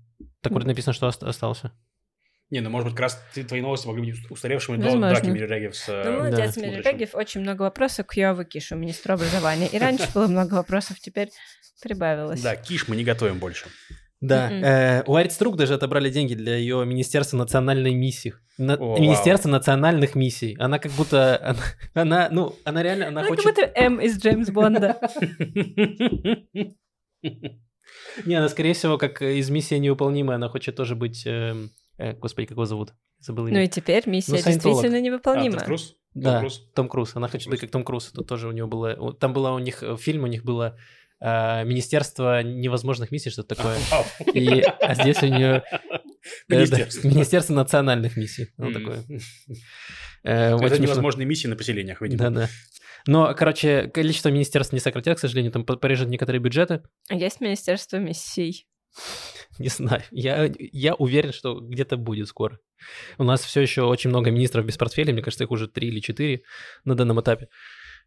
Так 0.43 0.53
вроде 0.53 0.69
написано, 0.69 0.93
что 0.93 1.09
ост- 1.09 1.25
остался. 1.25 1.73
Не, 2.51 2.61
ну, 2.61 2.71
может 2.71 2.87
быть, 2.87 2.95
как 2.95 3.01
раз 3.03 3.25
ты- 3.35 3.43
твои 3.45 3.61
новости 3.63 3.87
могли 3.89 4.13
быть 4.13 4.31
устаревшими 4.31 4.77
до 4.77 4.85
Возможно. 4.85 5.09
драки 5.11 5.27
Мири 5.27 5.47
Регев 5.47 5.75
с... 5.75 5.89
э, 5.89 6.03
Ну, 6.05 6.19
молодец, 6.19 6.37
да, 6.55 6.61
Мири 6.61 6.71
Смотричем. 6.75 6.93
Регев. 6.99 7.15
Очень 7.15 7.41
много 7.41 7.63
вопросов 7.63 8.07
к 8.07 8.15
Йове 8.15 8.45
Кишу, 8.45 8.77
министру 8.77 9.15
образования. 9.15 9.67
И 9.67 9.79
раньше 9.79 10.07
было 10.15 10.27
много 10.29 10.55
вопросов, 10.55 11.01
теперь 11.01 11.31
прибавилось. 11.83 12.43
Да, 12.43 12.55
киш 12.55 12.87
мы 12.89 12.95
не 12.97 13.03
готовим 13.05 13.39
больше. 13.39 13.67
Да, 14.23 14.51
э, 14.51 15.03
у 15.07 15.17
Арит 15.17 15.33
Струк 15.33 15.57
даже 15.57 15.75
отобрали 15.75 16.09
деньги 16.09 16.35
для 16.35 16.57
ее 16.57 16.87
Министерства 16.87 17.37
национальной 17.37 17.93
миссии. 17.93 18.35
На-. 18.57 18.77
Министерство 18.77 19.49
национальных 19.49 20.15
миссий. 20.15 20.57
Она 20.61 20.79
как 20.79 20.93
будто, 20.93 21.37
она, 21.45 21.59
она, 21.95 22.29
ну, 22.31 22.55
она 22.65 22.83
реально, 22.85 23.09
она 23.09 23.23
Ну, 23.23 23.29
как 23.29 23.41
хочет... 23.41 23.57
будто 23.57 23.73
М 23.75 24.01
из 24.01 24.19
Джеймс 24.23 24.49
Бонда. 24.51 24.97
Не, 28.25 28.35
она, 28.35 28.49
скорее 28.49 28.75
всего, 28.75 28.97
как 28.97 29.23
из 29.23 29.51
миссии 29.51 29.75
невыполнимая, 29.75 30.37
она 30.37 30.49
хочет 30.49 30.77
тоже 30.77 30.95
быть... 30.95 31.27
эм, 31.27 31.71
э, 31.99 32.15
господи, 32.15 32.47
как 32.47 32.53
его 32.57 32.65
зовут? 32.65 32.95
Забыл 33.19 33.47
имя. 33.49 33.59
Ну 33.59 33.65
и 33.65 33.69
теперь 33.69 34.09
миссия 34.09 34.33
Ну, 34.33 34.37
действительно 34.39 34.97
А, 34.99 35.01
невыполнима. 35.01 35.59
Тед 35.59 35.67
Круз? 35.67 35.97
Да, 36.15 36.33
Том 36.33 36.41
Круз? 36.41 36.69
Том 36.75 36.89
Круз. 36.89 37.17
Она 37.17 37.29
хочет 37.29 37.49
быть 37.49 37.61
как 37.61 37.71
Том 37.71 37.85
Круз. 37.85 38.11
Это 38.13 38.23
тоже 38.23 38.49
у 38.49 38.53
него 38.53 38.69
было... 38.69 39.13
Там 39.15 39.33
было 39.33 39.51
у 39.51 39.59
них... 39.59 39.83
э, 39.83 39.97
Фильм 39.97 40.25
у 40.25 40.27
них 40.29 40.45
было 40.45 40.77
э, 41.23 41.65
Министерство 41.65 42.43
невозможных 42.43 43.11
миссий, 43.13 43.31
что-то 43.31 43.55
такое. 43.55 43.79
И, 44.35 44.61
а 44.61 44.95
здесь 44.95 45.23
у 45.23 45.27
нее... 45.27 45.63
Министерство. 46.49 47.09
Министерство 47.09 47.55
национальных 47.55 48.17
миссий. 48.17 48.49
Ну, 48.57 48.73
такое. 48.73 49.05
Э, 50.25 50.57
Это 50.57 50.81
невозможные 50.81 51.27
миссии 51.27 51.49
на 51.49 51.57
поселениях, 51.57 52.01
видимо. 52.01 52.31
Да-да. 52.31 52.49
Но, 53.09 53.35
короче, 53.35 53.89
количество 53.89 54.29
министерств 54.29 54.73
не 54.73 54.79
сократят, 54.79 55.19
к 55.19 55.21
сожалению, 55.21 55.51
там 55.51 55.65
по- 55.65 55.75
порежут 55.75 56.09
некоторые 56.11 56.41
бюджеты. 56.41 56.83
А 57.09 57.17
Есть 57.17 57.41
Министерство 57.41 57.97
миссий. 57.97 58.69
Не 59.59 59.69
знаю. 59.69 60.03
Я, 60.13 60.49
я 60.59 60.95
уверен, 60.95 61.33
что 61.33 61.59
где-то 61.61 61.97
будет 61.97 62.29
скоро. 62.29 62.59
У 63.19 63.25
нас 63.25 63.43
все 63.43 63.61
еще 63.61 63.83
очень 63.83 64.11
много 64.11 64.31
министров 64.31 64.65
без 64.65 64.77
портфеля. 64.77 65.13
Мне 65.13 65.23
кажется, 65.23 65.45
их 65.45 65.51
уже 65.51 65.67
три 65.69 65.89
или 65.89 66.01
четыре 66.01 66.43
на 66.85 66.95
данном 66.95 67.21
этапе. 67.21 67.49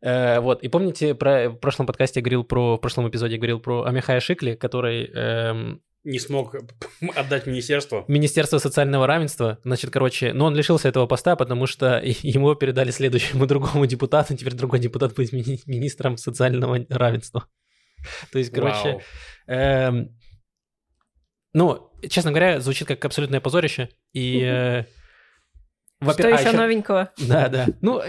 Э, 0.02 0.40
вот. 0.40 0.64
И 0.64 0.68
помните, 0.68 1.16
про, 1.16 1.50
в 1.50 1.56
прошлом 1.56 1.88
подкасте 1.88 2.20
я 2.20 2.24
говорил 2.24 2.44
про, 2.44 2.76
в 2.76 2.80
прошлом 2.80 3.08
эпизоде 3.10 3.34
я 3.36 3.40
говорил 3.40 3.60
про 3.60 3.84
Амихая 3.86 4.20
Шикли, 4.20 4.56
который 4.56 5.10
эм, 5.14 5.82
Не 6.04 6.20
смог 6.20 6.56
отдать 7.16 7.48
министерство. 7.48 8.06
Министерство 8.08 8.60
социального 8.60 9.08
равенства, 9.08 9.60
значит, 9.64 9.92
короче, 9.92 10.34
но 10.34 10.46
он 10.46 10.56
лишился 10.56 10.88
этого 10.90 11.08
поста, 11.08 11.36
потому 11.36 11.66
что 11.68 12.00
ему 12.04 12.54
передали 12.56 12.92
следующему 12.92 13.46
другому 13.48 13.86
депутату, 13.86 14.36
теперь 14.36 14.54
другой 14.54 14.80
депутат 14.80 15.16
будет 15.16 15.34
мини- 15.34 15.62
министром 15.66 16.18
социального 16.18 16.86
равенства. 16.90 17.48
То 18.32 18.38
есть, 18.40 18.52
короче, 18.52 19.02
эм, 19.48 20.10
Ну, 21.54 21.90
честно 22.10 22.32
говоря, 22.32 22.60
звучит 22.60 22.88
как 22.88 23.04
абсолютное 23.06 23.40
позорище. 23.40 23.90
И... 24.14 24.42
э, 24.44 24.84
Что 24.84 26.06
во-первых, 26.06 26.40
а 26.40 26.42
еще 26.44 26.52
новенького? 26.58 27.12
Да, 27.18 27.48
да. 27.48 27.68
Ну, 27.82 28.02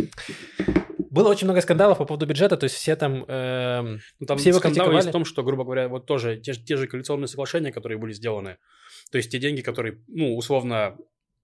было 1.16 1.28
очень 1.30 1.46
много 1.46 1.60
скандалов 1.60 1.98
по 1.98 2.04
поводу 2.04 2.26
бюджета, 2.26 2.56
то 2.56 2.64
есть 2.64 2.76
все 2.76 2.94
там... 2.96 3.24
эм, 3.26 4.00
Ну, 4.20 4.26
там 4.26 4.38
Все 4.38 4.50
его 4.50 4.58
скандал 4.60 4.86
критиковали. 4.86 4.96
есть 4.96 5.08
в 5.08 5.12
том, 5.12 5.24
что, 5.24 5.42
грубо 5.42 5.64
говоря, 5.64 5.88
вот 5.88 6.06
тоже 6.06 6.36
те, 6.36 6.52
же- 6.52 6.60
те 6.64 6.76
же 6.76 6.86
коалиционные 6.86 7.28
соглашения, 7.28 7.72
которые 7.72 7.98
были 7.98 8.12
сделаны, 8.12 8.58
то 9.10 9.18
есть 9.18 9.30
те 9.30 9.38
деньги, 9.38 9.60
которые, 9.62 9.98
ну, 10.08 10.36
условно, 10.36 10.96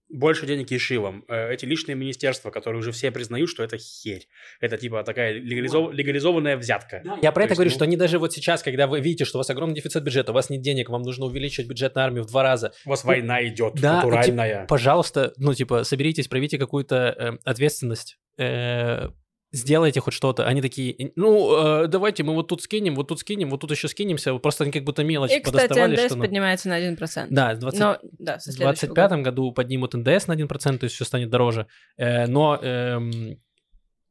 больше 0.09 0.45
денег 0.45 0.69
Ешивам, 0.69 1.23
э, 1.27 1.53
эти 1.53 1.65
личные 1.65 1.95
министерства, 1.95 2.51
которые 2.51 2.79
уже 2.81 2.91
все 2.91 3.09
признают, 3.09 3.49
что 3.49 3.63
это 3.63 3.77
херь. 3.79 4.27
Это 4.61 4.77
типа 4.77 5.01
такая 5.03 5.33
легализов- 5.39 5.91
легализованная 5.91 6.55
взятка. 6.55 7.01
Я 7.23 7.31
про 7.31 7.41
То 7.41 7.45
это 7.45 7.51
есть, 7.51 7.55
говорю, 7.55 7.69
ну, 7.71 7.75
что 7.75 7.85
они 7.85 7.97
даже 7.97 8.19
вот 8.19 8.31
сейчас, 8.31 8.61
когда 8.61 8.85
вы 8.85 8.99
видите, 8.99 9.25
что 9.25 9.37
у 9.37 9.39
вас 9.39 9.49
огромный 9.49 9.75
дефицит 9.75 10.03
бюджета, 10.03 10.31
у 10.31 10.35
вас 10.35 10.51
нет 10.51 10.61
денег, 10.61 10.89
вам 10.89 11.01
нужно 11.01 11.25
увеличивать 11.25 11.67
бюджет 11.67 11.95
на 11.95 12.03
армию 12.05 12.23
в 12.25 12.27
два 12.27 12.43
раза. 12.43 12.73
У 12.85 12.89
вас 12.91 13.03
война 13.03 13.43
идет, 13.47 13.73
Да, 13.81 13.95
натуральная. 13.95 14.67
Пожалуйста, 14.67 15.33
ну, 15.37 15.53
типа, 15.55 15.83
соберитесь, 15.83 16.27
проявите 16.27 16.59
какую-то 16.59 16.95
э, 17.17 17.31
ответственность, 17.43 18.17
э, 18.37 19.07
сделайте 19.53 20.01
хоть 20.01 20.13
что-то. 20.13 20.45
Они 20.45 20.61
такие, 20.61 21.11
ну, 21.15 21.83
э, 21.83 21.87
давайте 21.87 22.23
мы 22.23 22.33
вот 22.33 22.47
тут 22.47 22.61
скинем, 22.61 22.95
вот 22.95 23.07
тут 23.07 23.19
скинем, 23.19 23.49
вот 23.49 23.61
тут 23.61 23.71
еще 23.71 23.87
скинемся. 23.87 24.35
Просто 24.35 24.63
они 24.63 24.73
как 24.73 24.83
будто 24.83 25.03
мелочь 25.03 25.31
И, 25.31 25.39
кстати, 25.39 25.67
подоставали, 25.67 25.93
НДС 25.93 26.05
что... 26.05 26.15
ну, 26.15 26.23
поднимается 26.23 26.69
на 26.69 26.79
1%. 26.81 27.27
Да, 27.29 27.55
с 27.55 27.59
20 27.59 27.79
Но, 27.79 27.97
да, 28.19 28.39
В 28.39 28.41
следующего 28.41 28.71
2025 28.73 29.11
году 29.21 29.51
поднимут 29.51 29.93
НДС 29.93 30.27
на 30.27 30.33
1%, 30.33 30.77
то 30.77 30.83
есть 30.83 30.95
все 30.95 31.05
станет 31.05 31.29
дороже. 31.29 31.67
Э, 31.97 32.25
но 32.27 32.59
эм, 32.61 33.39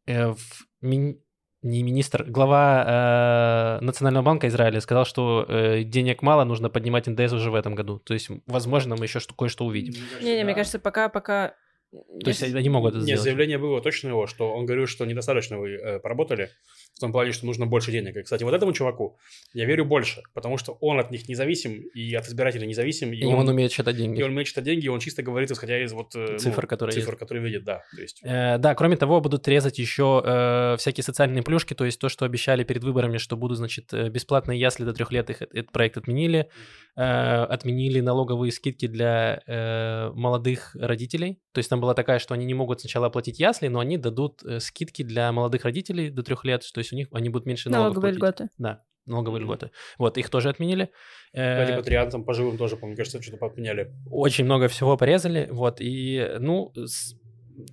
э, 0.07 0.29
в 0.31 0.39
мин- 0.81 1.19
не 1.63 1.83
министр, 1.83 2.25
глава 2.25 3.79
э, 3.81 3.85
Национального 3.85 4.25
банка 4.25 4.49
Израиля 4.49 4.81
сказал, 4.81 5.05
что 5.05 5.45
э, 5.49 5.83
денег 5.85 6.23
мало, 6.23 6.45
нужно 6.45 6.71
поднимать 6.71 7.07
НДС 7.07 7.33
уже 7.33 7.51
в 7.51 7.55
этом 7.55 7.75
году. 7.75 7.99
То 7.99 8.15
есть, 8.15 8.31
возможно, 8.47 8.97
мы 8.97 9.05
еще 9.05 9.21
что- 9.21 9.35
кое-что 9.35 9.65
увидим. 9.65 9.95
Не-не, 10.21 10.45
мне 10.45 10.55
кажется, 10.55 10.79
пока, 10.79 11.09
пока... 11.09 11.55
То 11.93 12.29
есть 12.29 12.43
они 12.43 12.69
могут 12.71 12.91
это 12.91 12.99
Нет, 12.99 13.05
сделать. 13.05 13.23
заявление 13.23 13.59
было 13.59 13.83
точно 13.83 14.09
его, 14.09 14.27
что 14.27 14.53
он 14.53 14.65
говорил, 14.65 14.87
что 14.87 15.05
недостаточно 15.05 15.59
вы 15.59 15.75
э, 15.75 15.99
поработали, 16.01 16.49
в 16.95 17.01
том 17.01 17.13
плане, 17.13 17.33
что 17.33 17.47
нужно 17.47 17.67
больше 17.67 17.93
денег. 17.93 18.17
И, 18.17 18.23
кстати, 18.23 18.45
вот 18.45 18.55
этому 18.55 18.73
чуваку 18.73 19.19
я 19.53 19.67
верю 19.67 19.85
больше, 19.85 20.23
потому 20.33 20.57
что 20.57 20.73
он 20.81 20.99
от 20.99 21.11
них 21.11 21.29
независим 21.29 21.83
и 21.95 22.15
от 22.15 22.27
избирателей 22.27 22.67
независим. 22.67 23.13
И, 23.13 23.19
И 23.19 23.25
он 23.25 23.49
умеет 23.49 23.73
считать 23.73 23.97
деньги. 23.97 24.21
И 24.21 24.23
он 24.23 24.31
умеет 24.31 24.49
считать 24.49 24.65
деньги, 24.65 24.87
и 24.87 24.89
он 24.89 25.01
чисто 25.01 25.23
говорит, 25.23 25.51
исходя 25.51 25.83
из 25.83 25.93
вот... 25.93 26.15
э, 26.15 26.33
ну, 26.33 26.39
Цифр, 26.39 26.67
которые 26.67 26.95
цифр, 26.95 27.17
которые 27.17 27.45
видит, 27.45 27.65
да. 27.65 27.83
То 27.95 28.01
есть, 28.01 28.23
Э, 28.23 28.59
да, 28.59 28.75
кроме 28.75 28.97
того, 28.97 29.21
будут 29.21 29.47
резать 29.49 29.79
еще 29.79 30.23
э, 30.25 30.77
всякие 30.79 31.05
социальные 31.05 31.43
плюшки, 31.43 31.75
то 31.75 31.85
есть 31.85 31.99
то, 31.99 32.09
что 32.09 32.25
обещали 32.25 32.65
перед 32.65 32.85
выборами, 32.85 33.19
что 33.19 33.37
будут, 33.37 33.59
значит, 33.59 33.93
э, 33.93 34.09
бесплатные 34.09 34.59
ясли 34.59 34.85
до 34.85 34.93
трех 34.93 35.13
лет, 35.13 35.31
их, 35.31 35.43
этот 35.43 35.73
проект 35.73 35.97
отменили. 35.97 36.49
Э, 36.95 37.45
отменили 37.45 38.01
налоговые 38.01 38.53
скидки 38.53 38.87
для 38.87 39.43
э, 39.47 40.11
молодых 40.15 40.75
родителей. 40.75 41.41
То 41.53 41.59
есть 41.59 41.71
там 41.71 41.81
была 41.81 41.95
такая, 41.95 42.19
что 42.19 42.35
они 42.35 42.45
не 42.45 42.53
могут 42.53 42.81
сначала 42.83 43.07
оплатить 43.07 43.41
ясли, 43.41 43.69
но 43.69 43.81
они 43.81 43.97
дадут 43.97 44.43
э, 44.45 44.61
скидки 44.61 45.03
для 45.03 45.33
молодых 45.33 45.65
родителей 45.65 46.11
до 46.11 46.23
трех 46.23 46.45
лет, 46.45 46.63
то 46.75 46.79
есть 46.81 46.93
у 46.93 46.97
них 46.97 47.09
они 47.13 47.31
будут 47.31 47.47
меньше 47.47 47.71
налогов 47.71 47.95
Налоговые 47.95 48.19
платить. 48.19 48.41
льготы. 48.41 48.55
Да, 48.59 48.83
налоговые 49.07 49.43
льготы. 49.43 49.71
Вот, 49.97 50.19
их 50.19 50.29
тоже 50.29 50.51
отменили. 50.51 50.91
Э, 51.33 51.63
кстати, 51.63 51.79
патриантам 51.79 52.25
по 52.25 52.35
живым 52.35 52.59
тоже, 52.59 52.77
по-моему, 52.77 52.99
кажется, 52.99 53.23
что-то 53.23 53.39
поменяли. 53.39 53.91
очень 54.11 54.45
много 54.45 54.69
всего 54.69 54.95
порезали, 54.99 55.49
вот, 55.51 55.81
и, 55.81 56.37
ну, 56.41 56.73
с- 56.75 57.15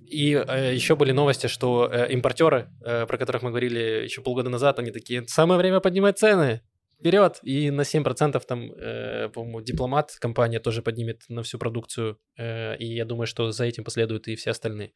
и 0.06 0.28
еще 0.74 0.96
были 0.96 1.12
новости, 1.12 1.46
что 1.46 1.90
э, 1.92 2.10
импортеры, 2.12 2.70
э, 2.84 3.04
про 3.06 3.18
которых 3.18 3.42
мы 3.42 3.50
говорили 3.50 4.04
еще 4.04 4.22
полгода 4.22 4.48
назад, 4.48 4.78
они 4.78 4.90
такие, 4.92 5.26
самое 5.26 5.58
время 5.58 5.80
поднимать 5.80 6.18
цены, 6.18 6.62
вперед! 7.00 7.38
И 7.42 7.70
на 7.70 7.82
7% 7.82 8.40
там, 8.46 8.72
э, 8.72 9.28
по-моему, 9.28 9.60
Дипломат, 9.60 10.12
компания 10.20 10.60
тоже 10.60 10.82
поднимет 10.82 11.22
на 11.28 11.42
всю 11.42 11.58
продукцию, 11.58 12.18
э, 12.38 12.76
и 12.76 12.86
я 12.94 13.04
думаю, 13.04 13.26
что 13.26 13.50
за 13.50 13.64
этим 13.64 13.84
последуют 13.84 14.28
и 14.28 14.36
все 14.36 14.50
остальные. 14.50 14.92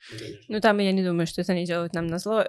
Ну, 0.48 0.60
там 0.60 0.78
я 0.78 0.92
не 0.92 1.02
думаю, 1.04 1.26
что 1.26 1.40
это 1.40 1.52
они 1.52 1.64
делают 1.64 1.94
нам 1.94 2.06
на 2.06 2.18
зло. 2.18 2.44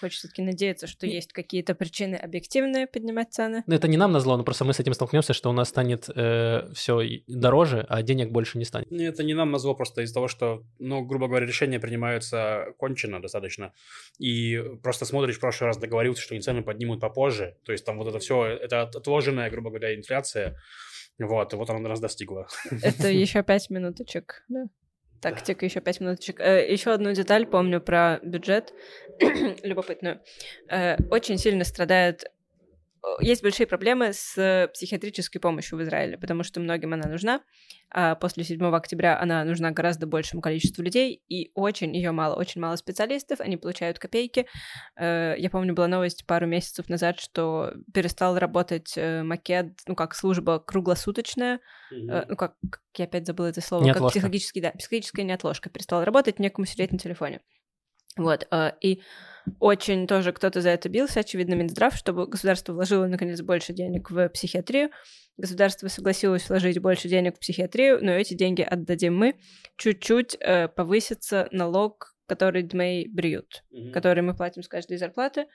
Хочется 0.00 0.22
все-таки 0.28 0.42
надеяться, 0.42 0.86
что 0.86 1.06
есть 1.06 1.32
какие-то 1.32 1.74
причины 1.74 2.14
объективные 2.16 2.86
поднимать 2.86 3.32
цены. 3.32 3.64
Ну, 3.66 3.74
это 3.74 3.88
не 3.88 3.96
нам 3.96 4.12
назло, 4.12 4.36
но 4.36 4.44
просто 4.44 4.64
мы 4.64 4.72
с 4.72 4.80
этим 4.80 4.94
столкнемся, 4.94 5.32
что 5.34 5.50
у 5.50 5.52
нас 5.52 5.68
станет 5.68 6.04
все 6.04 7.02
дороже, 7.26 7.84
а 7.88 8.02
денег 8.02 8.30
больше 8.30 8.58
не 8.58 8.64
станет. 8.64 8.90
Не, 8.90 9.04
Это 9.06 9.24
не 9.24 9.34
нам 9.34 9.50
назло 9.50 9.74
просто 9.74 10.02
из-за 10.02 10.14
того, 10.14 10.28
что, 10.28 10.62
ну, 10.78 11.02
грубо 11.04 11.26
говоря, 11.28 11.46
решения 11.46 11.80
принимаются 11.80 12.66
кончено 12.78 13.20
достаточно. 13.20 13.72
И 14.18 14.62
просто 14.82 15.04
смотришь, 15.04 15.36
в 15.36 15.40
прошлый 15.40 15.68
раз 15.68 15.78
договорился, 15.78 16.22
что 16.22 16.34
они 16.34 16.42
цены 16.42 16.62
поднимут 16.62 17.00
попозже. 17.00 17.56
То 17.64 17.72
есть 17.72 17.84
там 17.84 17.98
вот 17.98 18.08
это 18.08 18.18
все, 18.18 18.44
это 18.44 18.82
от- 18.82 18.91
отложенная, 18.96 19.50
грубо 19.50 19.70
говоря, 19.70 19.94
инфляция. 19.94 20.56
Вот, 21.18 21.52
и 21.52 21.56
вот 21.56 21.70
она 21.70 21.78
нас 21.88 22.00
достигла. 22.00 22.48
Это 22.82 23.08
еще 23.08 23.42
пять 23.42 23.70
минуточек, 23.70 24.44
да. 24.48 24.64
Тактика, 25.20 25.64
еще 25.64 25.80
пять 25.80 26.00
минуточек. 26.00 26.40
Еще 26.40 26.90
одну 26.92 27.12
деталь 27.12 27.46
помню 27.46 27.80
про 27.80 28.18
бюджет, 28.24 28.72
любопытную. 29.62 30.20
Э, 30.68 30.96
Очень 31.10 31.38
сильно 31.38 31.62
страдает... 31.62 32.24
э, 32.24 33.06
Есть 33.20 33.42
большие 33.42 33.68
проблемы 33.68 34.12
с 34.12 34.68
психиатрической 34.74 35.40
помощью 35.40 35.78
в 35.78 35.82
Израиле, 35.82 36.18
потому 36.18 36.42
что 36.42 36.58
многим 36.58 36.92
она 36.94 37.08
нужна, 37.08 37.40
после 38.20 38.44
7 38.44 38.64
октября 38.74 39.20
она 39.20 39.44
нужна 39.44 39.70
гораздо 39.70 40.06
большему 40.06 40.40
количеству 40.42 40.82
людей, 40.82 41.22
и 41.28 41.50
очень 41.54 41.94
ее 41.94 42.12
мало, 42.12 42.34
очень 42.36 42.60
мало 42.60 42.76
специалистов, 42.76 43.40
они 43.40 43.56
получают 43.56 43.98
копейки. 43.98 44.46
Э, 44.96 45.34
Я 45.38 45.50
помню, 45.50 45.74
была 45.74 45.88
новость 45.88 46.26
пару 46.26 46.46
месяцев 46.46 46.88
назад, 46.88 47.20
что 47.20 47.72
перестал 47.92 48.38
работать 48.38 48.94
э, 48.96 49.22
макет, 49.22 49.78
ну 49.86 49.94
как 49.94 50.14
служба 50.14 50.58
круглосуточная, 50.58 51.60
э, 51.90 52.24
ну 52.28 52.36
как, 52.36 52.54
как 52.70 52.80
я 52.98 53.04
опять 53.04 53.26
забыла 53.26 53.46
это 53.48 53.60
слово, 53.60 53.82
как 53.82 53.86
Неотложка. 53.94 54.12
психологический, 54.18 54.60
да, 54.60 54.70
психологическая 54.72 55.24
неотложка, 55.24 55.70
перестала 55.70 56.04
работать, 56.04 56.38
некому 56.38 56.66
сидеть 56.66 56.92
на 56.92 56.98
телефоне. 56.98 57.40
Вот, 58.16 58.46
э, 58.50 58.72
и 58.80 59.02
очень 59.58 60.06
тоже 60.06 60.32
кто-то 60.32 60.60
за 60.60 60.70
это 60.70 60.88
бился, 60.88 61.20
очевидно, 61.20 61.54
Минздрав, 61.54 61.96
чтобы 61.96 62.26
государство 62.26 62.72
вложило, 62.72 63.06
наконец, 63.06 63.40
больше 63.40 63.72
денег 63.72 64.10
в 64.10 64.28
психиатрию. 64.28 64.90
Государство 65.36 65.88
согласилось 65.88 66.48
вложить 66.48 66.78
больше 66.78 67.08
денег 67.08 67.36
в 67.36 67.40
психиатрию, 67.40 67.98
но 68.04 68.12
эти 68.12 68.34
деньги 68.34 68.62
отдадим 68.62 69.16
мы. 69.16 69.34
Чуть-чуть 69.76 70.36
э, 70.40 70.68
повысится 70.68 71.48
налог, 71.50 72.11
который 72.26 72.62
Дмей 72.62 73.08
бриют, 73.08 73.64
который 73.92 74.22
мы 74.22 74.34
платим 74.34 74.62
с 74.62 74.68
каждой 74.68 74.96
зарплаты, 74.96 75.46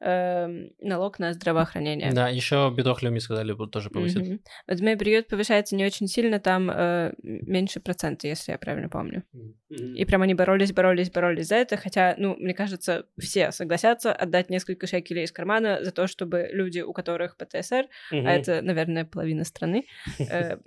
эм, 0.00 0.70
налог 0.80 1.18
на 1.18 1.32
здравоохранение. 1.32 2.12
Да, 2.12 2.28
еще 2.28 2.72
бедох 2.76 3.02
Люми 3.02 3.18
сказали, 3.18 3.52
будут 3.52 3.72
тоже 3.72 3.90
повысить. 3.90 4.40
Вот 4.66 4.76
Дмей 4.76 4.96
бриют 4.96 5.28
повышается 5.28 5.76
не 5.76 5.84
очень 5.84 6.06
сильно, 6.06 6.38
там 6.40 6.70
э, 6.70 7.14
меньше 7.22 7.80
процента, 7.80 8.26
если 8.26 8.52
я 8.52 8.58
правильно 8.58 8.88
помню. 8.88 9.24
И 9.68 10.04
прям 10.04 10.22
они 10.22 10.34
боролись, 10.34 10.72
боролись, 10.72 11.10
боролись 11.10 11.48
за 11.48 11.56
это, 11.56 11.76
хотя, 11.76 12.14
ну, 12.18 12.36
мне 12.36 12.54
кажется, 12.54 13.06
все 13.18 13.52
согласятся 13.52 14.12
отдать 14.12 14.50
несколько 14.50 14.86
шекелей 14.86 15.24
из 15.24 15.32
кармана 15.32 15.84
за 15.84 15.92
то, 15.92 16.06
чтобы 16.06 16.48
люди, 16.52 16.80
у 16.80 16.92
которых 16.92 17.36
ПТСР, 17.36 17.86
а 18.10 18.32
это, 18.32 18.62
наверное, 18.62 19.04
половина 19.04 19.44
страны, 19.44 19.86
э, 20.18 20.58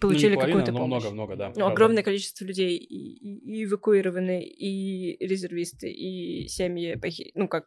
получили 0.00 0.36
какую-то 0.36 0.72
помощь. 0.72 1.02
Ну, 1.04 1.10
много-много, 1.12 1.36
да. 1.36 1.48
Ну, 1.48 1.54
правда. 1.54 1.72
огромное 1.72 2.02
количество 2.02 2.44
людей 2.44 2.76
и, 2.76 2.84
и- 2.84 3.60
и 3.60 3.64
эвакуированы, 3.64 4.42
и 4.44 5.16
резервисты, 5.26 5.90
и 5.90 6.48
семьи, 6.48 6.94
похи- 6.96 7.30
ну, 7.34 7.48
как 7.48 7.66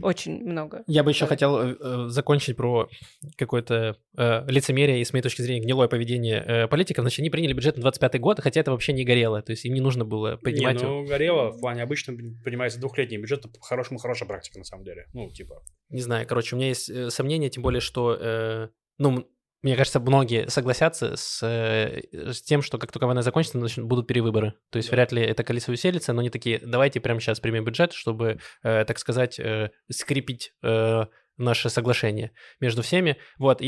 очень 0.00 0.42
много. 0.42 0.84
Я 0.86 1.04
бы 1.04 1.10
еще 1.10 1.26
Да. 1.26 1.28
хотел 1.28 1.58
э, 1.58 1.76
э, 1.78 2.04
закончить 2.08 2.56
про 2.56 2.88
какое-то 3.36 3.98
э, 4.16 4.50
лицемерие 4.50 5.00
и, 5.00 5.04
с 5.04 5.12
моей 5.12 5.22
точки 5.22 5.42
зрения, 5.42 5.60
гнилое 5.60 5.86
поведение 5.86 6.42
э, 6.46 6.66
политиков. 6.66 7.02
Значит, 7.02 7.18
они 7.20 7.28
приняли 7.28 7.52
бюджет 7.52 7.76
на 7.76 7.82
25 7.82 8.18
год, 8.18 8.40
хотя 8.40 8.60
это 8.60 8.70
вообще 8.70 8.94
не 8.94 9.04
горело. 9.04 9.42
То 9.42 9.52
есть 9.52 9.66
им 9.66 9.74
не 9.74 9.82
нужно 9.82 10.06
было 10.06 10.36
поднимать 10.38 10.76
Не, 10.76 10.82
его. 10.84 11.00
ну, 11.02 11.06
горело 11.06 11.50
в 11.50 11.60
плане 11.60 11.82
обычно 11.82 12.14
принимается 12.42 12.80
двухлетний 12.80 13.18
бюджет, 13.18 13.40
это 13.40 13.50
по-хорошему 13.50 13.98
хорошая 13.98 14.26
практика, 14.26 14.58
на 14.58 14.64
самом 14.64 14.84
деле. 14.84 15.06
Ну, 15.12 15.30
типа, 15.30 15.62
Не 15.90 16.00
знаю, 16.00 16.26
короче, 16.26 16.56
у 16.56 16.58
меня 16.58 16.68
есть 16.68 16.88
э, 16.88 17.10
сомнения, 17.10 17.50
тем 17.50 17.62
более, 17.62 17.80
что, 17.82 18.16
э, 18.18 18.68
ну, 18.96 19.28
мне 19.62 19.76
кажется, 19.76 20.00
многие 20.00 20.48
согласятся 20.48 21.16
с, 21.16 21.40
э, 21.42 22.02
с 22.32 22.42
тем, 22.42 22.62
что 22.62 22.78
как 22.78 22.90
только 22.92 23.06
война 23.06 23.22
закончится, 23.22 23.58
начнут- 23.58 23.86
будут 23.86 24.06
перевыборы. 24.06 24.54
То 24.70 24.78
есть 24.78 24.90
Да. 24.90 24.96
вряд 24.96 25.12
ли 25.12 25.22
это 25.22 25.44
количество 25.44 25.72
усилится, 25.72 26.12
но 26.12 26.20
они 26.20 26.30
такие, 26.30 26.58
давайте 26.64 27.00
прямо 27.00 27.20
сейчас 27.20 27.40
примем 27.40 27.64
бюджет, 27.64 27.92
чтобы, 27.92 28.38
э, 28.62 28.84
так 28.84 28.98
сказать, 28.98 29.38
э, 29.38 29.70
скрепить 29.90 30.52
э, 30.62 31.04
наше 31.36 31.70
соглашение 31.70 32.32
между 32.60 32.82
всеми. 32.82 33.16
Вот, 33.38 33.60
и, 33.60 33.66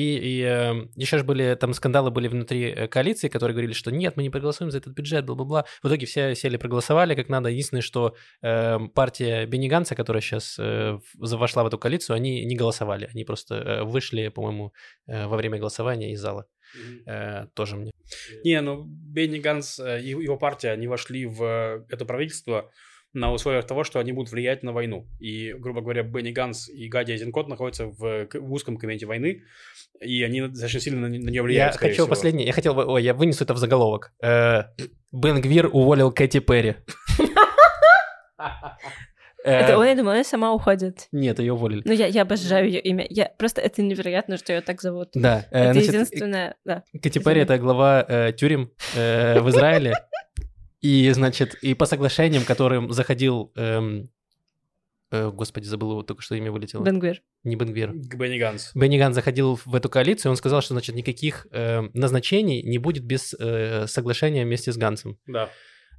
еще 0.96 1.18
же 1.18 1.24
были, 1.24 1.54
там 1.54 1.72
скандалы 1.74 2.10
были 2.10 2.28
внутри 2.28 2.70
э, 2.70 2.88
коалиции, 2.88 3.28
которые 3.28 3.54
говорили, 3.54 3.72
что 3.72 3.90
нет, 3.90 4.16
мы 4.16 4.22
не 4.22 4.30
проголосуем 4.30 4.70
за 4.70 4.78
этот 4.78 4.94
бюджет, 4.94 5.24
бла-бла-бла. 5.24 5.64
В 5.82 5.88
итоге 5.88 6.06
все 6.06 6.34
сели, 6.34 6.56
проголосовали 6.56 7.14
как 7.14 7.28
надо. 7.28 7.48
Единственное, 7.48 7.82
что 7.82 8.14
э, 8.42 8.78
партия 8.94 9.46
Бенни 9.46 9.68
Ганса, 9.68 9.94
которая 9.94 10.20
сейчас 10.20 10.56
э, 10.58 10.98
вошла 11.14 11.64
в 11.64 11.66
эту 11.66 11.78
коалицию, 11.78 12.16
они 12.16 12.44
не 12.44 12.56
голосовали. 12.56 13.08
Они 13.12 13.24
просто 13.24 13.54
э, 13.54 13.82
вышли, 13.84 14.28
по-моему, 14.28 14.72
э, 15.06 15.26
во 15.26 15.36
время 15.36 15.58
голосования 15.58 16.12
из 16.12 16.20
зала. 16.20 16.46
Э, 17.06 17.46
тоже 17.54 17.76
мне. 17.76 17.92
Не, 18.44 18.60
ну, 18.60 18.84
Бенни 18.84 19.38
Ганс 19.38 19.78
э, 19.78 20.02
и 20.02 20.08
его 20.08 20.36
партия, 20.36 20.70
они 20.70 20.86
вошли 20.86 21.26
в 21.26 21.42
э, 21.42 21.84
это 21.88 22.04
правительство, 22.04 22.70
на 23.14 23.32
условиях 23.32 23.66
того, 23.66 23.84
что 23.84 24.00
они 24.00 24.12
будут 24.12 24.32
влиять 24.32 24.62
на 24.62 24.72
войну. 24.72 25.06
И, 25.20 25.52
грубо 25.54 25.80
говоря, 25.80 26.02
Бенни 26.02 26.32
Ганс 26.32 26.68
и 26.68 26.88
Гади 26.88 27.12
Азенкот 27.12 27.48
находятся 27.48 27.86
в, 27.86 28.26
в 28.32 28.52
узком 28.52 28.76
комменте 28.76 29.06
войны, 29.06 29.42
и 30.00 30.22
они 30.22 30.42
достаточно 30.42 30.80
сильно 30.80 31.00
на, 31.00 31.08
на 31.08 31.12
нее 31.12 31.34
Я 31.34 31.42
влияют, 31.42 31.74
скорее 31.76 31.92
хочу 31.92 32.02
всего. 32.02 32.08
последнее. 32.08 32.46
Я 32.46 32.52
хотел 32.52 32.74
бы... 32.74 32.84
Ой, 32.84 33.02
я 33.02 33.14
вынесу 33.14 33.44
это 33.44 33.54
в 33.54 33.58
заголовок. 33.58 34.12
Э, 34.22 34.64
Бен 35.12 35.40
Гвир 35.40 35.68
уволил 35.72 36.10
Кэти 36.12 36.40
Перри. 36.40 36.74
Э, 39.46 39.58
Это 39.58 39.76
он, 39.78 39.86
я 39.86 39.94
думала, 39.94 40.14
она 40.14 40.24
сама 40.24 40.54
уходит. 40.54 41.08
Нет, 41.12 41.38
ее 41.38 41.52
уволили. 41.52 41.82
Ну, 41.84 41.92
я, 41.92 42.06
я 42.06 42.22
обожаю 42.22 42.66
ее 42.66 42.80
имя. 42.80 43.06
Я, 43.10 43.30
просто 43.36 43.60
это 43.60 43.82
невероятно, 43.82 44.38
что 44.38 44.54
ее 44.54 44.62
так 44.62 44.80
зовут. 44.80 45.10
Да. 45.14 45.44
э, 45.50 45.64
это 45.64 45.72
значит, 45.74 45.88
единственное, 45.92 46.56
да. 46.64 46.82
Кэти 47.02 47.18
Перри— 47.18 47.40
это 47.42 47.58
глава 47.58 48.06
э, 48.08 48.32
тюрем 48.32 48.70
э, 48.96 49.40
в 49.40 49.50
Израиле. 49.50 49.92
И, 50.84 51.10
значит, 51.12 51.54
и 51.62 51.72
по 51.72 51.86
соглашениям, 51.86 52.44
которым 52.44 52.92
заходил... 52.92 53.50
эм, 53.56 54.10
э, 55.10 55.30
господи, 55.30 55.64
забыл 55.64 55.92
его, 55.92 56.02
только 56.02 56.20
что 56.20 56.34
имя 56.34 56.52
вылетело. 56.52 56.84
Бенгвир. 56.84 57.22
Не 57.42 57.56
Бенгвир. 57.56 57.92
К 57.92 58.14
Бенни 58.16 58.38
Ганс. 58.38 58.70
Бенни 58.74 58.98
Ганс 58.98 59.14
заходил 59.14 59.58
в 59.64 59.74
эту 59.74 59.88
коалицию, 59.88 60.30
он 60.30 60.36
сказал, 60.36 60.60
что, 60.60 60.74
значит, 60.74 60.94
никаких 60.94 61.46
э, 61.52 61.88
назначений 61.94 62.62
не 62.62 62.76
будет 62.76 63.02
без 63.02 63.32
э, 63.32 63.86
соглашения 63.86 64.44
вместе 64.44 64.74
с 64.74 64.76
Гансом. 64.76 65.18
Да. 65.26 65.48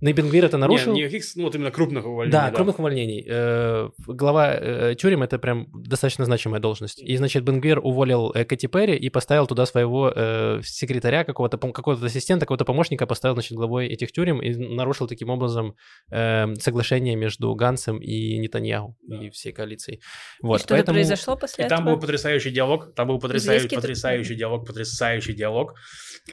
Но 0.01 0.09
и 0.09 0.13
Бенгвир 0.13 0.45
это 0.45 0.57
нарушил. 0.57 0.93
Не, 0.93 1.01
никаких, 1.01 1.23
ну, 1.35 1.43
вот 1.43 1.55
именно 1.55 1.71
крупных 1.71 2.05
увольнений. 2.05 2.31
Да, 2.31 2.51
крупных 2.51 2.79
увольнений. 2.79 3.25
Э, 3.27 3.89
Глава 4.07 4.53
э, 4.53 4.95
тюрем 4.95 5.23
это 5.23 5.39
прям 5.39 5.67
достаточно 5.73 6.25
значимая 6.25 6.59
должность. 6.59 7.01
И, 7.01 7.15
значит, 7.17 7.43
Бенгвир 7.43 7.79
уволил 7.79 8.31
э, 8.33 8.43
Кэти 8.45 8.67
Перри 8.67 8.95
и 8.95 9.09
поставил 9.09 9.47
туда 9.47 9.65
своего 9.65 10.11
э, 10.15 10.59
секретаря, 10.63 11.23
какого-то 11.23 11.57
какого-то 11.57 12.05
ассистента, 12.05 12.45
какого-то 12.45 12.65
помощника, 12.65 13.05
поставил, 13.07 13.35
значит, 13.35 13.53
главой 13.53 13.87
этих 13.87 14.11
тюрем 14.11 14.41
и 14.41 14.53
нарушил 14.55 15.07
таким 15.07 15.29
образом 15.29 15.75
э, 16.11 16.53
соглашение 16.55 17.15
между 17.15 17.53
Гансом 17.55 17.99
и 17.99 18.37
Нетаньяху 18.37 18.95
Да. 19.07 19.23
и 19.23 19.29
всей 19.29 19.53
коалицией. 19.53 19.97
И 19.97 20.45
Вот, 20.45 20.59
что-то 20.59 20.75
поэтому... 20.75 20.95
произошло 20.95 21.37
после 21.37 21.65
И 21.65 21.67
там 21.67 21.79
этого? 21.81 21.95
был 21.95 22.01
потрясающий 22.01 22.51
диалог, 22.51 22.93
там 22.95 23.07
был 23.07 23.19
потрясающий, 23.19 23.69
потрясающий 23.73 24.35
диалог, 24.35 24.67
потрясающий 24.67 25.33
диалог, 25.33 25.73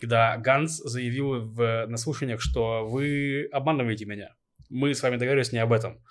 когда 0.01 0.37
Ганс 0.39 0.79
заявил 0.79 1.43
в, 1.53 1.87
на 1.87 1.97
слушаниях, 1.97 2.41
что 2.41 2.85
вы 2.87 3.49
обманываете 3.53 4.05
меня. 4.05 4.35
Мы 4.71 4.95
с 4.95 5.03
вами 5.03 5.17
договорились 5.17 5.53
не 5.53 5.59
об 5.59 5.73
этом. 5.73 6.03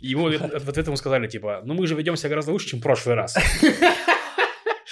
И 0.00 0.08
ему 0.08 0.28
в 0.28 0.68
ответ- 0.68 0.86
ему 0.86 0.96
сказали, 0.96 1.26
типа, 1.28 1.62
ну 1.64 1.74
мы 1.74 1.86
же 1.86 1.94
ведем 1.94 2.16
себя 2.16 2.30
гораздо 2.30 2.52
лучше, 2.52 2.68
чем 2.68 2.80
в 2.80 2.82
прошлый 2.82 3.14
раз. 3.14 3.36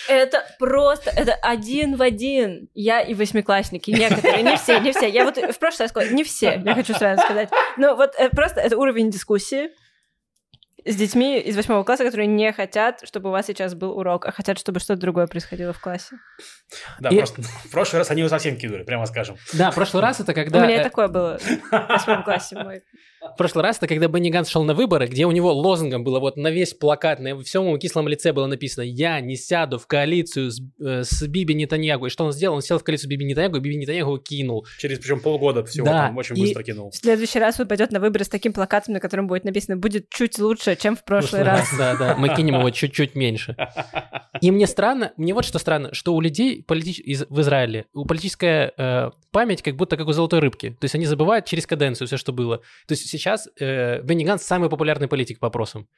Это 0.09 0.45
просто, 0.59 1.11
это 1.11 1.33
один 1.35 1.97
в 1.97 2.03
один. 2.03 2.69
Я 2.75 3.01
и 3.01 3.15
восьмиклассники, 3.15 3.91
некоторые, 3.91 4.43
не 4.43 4.57
все, 4.57 4.79
не 4.81 4.93
все. 4.93 5.09
Я 5.09 5.25
вот 5.25 5.37
в 5.39 5.59
прошлый 5.59 5.85
раз 5.85 5.91
сказала, 5.91 6.13
не 6.13 6.25
все, 6.25 6.63
я 6.65 6.75
хочу 6.75 6.93
сразу 6.95 7.23
сказать. 7.23 7.49
Но 7.79 7.97
вот 7.97 8.13
э, 8.19 8.29
просто 8.29 8.61
это 8.61 8.77
уровень 8.77 9.11
дискуссии 9.11 9.71
с 10.85 10.97
детьми 10.97 11.41
из 11.41 11.57
восьмого 11.57 11.83
класса, 11.85 12.05
которые 12.05 12.27
не 12.27 12.53
хотят, 12.53 13.01
чтобы 13.05 13.31
у 13.31 13.33
вас 13.33 13.47
сейчас 13.47 13.75
был 13.75 13.97
урок, 13.97 14.27
а 14.27 14.33
хотят, 14.33 14.59
чтобы 14.59 14.81
что-то 14.81 15.01
другое 15.01 15.27
происходило 15.27 15.73
в 15.73 15.81
классе. 15.81 16.17
Да, 17.01 17.09
И- 17.09 17.17
просто 17.17 17.43
в 17.43 17.71
прошлый 17.71 18.01
раз 18.01 18.11
они 18.11 18.21
его 18.21 18.29
совсем 18.29 18.57
кинули, 18.57 18.83
прямо 18.83 19.07
скажем. 19.07 19.37
Да, 19.53 19.73
прошлый 19.73 20.03
раз 20.03 20.21
это 20.21 20.35
когда... 20.35 20.61
у 20.61 20.63
меня 20.63 20.81
э, 20.81 20.83
такое 20.83 21.09
было 21.09 21.39
в 21.39 21.71
восьмом 21.71 22.23
классе 22.23 22.57
мой. 22.59 22.83
В 23.33 23.37
прошлый 23.37 23.63
раз 23.65 23.79
это 23.79 23.87
когда 23.87 24.07
Бенни 24.07 24.31
Ганс 24.31 24.49
шел 24.49 24.65
на 24.65 24.75
выборы, 24.75 25.07
где 25.07 25.25
у 25.27 25.31
него 25.33 25.53
лозунгом 25.53 26.05
было 26.05 26.21
вот 26.21 26.37
на 26.37 26.51
весь 26.51 26.75
плакат, 26.75 27.21
на 27.21 27.41
всем 27.43 27.65
его 27.65 27.79
кислом 27.79 28.07
лице 28.07 28.33
было 28.33 28.47
написано 28.47 28.85
«Я 28.85 29.21
не 29.21 29.35
сяду 29.37 29.79
в 29.79 29.87
коалицию 29.87 30.51
с, 30.51 30.61
э, 30.81 31.03
с 31.05 31.27
Биби 31.27 31.55
Нетаньягу». 31.55 32.07
И 32.07 32.09
что 32.11 32.25
он 32.27 32.33
сделал? 32.33 32.55
Он 32.57 32.63
сел 32.63 32.79
в 32.79 32.85
коалицию 32.85 33.09
с 33.09 33.11
Биби 33.11 33.25
Нетаньягу, 33.25 33.57
и 33.57 33.61
Биби 33.61 33.77
Нетаньягу 33.77 34.19
кинул. 34.19 34.67
Через 34.79 34.99
причем 34.99 35.21
полгода 35.21 35.65
всего 35.65 35.87
Да, 35.87 36.07
там 36.09 36.17
очень 36.19 36.37
и- 36.39 36.43
быстро 36.43 36.63
кинул. 36.63 36.91
В 36.91 36.97
следующий 36.97 37.39
раз 37.39 37.59
он 37.59 37.67
пойдет 37.67 37.91
на 37.93 37.99
выборы 38.01 38.25
с 38.25 38.29
таким 38.29 38.53
плакатом, 38.53 38.95
на 38.95 39.01
котором 39.01 39.27
будет 39.27 39.45
написано 39.45 39.77
«Будет 39.79 40.11
чуть 40.11 40.39
лучше, 40.39 40.77
чем 40.77 40.95
в 40.95 41.03
прошлый 41.05 41.43
раз». 41.43 41.69
Да, 41.79 41.97
да, 41.97 42.15
мы 42.17 42.29
кинем 42.35 42.59
его 42.59 42.71
чуть-чуть 42.71 43.15
меньше. 43.15 43.57
И 44.41 44.51
мне 44.51 44.67
странно, 44.67 45.13
мне 45.17 45.33
вот 45.35 45.45
что 45.45 45.59
странно, 45.59 45.93
что 45.95 46.15
у 46.15 46.21
людей 46.21 46.63
политич- 46.67 47.01
из- 47.01 47.27
в 47.29 47.41
Израиле, 47.41 47.87
у 47.95 48.05
политическая 48.05 48.73
э, 48.77 49.11
память 49.35 49.63
как 49.63 49.75
будто 49.77 49.97
как 49.97 50.07
у 50.07 50.13
золотой 50.13 50.39
рыбки. 50.39 50.71
То 50.71 50.85
есть 50.85 50.95
они 50.95 51.07
забывают 51.07 51.45
через 51.45 51.67
каденцию 51.67 52.07
все, 52.07 52.17
что 52.17 52.33
было. 52.33 52.59
То 52.87 52.93
есть 52.93 53.09
сейчас 53.09 53.49
э, 53.61 54.01
Бенни 54.03 54.25
Ганс 54.25 54.43
самый 54.43 54.71
популярный 54.71 55.09
политик 55.09 55.41
по 55.41 55.49
опросам. 55.49 55.89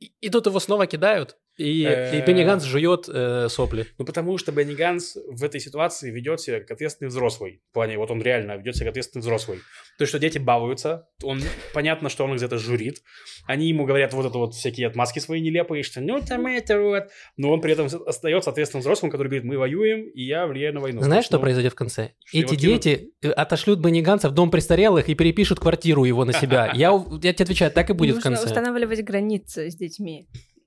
И, 0.00 0.12
и 0.20 0.28
тут 0.30 0.46
его 0.46 0.60
снова 0.60 0.86
кидают, 0.86 1.36
и, 1.56 1.82
и 1.82 1.84
Э. 1.84 2.26
Бенни 2.26 2.44
Ганс 2.44 2.64
жует 2.64 3.08
э, 3.08 3.48
сопли. 3.48 3.86
Ну, 3.98 4.04
потому 4.04 4.38
что 4.38 4.52
Бенни 4.52 4.74
Ганс 4.74 5.16
в 5.28 5.44
этой 5.44 5.60
ситуации 5.60 6.10
ведет 6.10 6.40
себя 6.40 6.60
как 6.60 6.72
ответственный 6.72 7.08
взрослый. 7.08 7.62
В 7.70 7.74
плане, 7.74 7.96
вот 7.98 8.10
он 8.10 8.20
реально 8.22 8.56
ведет 8.56 8.74
себя 8.76 8.86
как 8.86 8.92
ответственный 8.92 9.20
взрослый. 9.22 9.58
То 9.98 10.02
есть, 10.02 10.08
что 10.10 10.18
дети 10.18 10.38
балуются, 10.38 11.06
он, 11.22 11.40
понятно, 11.72 12.08
что 12.08 12.24
он 12.24 12.32
их 12.34 12.40
за 12.40 12.46
это 12.46 12.58
журит. 12.58 13.02
Они 13.46 13.68
ему 13.68 13.84
говорят 13.84 14.12
вот 14.12 14.26
это 14.26 14.36
вот 14.38 14.54
всякие 14.54 14.88
отмазки 14.88 15.20
свои 15.20 15.40
нелепые, 15.40 15.82
что 15.84 16.00
ну 16.00 16.20
там 16.20 16.46
это 16.46 16.80
вот. 16.80 17.04
Но 17.36 17.52
он 17.52 17.60
при 17.60 17.72
этом 17.72 17.86
остается 18.06 18.50
ответственным 18.50 18.80
взрослым, 18.80 19.10
который 19.10 19.28
говорит, 19.28 19.44
мы 19.44 19.56
воюем, 19.56 20.08
и 20.08 20.22
я 20.22 20.46
влияю 20.46 20.74
на 20.74 20.80
войну. 20.80 21.02
Знаешь, 21.02 21.24
что 21.24 21.36
Ну, 21.36 21.42
произойдет 21.42 21.72
в 21.72 21.76
конце? 21.76 22.10
Эти 22.32 22.56
кинут? 22.56 22.58
дети 22.58 23.10
э, 23.22 23.30
отошлют 23.30 23.78
Бенни 23.78 24.00
Ганса 24.00 24.28
в 24.28 24.32
дом 24.32 24.50
престарелых 24.50 25.08
и 25.08 25.14
перепишут 25.14 25.60
квартиру 25.60 26.04
его 26.04 26.24
на 26.24 26.32
себя. 26.32 26.72
Я, 26.74 26.90
я 27.22 27.32
тебе 27.32 27.44
отвечаю, 27.44 27.70
так 27.70 27.90
и 27.90 27.92
будет 27.92 28.12
в 28.12 28.16
Нужно 28.16 28.30
конце. 28.32 28.46
устанавливать 28.46 29.04
границы 29.04 29.70
с 29.70 29.76
детьми. 29.76 30.26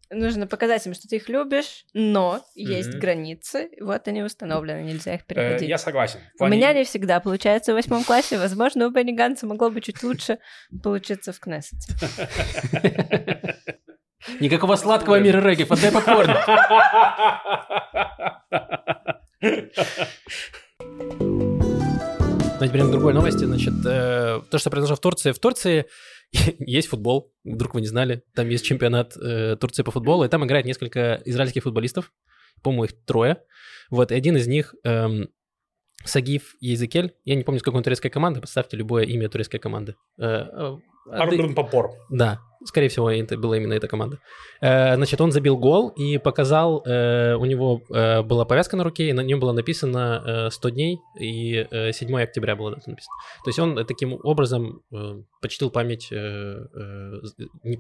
Нужно 0.10 0.48
показать 0.48 0.86
им, 0.88 0.94
что 0.94 1.08
ты 1.08 1.18
их 1.18 1.28
любишь, 1.28 1.86
но 1.94 2.42
есть 2.56 2.90
Мгм. 2.92 3.00
границы. 3.00 3.70
Вот 3.82 4.08
они 4.08 4.24
установлены, 4.24 4.84
нельзя 4.84 5.16
их 5.16 5.22
э, 5.22 5.24
переходить. 5.28 5.68
Я 5.68 5.78
согласен. 5.78 6.20
В 6.32 6.36
У 6.36 6.38
плане- 6.40 6.58
меня 6.58 6.74
не 6.74 6.86
всегда 6.86 7.20
получается 7.20 7.74
в 7.74 7.76
восьмом 7.76 8.04
классе. 8.06 8.38
Возможно, 8.38 8.88
у 8.88 8.92
Бенни 8.92 9.12
Ганса 9.12 9.46
могло 9.48 9.70
бы 9.70 9.82
чуть 9.82 10.02
лучше 10.04 10.40
получиться 10.82 11.34
в 11.34 11.40
Кнессете. 11.40 11.94
Никакого 14.40 14.76
сладкого 14.78 15.20
мира 15.20 15.42
регги, 15.42 15.66
отдай 15.70 15.92
попкорн. 15.92 16.32
Ну, 22.60 22.66
теперь 22.66 22.82
к 22.84 22.92
другой 22.92 23.14
новости. 23.14 23.44
Значит, 23.46 23.74
э, 23.86 24.42
то, 24.50 24.58
что 24.58 24.70
произошло 24.72 24.96
в 24.96 25.00
Турции. 25.00 25.32
В 25.32 25.40
Турции 25.40 25.86
есть 26.60 26.88
футбол, 26.88 27.34
вдруг 27.44 27.74
вы 27.74 27.82
не 27.82 27.88
знали. 27.88 28.24
Там 28.36 28.50
есть 28.50 28.66
чемпионат 28.66 29.16
э, 29.18 29.56
Турции 29.60 29.84
по 29.84 29.92
футболу, 29.92 30.24
и 30.24 30.30
там 30.30 30.46
играет 30.46 30.66
несколько 30.66 31.22
израильских 31.26 31.64
футболистов. 31.64 32.12
По-моему, 32.64 32.86
их 32.86 33.06
трое. 33.06 33.44
Вот, 33.90 34.12
и 34.12 34.16
один 34.16 34.36
из 34.36 34.48
них 34.48 34.74
эм, 34.84 35.30
Сагиф 36.04 36.56
Езекель. 36.60 37.14
Я 37.24 37.36
не 37.36 37.44
помню, 37.44 37.60
с 37.60 37.64
какой 37.64 37.78
он 37.78 37.84
турецкой 37.84 38.10
команды. 38.10 38.42
Поставьте 38.42 38.78
любое 38.78 39.06
имя 39.06 39.30
турецкой 39.30 39.60
команды. 39.60 39.96
Э, 40.18 40.24
э, 40.26 40.78
а 41.10 41.24
Арден 41.24 41.56
Попор. 41.56 41.92
да, 42.10 42.40
скорее 42.66 42.90
всего, 42.90 43.10
это 43.10 43.38
была 43.38 43.58
именно 43.58 43.74
эта 43.74 43.88
команда. 43.88 44.20
Э, 44.62 44.96
значит, 44.96 45.20
он 45.22 45.32
забил 45.32 45.58
гол 45.58 45.90
и 45.90 46.18
показал, 46.18 46.84
э, 46.86 47.36
у 47.36 47.46
него 47.46 47.82
э, 47.94 48.22
была 48.24 48.46
повязка 48.46 48.76
на 48.76 48.84
руке, 48.84 49.10
и 49.10 49.14
на 49.14 49.22
нем 49.22 49.40
было 49.40 49.52
написано 49.52 50.24
э, 50.26 50.50
100 50.52 50.70
дней, 50.70 51.00
и 51.20 51.68
э, 51.70 51.92
7 51.92 52.22
октября 52.22 52.56
было 52.56 52.72
дата 52.72 52.90
написано. 52.90 53.16
То 53.44 53.50
есть 53.50 53.60
он 53.60 53.86
таким 53.86 54.20
образом 54.24 54.82
почтил 55.42 55.70
память, 55.70 56.10
не 56.12 57.78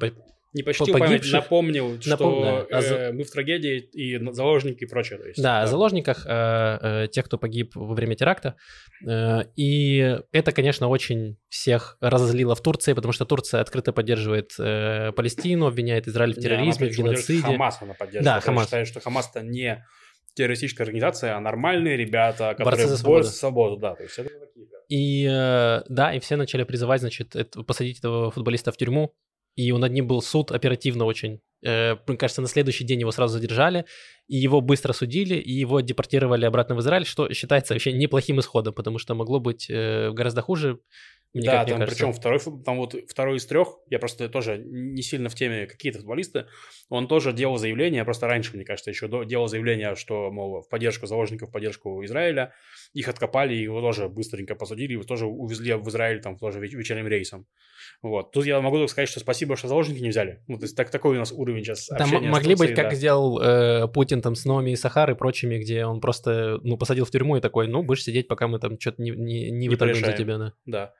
Не 0.58 0.64
почтил 0.64 0.88
По 0.94 1.00
память, 1.00 1.32
напомнил, 1.32 2.02
что 2.02 2.10
Напом- 2.10 2.42
да. 2.42 2.66
А 2.78 2.82
за- 2.82 2.96
э, 2.96 3.12
мы 3.14 3.24
в 3.24 3.32
трагедии 3.32 3.78
и 3.80 4.18
заложники 4.34 4.84
и 4.84 4.88
прочее. 4.88 5.20
то 5.20 5.26
есть, 5.28 5.42
да, 5.42 5.62
о 5.62 5.68
заложниках, 5.68 6.26
э, 6.26 6.34
э, 7.06 7.08
тех, 7.10 7.26
кто 7.26 7.38
погиб 7.38 7.76
во 7.76 7.94
время 7.94 8.16
теракта. 8.16 8.56
Э, 9.08 9.44
и 9.56 10.18
это, 10.32 10.52
конечно, 10.52 10.88
очень 10.90 11.38
всех 11.50 11.98
разозлило 12.02 12.56
в 12.56 12.62
Турции, 12.62 12.94
потому 12.94 13.14
что 13.14 13.26
Турция 13.26 13.62
открыто 13.62 13.94
поддерживает 13.94 14.52
э, 14.60 15.12
Палестину, 15.14 15.68
обвиняет 15.68 16.08
Израиль 16.08 16.34
в 16.34 16.38
Не, 16.38 16.44
терроризме, 16.44 16.66
она 16.66 16.74
в 16.74 16.80
поддерживает 16.80 17.14
геноциде. 17.18 17.42
Хамас 17.44 17.78
она 17.82 17.94
поддерживает. 17.94 18.26
Да, 18.26 18.40
Хамас. 18.42 18.66
считает, 18.66 18.88
что 18.88 19.00
Хамас 19.00 19.30
это 19.34 19.46
не 19.46 19.86
террористическая 20.36 20.86
организация, 20.86 21.36
а 21.36 21.40
нормальные 21.40 21.98
ребята, 21.98 22.54
которые 22.58 22.66
Борцы 22.86 22.88
за 22.88 23.04
борются 23.04 23.32
свободу. 23.34 23.74
за 23.74 23.76
свободу. 23.76 23.78
Да, 23.78 23.96
то 23.96 24.04
есть 24.04 24.20
это 24.20 24.30
такие. 24.30 24.68
И 24.90 25.28
э, 25.30 25.82
да, 25.90 26.14
и 26.14 26.20
все 26.20 26.36
начали 26.38 26.64
призывать, 26.64 27.02
значит, 27.02 27.36
это- 27.36 27.64
посадить 27.64 28.00
этого 28.00 28.32
футболиста 28.32 28.72
в 28.72 28.78
тюрьму. 28.78 29.14
И 29.58 29.74
над 29.74 29.92
ним 29.92 30.08
был 30.08 30.22
суд 30.22 30.52
оперативно 30.52 31.06
очень. 31.06 31.42
Э, 31.66 31.96
мне 32.08 32.18
кажется, 32.18 32.42
на 32.42 32.48
следующий 32.48 32.86
день 32.86 33.02
его 33.02 33.12
сразу 33.12 33.34
задержали, 33.34 33.86
и 34.28 34.38
его 34.38 34.62
быстро 34.62 34.94
судили, 34.94 35.36
и 35.36 35.52
его 35.52 35.82
депортировали 35.82 36.46
обратно 36.46 36.76
в 36.76 36.80
Израиль, 36.80 37.06
что 37.06 37.34
считается 37.34 37.74
вообще 37.74 37.92
неплохим 37.92 38.40
исходом, 38.40 38.74
потому 38.74 39.00
что 39.00 39.16
могло 39.16 39.40
быть 39.40 39.66
э, 39.70 40.12
гораздо 40.12 40.42
хуже. 40.42 40.80
Мне 41.38 41.46
да, 41.46 41.60
как 41.60 41.70
там 41.70 41.80
кажется. 41.80 41.96
причем 41.98 42.14
второй, 42.14 42.40
там 42.64 42.78
вот 42.78 42.96
второй 43.08 43.38
из 43.38 43.46
трех, 43.46 43.70
я 43.90 44.00
просто 44.00 44.30
тоже 44.30 44.58
не 44.58 45.02
сильно 45.02 45.30
в 45.30 45.36
теме 45.36 45.68
какие-то 45.68 46.00
футболисты, 46.00 46.46
он 46.90 47.08
тоже 47.08 47.34
делал 47.34 47.58
заявление, 47.58 48.04
просто 48.04 48.28
раньше, 48.28 48.56
мне 48.56 48.66
кажется, 48.66 48.90
еще 48.90 49.08
до- 49.08 49.24
делал 49.24 49.48
заявление, 49.48 49.96
что, 49.96 50.32
мол, 50.32 50.62
в 50.62 50.70
поддержку 50.70 51.06
заложников, 51.06 51.50
в 51.50 51.52
поддержку 51.52 52.04
Израиля, 52.06 52.54
их 52.94 53.08
откопали, 53.08 53.54
и 53.56 53.62
его 53.62 53.82
тоже 53.82 54.10
быстренько 54.10 54.56
посадили, 54.56 54.94
его 54.94 55.04
тоже 55.04 55.26
увезли 55.26 55.74
в 55.74 55.88
Израиль 55.90 56.22
там 56.22 56.38
тоже 56.38 56.60
веч- 56.60 56.74
вечерним 56.74 57.08
рейсом. 57.08 57.46
Вот. 58.02 58.32
Тут 58.32 58.46
я 58.46 58.60
могу 58.62 58.78
только 58.78 58.92
сказать, 58.92 59.10
что 59.10 59.20
спасибо, 59.20 59.56
что 59.56 59.68
заложники 59.68 60.02
не 60.02 60.10
взяли. 60.10 60.44
Ну, 60.48 60.58
то 60.58 60.64
есть 60.66 60.76
так, 60.76 60.90
такой 60.90 61.16
у 61.16 61.20
нас 61.20 61.32
уровень 61.32 61.64
сейчас 61.64 61.88
Там 61.88 62.10
могли 62.10 62.56
быть, 62.56 62.58
Турцией, 62.58 62.76
как 62.76 62.90
да. 62.90 62.96
сделал 62.96 63.40
э, 63.40 63.88
Путин 63.88 64.22
там 64.22 64.36
с 64.36 64.46
Номи 64.46 64.72
и 64.72 64.76
Сахар 64.76 65.12
и 65.12 65.16
прочими, 65.16 65.58
где 65.58 65.86
он 65.86 66.00
просто, 66.00 66.60
ну, 66.64 66.78
посадил 66.78 67.06
в 67.06 67.12
тюрьму 67.12 67.38
и 67.38 67.42
такой, 67.42 67.68
ну, 67.68 67.84
будешь 67.84 68.04
сидеть, 68.04 68.28
пока 68.28 68.48
мы 68.48 68.60
там 68.60 68.80
что-то 68.80 69.02
не, 69.02 69.12
не, 69.12 69.52
не 69.52 69.68
Не 69.68 69.70
вытолкнем 69.70 70.06
за 70.06 70.14
тебя, 70.14 70.38
да. 70.38 70.54
Да. 70.66 70.94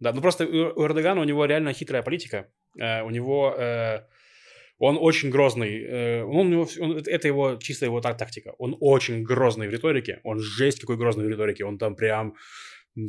Да, 0.00 0.12
ну 0.12 0.20
просто 0.20 0.44
у 0.46 0.84
Эрдогана, 0.86 1.20
у 1.20 1.24
него 1.24 1.44
реально 1.46 1.72
хитрая 1.72 2.02
политика. 2.02 2.48
Э, 2.78 3.02
у 3.02 3.10
него... 3.10 3.54
э, 3.56 4.00
он 4.78 4.98
очень 5.00 5.30
грозный. 5.30 5.82
э, 5.82 6.24
он, 6.24 6.46
у 6.48 6.50
него 6.50 6.62
вс- 6.64 6.80
он- 6.80 6.98
это 6.98 7.28
его 7.28 7.56
чисто 7.56 7.86
его 7.86 8.00
так- 8.00 8.18
тактика. 8.18 8.54
Он 8.58 8.76
очень 8.80 9.22
грозный 9.22 9.68
в 9.68 9.70
риторике. 9.70 10.20
Он 10.24 10.40
жесть 10.40 10.80
какой 10.80 10.96
грозный 10.96 11.24
в 11.24 11.28
риторике. 11.28 11.64
Он 11.64 11.78
там 11.78 11.94
прям 11.94 12.34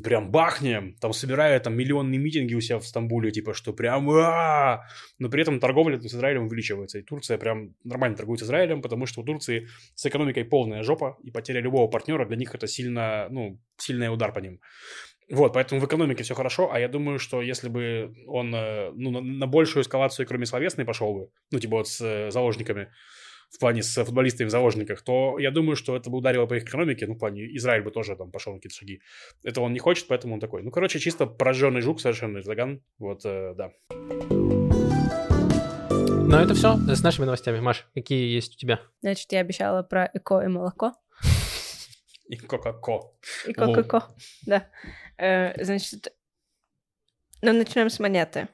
прям 0.04 0.32
бахнем, 0.32 0.96
там 1.00 1.14
собирает 1.14 1.64
там 1.64 1.78
миллионные 1.78 2.20
митинги 2.20 2.56
у 2.56 2.62
себя 2.62 2.80
в 2.80 2.88
Стамбуле, 2.88 3.30
типа, 3.32 3.54
что 3.54 3.72
прям 3.72 4.10
«А!» 4.10 4.82
но 5.20 5.30
при 5.30 5.44
этом 5.44 5.60
торговля 5.60 6.00
с 6.02 6.06
Израилем 6.08 6.46
увеличивается, 6.48 6.98
и 6.98 7.04
Турция 7.04 7.38
прям 7.38 7.76
нормально 7.84 8.18
торгует 8.18 8.40
с 8.40 8.44
Израилем, 8.44 8.82
потому 8.82 9.06
что 9.06 9.22
у 9.22 9.24
Турции 9.24 9.68
с 9.94 10.04
экономикой 10.08 10.44
полная 10.44 10.82
жопа, 10.82 11.18
и 11.24 11.30
потеря 11.30 11.62
любого 11.62 11.88
партнера 11.88 12.26
для 12.26 12.36
них 12.36 12.56
это 12.56 12.66
сильно, 12.66 13.28
ну, 13.30 13.60
сильный 13.78 14.12
удар 14.12 14.34
по 14.34 14.40
ним. 14.40 14.60
Вот, 15.30 15.54
поэтому 15.54 15.82
в 15.82 15.86
экономике 15.86 16.24
все 16.24 16.36
хорошо, 16.36 16.72
а 16.72 16.80
я 16.80 16.88
думаю, 16.88 17.18
что 17.18 17.42
если 17.42 17.68
бы 17.68 18.14
он 18.28 18.54
э, 18.54 18.92
ну, 18.92 19.10
на, 19.10 19.22
на 19.22 19.48
большую 19.48 19.82
эскалацию, 19.84 20.28
кроме 20.28 20.46
словесной, 20.46 20.86
пошел 20.86 21.14
бы, 21.14 21.30
ну, 21.52 21.60
типа 21.60 21.78
вот 21.78 21.88
с 21.88 22.00
э, 22.02 22.30
заложниками, 22.30 22.90
в 23.50 23.60
плане 23.60 23.82
с 23.82 24.04
футболистами 24.04 24.48
в 24.48 24.52
заложниках, 24.52 25.02
то 25.02 25.40
я 25.40 25.50
думаю, 25.50 25.76
что 25.76 25.96
это 25.96 26.10
бы 26.10 26.18
ударило 26.18 26.46
по 26.46 26.56
их 26.56 26.64
экономике, 26.64 27.08
ну, 27.08 27.16
в 27.16 27.18
плане 27.18 27.56
Израиль 27.56 27.84
бы 27.84 27.92
тоже 27.92 28.16
там 28.16 28.32
пошел 28.32 28.54
на 28.54 28.60
какие-то 28.60 28.76
шаги. 28.76 29.02
Это 29.44 29.62
он 29.62 29.74
не 29.74 29.80
хочет, 29.80 30.08
поэтому 30.08 30.36
он 30.36 30.40
такой. 30.40 30.62
Ну, 30.62 30.72
короче, 30.72 31.00
чисто 31.00 31.26
пораженный 31.26 31.82
жук 31.82 32.02
совершенно 32.02 32.40
Эрдоган. 32.40 32.82
Вот, 33.00 33.22
э, 33.26 33.56
да. 33.56 33.72
Ну, 36.28 36.38
это 36.38 36.54
все 36.54 36.76
с 36.76 37.04
нашими 37.04 37.26
новостями. 37.26 37.60
Маш, 37.60 37.88
какие 37.94 38.34
есть 38.34 38.56
у 38.56 38.58
тебя? 38.58 38.82
Значит, 39.02 39.32
я 39.32 39.40
обещала 39.40 39.84
про 39.84 40.10
эко 40.14 40.42
и 40.42 40.48
молоко. 40.48 40.94
И 42.28 42.38
Кока-Ко. 42.38 43.14
И 43.48 43.54
ко-ко-ко. 43.54 44.04
Да. 44.46 44.68
Э, 45.18 45.64
Значит, 45.64 46.14
ну, 47.42 47.54
начнем 47.54 47.90
с 47.90 48.00
монеты. 48.00 48.48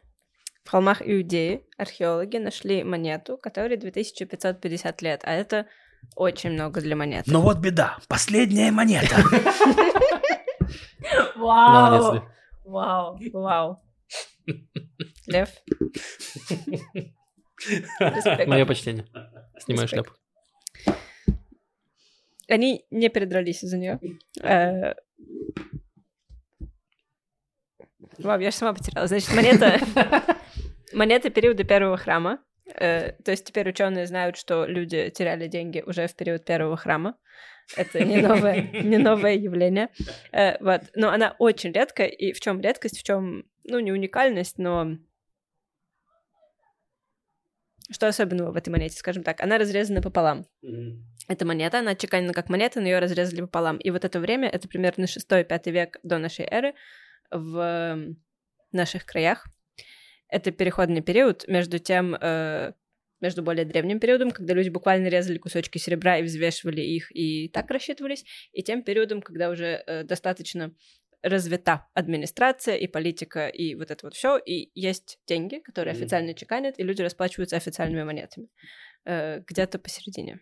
В 0.64 0.70
холмах 0.70 1.02
Иудеи 1.02 1.66
археологи 1.78 2.38
нашли 2.38 2.84
монету, 2.84 3.38
которой 3.38 3.78
2550 3.78 5.02
лет, 5.02 5.22
а 5.24 5.32
это 5.34 5.66
очень 6.16 6.52
много 6.52 6.82
для 6.82 6.96
монеты. 6.96 7.32
вот 7.42 7.58
беда. 7.60 7.98
Последняя 8.08 8.72
монета. 8.72 9.16
Вау! 11.36 12.24
Вау! 12.66 13.20
Вау! 13.34 13.84
Лев. 15.28 15.50
Мое 18.48 18.66
почтение. 18.66 19.06
Снимаю 19.60 19.88
шляпу. 19.88 20.12
Они 22.52 22.86
не 22.92 23.10
передрались 23.10 23.64
из-за 23.64 23.78
нее. 23.78 24.00
Э, 24.44 24.94
Вау, 28.18 28.40
я 28.40 28.52
же 28.52 28.58
сама 28.58 28.74
потеряла. 28.74 29.08
Значит, 29.08 29.34
монета... 29.34 29.80
Монета 30.94 31.30
периода 31.30 31.64
первого 31.64 31.96
храма. 31.96 32.40
Э, 32.76 33.14
То 33.24 33.32
есть 33.32 33.46
теперь 33.46 33.70
ученые 33.70 34.06
знают, 34.06 34.36
что 34.36 34.66
люди 34.66 35.10
теряли 35.10 35.48
деньги 35.48 35.82
уже 35.86 36.08
в 36.08 36.16
период 36.16 36.44
первого 36.44 36.76
храма. 36.76 37.16
Это 37.78 38.04
не 38.04 38.18
новое, 38.22 38.64
не 38.84 38.98
новое 38.98 39.36
явление. 39.36 39.90
Э, 40.34 40.58
Вот. 40.60 40.82
Но 40.94 41.10
она 41.10 41.36
очень 41.40 41.72
редкая. 41.72 42.08
И 42.08 42.34
в 42.34 42.42
чем 42.42 42.60
редкость, 42.60 43.00
в 43.00 43.04
чем, 43.04 43.46
ну, 43.64 43.80
не 43.80 43.94
уникальность, 43.94 44.58
но 44.58 44.98
что 47.90 48.08
особенного 48.08 48.52
в 48.52 48.58
этой 48.58 48.70
монете, 48.70 48.98
скажем 48.98 49.24
так? 49.24 49.42
Она 49.42 49.58
разрезана 49.58 50.02
пополам. 50.02 50.46
Эта 51.32 51.46
монета, 51.46 51.80
она 51.80 51.92
отчеканена 51.92 52.34
как 52.34 52.50
монета, 52.50 52.82
но 52.82 52.88
ее 52.88 53.00
разрезали 53.00 53.40
пополам. 53.40 53.78
И 53.78 53.90
вот 53.90 54.04
это 54.04 54.20
время, 54.20 54.50
это 54.50 54.68
примерно 54.68 55.06
6-5 55.06 55.72
век 55.72 55.98
до 56.04 56.18
нашей 56.18 56.46
эры 56.46 56.74
в 57.32 58.16
наших 58.74 59.06
краях. 59.06 59.48
Это 60.28 60.52
переходный 60.52 61.02
период 61.02 61.48
между 61.48 61.80
тем, 61.80 62.16
э, 62.20 62.74
между 63.22 63.44
более 63.44 63.64
древним 63.64 64.02
периодом, 64.02 64.32
когда 64.32 64.54
люди 64.54 64.68
буквально 64.68 65.08
резали 65.08 65.38
кусочки 65.38 65.78
серебра 65.78 66.18
и 66.18 66.24
взвешивали 66.24 66.82
их 66.82 67.16
и 67.16 67.48
так 67.48 67.72
рассчитывались, 67.72 68.26
и 68.52 68.62
тем 68.62 68.84
периодом, 68.84 69.22
когда 69.22 69.50
уже 69.52 69.82
э, 69.88 70.04
достаточно 70.04 70.76
развита 71.22 71.88
администрация 71.94 72.76
и 72.76 72.88
политика, 72.88 73.48
и 73.48 73.76
вот 73.76 73.90
это 73.90 74.06
вот 74.06 74.16
все, 74.16 74.38
и 74.38 74.70
есть 74.74 75.18
деньги, 75.28 75.60
которые 75.60 75.94
Мгм. 75.94 76.02
официально 76.02 76.34
чеканят, 76.34 76.78
и 76.78 76.84
люди 76.84 77.02
расплачиваются 77.02 77.56
официальными 77.56 78.04
монетами. 78.04 78.50
Э, 79.06 79.40
где-то 79.48 79.80
посередине. 79.80 80.42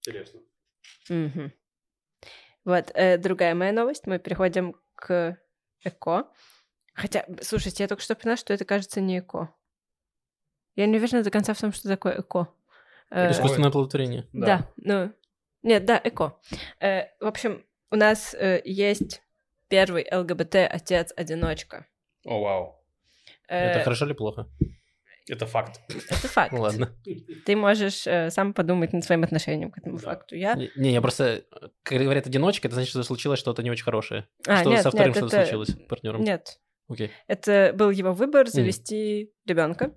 Интересно. 0.00 0.40
Мгм. 1.08 1.52
Вот, 2.64 2.90
э, 2.94 3.18
другая 3.18 3.54
моя 3.54 3.72
новость. 3.72 4.06
Мы 4.06 4.18
переходим 4.18 4.76
к 4.94 5.38
эко. 5.84 6.28
Хотя, 6.94 7.26
слушайте, 7.42 7.84
я 7.84 7.88
только 7.88 8.02
что 8.02 8.14
поняла, 8.14 8.36
что 8.36 8.52
это, 8.52 8.64
кажется, 8.64 9.00
не 9.00 9.18
эко. 9.18 9.54
Я 10.76 10.86
не 10.86 10.96
уверена 10.96 11.22
до 11.22 11.30
конца 11.30 11.54
в 11.54 11.60
том, 11.60 11.72
что 11.72 11.88
такое 11.88 12.20
эко. 12.20 12.48
Э, 13.10 13.30
Искусственное 13.30 13.68
оплодотворение. 13.68 14.28
да. 14.32 14.70
ну... 14.76 15.12
Нет, 15.62 15.84
да, 15.84 16.00
эко. 16.02 16.38
Э, 16.80 17.08
в 17.20 17.26
общем, 17.26 17.66
у 17.90 17.96
нас 17.96 18.34
э, 18.34 18.62
есть 18.64 19.22
первый 19.68 20.06
ЛГБТ-отец-одиночка. 20.10 21.86
О, 22.24 22.40
вау. 22.40 22.84
Э, 23.46 23.72
Это 23.72 23.84
хорошо 23.84 24.06
или 24.06 24.14
плохо? 24.14 24.48
Это 25.30 25.46
факт. 25.46 25.80
это 25.88 26.28
факт. 26.28 26.52
Ну 26.52 26.60
ладно. 26.62 26.94
Ты 27.46 27.56
можешь 27.56 28.06
э, 28.06 28.30
сам 28.30 28.52
подумать 28.52 28.92
над 28.92 29.04
своим 29.04 29.22
отношением 29.22 29.70
к 29.70 29.78
этому 29.78 29.96
Да. 29.98 30.02
факту. 30.04 30.34
Я... 30.36 30.54
Не, 30.54 30.70
не, 30.76 30.92
я 30.92 31.00
просто... 31.00 31.44
Когда 31.82 32.04
говорят 32.04 32.26
одиночка, 32.26 32.66
это 32.68 32.74
значит, 32.74 32.90
что 32.90 33.02
случилось 33.04 33.38
что-то 33.38 33.62
не 33.62 33.70
очень 33.70 33.84
хорошее. 33.84 34.26
А, 34.46 34.60
что 34.60 34.70
нет, 34.70 34.82
со 34.82 34.90
вторым 34.90 35.08
нет, 35.08 35.16
что-то 35.16 35.36
это- 35.36 35.46
случилось 35.46 35.76
партнером. 35.88 36.22
Нет, 36.22 36.58
Окей. 36.88 37.10
Это 37.28 37.72
был 37.74 37.90
его 37.90 38.12
выбор 38.12 38.48
завести 38.48 39.32
ребенка 39.46 39.94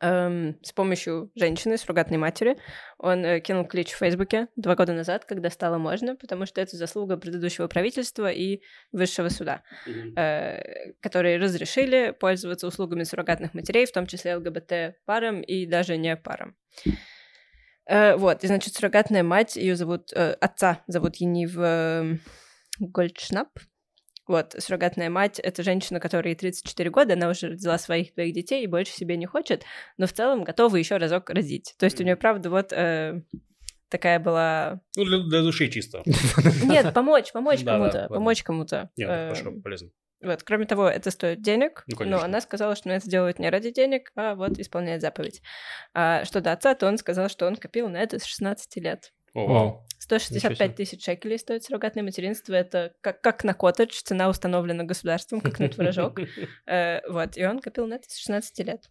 с 0.00 0.72
помощью 0.74 1.30
женщины, 1.34 1.76
суррогатной 1.76 2.18
матери. 2.18 2.56
Он 2.98 3.24
э, 3.24 3.40
кинул 3.40 3.64
клич 3.64 3.92
в 3.92 3.98
Фейсбуке 3.98 4.48
два 4.56 4.76
года 4.76 4.92
назад, 4.92 5.24
когда 5.24 5.50
стало 5.50 5.78
можно, 5.78 6.14
потому 6.14 6.46
что 6.46 6.60
это 6.60 6.76
заслуга 6.76 7.16
предыдущего 7.16 7.66
правительства 7.66 8.30
и 8.30 8.60
высшего 8.92 9.28
суда, 9.28 9.62
э, 10.16 10.92
которые 11.00 11.38
разрешили 11.38 12.14
пользоваться 12.18 12.66
услугами 12.66 13.02
суррогатных 13.02 13.54
матерей, 13.54 13.86
в 13.86 13.92
том 13.92 14.06
числе 14.06 14.36
ЛГБТ-парам 14.36 15.40
и 15.40 15.66
даже 15.66 15.96
не 15.96 16.16
парам. 16.16 16.56
Э, 17.86 18.16
Вот, 18.16 18.44
и, 18.44 18.46
значит, 18.46 18.74
суррогатная 18.74 19.22
мать, 19.22 19.56
ее 19.56 19.74
зовут, 19.74 20.12
э, 20.12 20.32
отца 20.40 20.84
зовут 20.86 21.16
Енив 21.16 21.56
э, 21.58 22.18
Гольдшнап, 22.78 23.48
вот, 24.28 24.54
суррогатная 24.58 25.10
мать— 25.10 25.38
это 25.42 25.62
женщина, 25.62 26.00
которой 26.00 26.34
34 26.34 26.90
года, 26.90 27.14
она 27.14 27.28
уже 27.28 27.48
родила 27.48 27.78
своих 27.78 28.14
двоих 28.14 28.34
детей 28.34 28.62
и 28.62 28.66
больше 28.66 28.92
себе 28.92 29.16
не 29.16 29.26
хочет, 29.26 29.64
но 29.96 30.06
в 30.06 30.12
целом 30.12 30.44
готова 30.44 30.76
еще 30.76 30.98
разок 30.98 31.30
родить. 31.30 31.74
То 31.78 31.86
есть 31.86 32.00
у 32.00 32.04
нее, 32.04 32.16
правда, 32.16 32.50
вот 32.50 32.72
э, 32.72 33.22
такая 33.88 34.20
была... 34.20 34.80
Ну, 34.96 35.04
для, 35.04 35.18
для 35.18 35.42
души 35.42 35.68
чисто. 35.68 36.02
Нет, 36.64 36.94
помочь, 36.94 37.32
помочь 37.32 37.64
кому-то, 37.64 38.06
помочь 38.08 38.42
кому-то. 38.42 38.90
Нет, 38.96 39.08
Э, 39.08 39.28
хорошо, 39.34 39.52
полезно. 39.62 39.90
Вот, 40.20 40.42
кроме 40.42 40.66
того, 40.66 40.88
это 40.88 41.12
стоит 41.12 41.42
денег, 41.42 41.84
Ну, 41.86 42.04
но 42.04 42.20
она 42.20 42.40
сказала, 42.40 42.74
что 42.74 42.90
это 42.90 43.08
делает 43.08 43.38
не 43.38 43.48
ради 43.50 43.70
денег, 43.70 44.10
а 44.16 44.34
вот 44.34 44.58
исполняет 44.58 45.00
заповедь. 45.00 45.42
А 45.94 46.24
что 46.24 46.40
до 46.40 46.52
отца, 46.52 46.74
то 46.74 46.88
он 46.88 46.98
сказал, 46.98 47.28
что 47.28 47.46
он 47.46 47.54
копил 47.54 47.88
на 47.88 47.98
это 47.98 48.18
с 48.18 48.24
16 48.24 48.76
лет. 48.82 49.12
О, 49.34 49.46
вау. 49.46 49.84
165 49.98 50.74
тысяч 50.76 51.04
шекелей 51.04 51.38
стоит 51.38 51.64
суррогатное 51.64 52.02
материнство. 52.04 52.54
Это 52.54 52.94
как, 53.00 53.20
как 53.20 53.44
на 53.44 53.52
коттедж, 53.54 54.00
цена 54.02 54.28
установлена 54.28 54.84
государством, 54.84 55.40
как 55.40 55.58
на 55.58 55.68
творожок. 55.68 56.18
Э, 56.66 57.00
Вот, 57.08 57.36
и 57.36 57.44
он 57.44 57.60
копил 57.60 57.86
на 57.86 57.94
это 57.94 58.08
с 58.08 58.16
16 58.18 58.58
лет. 58.66 58.90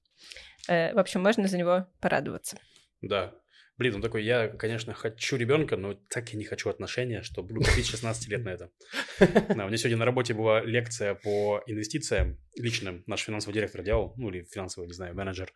Э, 0.68 0.94
В 0.94 1.00
общем, 1.00 1.22
можно 1.24 1.48
за 1.48 1.58
него 1.58 1.88
порадоваться. 2.02 2.58
Да. 3.02 3.34
Блин, 3.78 3.96
он 3.96 4.02
такой, 4.02 4.24
я, 4.24 4.48
конечно, 4.48 4.94
хочу 4.94 5.38
ребенка, 5.38 5.78
но 5.78 5.94
так 6.10 6.34
и 6.34 6.38
не 6.38 6.46
хочу 6.46 6.70
отношения, 6.70 7.22
что 7.22 7.44
буду 7.44 7.62
копить 7.62 7.86
16 7.86 8.28
лет 8.28 8.44
на 8.44 8.50
это. 8.50 8.72
Да, 9.20 9.66
у 9.66 9.68
меня 9.68 9.78
сегодня 9.78 9.98
на 9.98 10.06
работе 10.06 10.34
была 10.34 10.62
лекция 10.62 11.14
по 11.14 11.62
инвестициям 11.68 12.40
личным. 12.56 13.04
Наш 13.06 13.22
финансовый 13.22 13.54
директор 13.54 13.84
делал, 13.84 14.14
ну 14.18 14.30
или 14.30 14.44
финансовый, 14.44 14.88
не 14.88 14.94
знаю, 14.94 15.14
менеджер. 15.14 15.54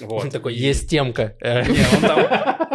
Вот. 0.00 0.24
Он 0.24 0.30
такой, 0.30 0.54
есть 0.54 0.88
темка. 0.88 1.36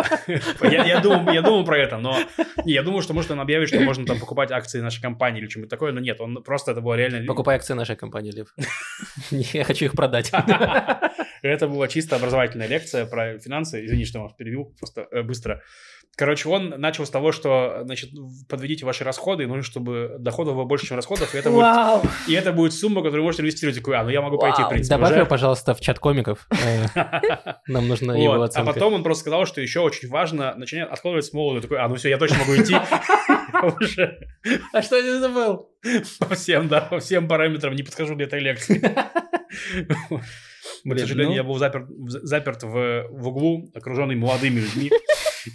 Я, 0.62 0.84
я, 0.86 1.00
думал, 1.00 1.32
я 1.32 1.64
про 1.64 1.78
это, 1.78 1.98
но... 1.98 2.18
Я 2.66 2.84
думал, 2.84 3.02
что 3.02 3.14
может 3.14 3.32
он 3.32 3.40
объявит, 3.40 3.70
что 3.70 3.80
можно 3.80 4.06
там 4.06 4.20
покупать 4.20 4.52
акции 4.52 4.82
нашей 4.82 5.02
компании 5.02 5.40
или 5.40 5.48
что-нибудь 5.48 5.70
такое, 5.70 5.92
но 5.92 6.00
нет, 6.00 6.20
он 6.20 6.44
просто 6.44 6.72
это 6.72 6.82
было 6.82 6.96
реально... 6.96 7.26
Покупай 7.26 7.56
акции 7.56 7.74
нашей 7.74 7.96
компании, 7.96 8.32
Лев. 8.32 8.54
Я 9.32 9.64
хочу 9.64 9.86
их 9.86 9.94
продать. 9.94 10.32
Это 11.42 11.68
была 11.68 11.88
чисто 11.88 12.16
образовательная 12.16 12.68
лекция 12.68 13.06
про 13.06 13.38
финансы. 13.38 13.86
Извини, 13.86 14.06
что 14.06 14.18
я 14.18 14.24
вас 14.24 14.34
перебил 14.34 14.75
просто 14.78 15.08
э, 15.12 15.22
быстро. 15.24 15.62
Короче, 16.18 16.48
он 16.48 16.70
начал 16.78 17.06
с 17.06 17.10
того, 17.10 17.34
что, 17.34 17.82
значит, 17.84 18.12
подведите 18.48 18.86
ваши 18.86 19.04
расходы, 19.04 19.44
и 19.44 19.48
нужно, 19.48 19.64
чтобы 19.64 20.16
доходов 20.18 20.56
было 20.56 20.64
больше, 20.64 20.88
чем 20.88 20.96
расходов, 20.96 21.36
и 21.36 21.38
это, 21.38 21.50
будет, 21.50 21.64
Вау! 21.64 22.04
и 22.28 22.34
это 22.34 22.54
будет 22.54 22.72
сумма, 22.74 23.02
которую 23.02 23.24
вы 23.24 23.26
можете 23.26 23.44
инвестировать. 23.44 23.78
Такой, 23.78 23.98
а, 23.98 24.04
ну 24.04 24.10
я 24.10 24.22
могу 24.22 24.38
пойти, 24.38 24.58
в 24.58 24.60
Вау. 24.62 24.70
принципе, 24.70 24.96
Добавь 24.96 25.12
уже. 25.12 25.20
его, 25.20 25.28
пожалуйста, 25.28 25.74
в 25.74 25.82
чат 25.82 26.00
комиков. 26.00 26.48
Э, 26.52 26.86
Нам 27.68 27.90
нужна 27.90 28.16
его. 28.16 28.42
А 28.42 28.46
оценка. 28.46 28.72
потом 28.72 28.94
он 28.94 29.04
просто 29.04 29.22
сказал, 29.22 29.46
что 29.46 29.60
еще 29.60 29.82
очень 29.82 30.08
важно 30.08 30.56
начинать 30.56 30.90
откладывать 30.90 31.26
с 31.26 31.34
молоду. 31.34 31.62
Такой, 31.62 31.80
а, 31.80 31.90
ну 31.90 31.96
все, 31.96 32.10
я 32.10 32.18
точно 32.18 32.38
могу 32.38 32.56
идти. 32.56 32.76
А 34.74 34.82
что 34.82 34.96
это 34.96 35.30
был? 35.30 35.70
по 36.20 36.36
всем, 36.36 36.68
да, 36.68 36.82
по 36.82 37.00
всем 37.00 37.28
параметрам 37.28 37.76
не 37.76 37.84
подхожу 37.84 38.16
для 38.16 38.26
этой 38.26 38.40
лекции. 38.40 38.82
К 40.86 40.90
Блин, 40.90 41.00
сожалению, 41.00 41.32
ну. 41.32 41.36
я 41.36 41.44
был 41.44 41.58
заперт, 41.58 41.90
в- 41.90 42.10
заперт 42.28 42.62
в, 42.64 43.08
в 43.10 43.28
углу, 43.28 43.70
окруженный 43.74 44.16
молодыми 44.16 44.60
людьми. 44.60 44.92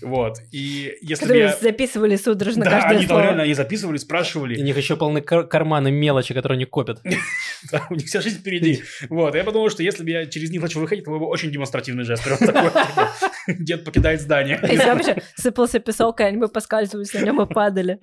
Вот. 0.03 0.37
И 0.53 0.97
если 1.03 1.24
бы 1.24 1.28
Которые 1.31 1.41
я... 1.47 1.57
записывали 1.61 2.14
судорожно 2.14 2.62
Да, 2.64 2.70
каждое 2.70 2.91
они 2.91 3.01
там 3.01 3.09
слово. 3.09 3.22
реально 3.22 3.43
они 3.43 3.55
записывали, 3.55 3.97
У 3.97 3.99
спрашивали. 3.99 4.61
них 4.61 4.76
еще 4.76 4.95
полны 4.97 5.20
кар- 5.20 5.49
карманы 5.49 5.91
мелочи, 5.91 6.33
которые 6.33 6.55
они 6.59 6.64
копят. 6.64 7.01
Да, 7.72 7.87
у 7.91 7.95
них 7.95 8.07
вся 8.07 8.20
жизнь 8.20 8.39
впереди. 8.39 8.83
Вот. 9.11 9.35
Я 9.35 9.43
подумал, 9.43 9.68
что 9.68 9.83
если 9.83 10.05
бы 10.05 10.11
я 10.11 10.26
через 10.26 10.51
них 10.51 10.62
начал 10.62 10.81
выходить, 10.81 11.05
то 11.05 11.11
был 11.11 11.18
бы 11.18 11.26
очень 11.26 11.51
демонстративный 11.51 12.05
жест. 12.05 12.22
Прям 12.24 12.39
такой, 12.39 12.70
типа, 12.70 13.09
Дед 13.49 13.85
покидает 13.85 14.20
здание. 14.20 14.59
Если 14.62 14.76
еще 15.11 15.22
сыпался 15.35 15.81
песок, 15.81 16.20
и 16.20 16.22
они 16.22 16.37
бы 16.39 16.47
поскальзывались 16.49 17.12
на 17.12 17.18
нем 17.24 17.43
и 17.43 17.53
падали. 17.53 17.99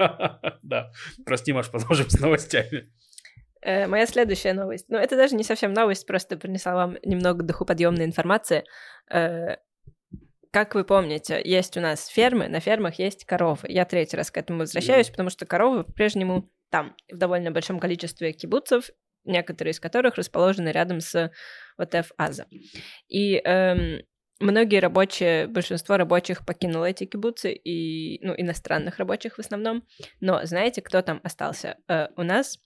Да. 0.61 0.91
Прости, 1.25 1.53
Маш, 1.53 1.69
продолжим 1.71 2.09
с 2.09 2.19
новостями. 2.19 2.89
Э, 3.67 3.85
Моя 3.85 4.07
следующая 4.07 4.53
новость. 4.53 4.85
Ну, 4.87 4.97
это 4.97 5.17
даже 5.17 5.35
не 5.35 5.43
совсем 5.43 5.73
новость, 5.73 6.07
просто 6.07 6.37
принесла 6.37 6.73
вам 6.73 6.97
немного 7.03 7.43
духоподъемной 7.43 8.05
информации. 8.05 8.63
Э, 9.11 9.57
Как 10.51 10.73
вы 10.73 10.85
помните, 10.85 11.41
есть 11.43 11.75
у 11.75 11.81
нас 11.81 12.07
фермы, 12.07 12.47
на 12.47 12.61
фермах 12.61 12.97
есть 12.97 13.25
коровы. 13.25 13.59
Я 13.67 13.83
третий 13.83 14.15
раз 14.15 14.31
к 14.31 14.37
этому 14.37 14.59
возвращаюсь, 14.59 15.09
потому 15.09 15.29
что 15.29 15.45
коровы 15.45 15.83
по-прежнему 15.83 16.49
там, 16.71 16.95
в 17.11 17.17
довольно 17.17 17.51
большом 17.51 17.79
количестве 17.79 18.31
кибуцев, 18.31 18.89
некоторые 19.25 19.71
из 19.71 19.81
которых 19.81 20.15
расположены 20.15 20.69
рядом 20.69 21.01
с 21.01 21.31
ВТФ 21.77 22.11
Аза. 22.17 22.45
И 23.09 23.35
эм, 23.35 24.01
многие 24.39 24.79
рабочие, 24.79 25.47
большинство 25.47 25.97
рабочих 25.97 26.45
покинуло 26.45 26.85
эти 26.85 27.05
кибуцы, 27.05 27.53
и, 27.53 28.25
ну, 28.25 28.33
иностранных 28.37 28.97
рабочих 28.97 29.35
в 29.35 29.39
основном. 29.39 29.83
Но 30.21 30.45
знаете, 30.45 30.81
кто 30.81 31.01
там 31.01 31.19
остался? 31.23 31.75
Э, 31.89 32.07
у 32.15 32.23
нас, 32.23 32.59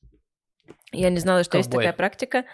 я 0.91 1.09
не 1.09 1.19
знала, 1.19 1.43
что 1.43 1.57
есть 1.57 1.69
Ковбои. 1.69 1.83
такая 1.83 1.97
практика. 1.97 2.45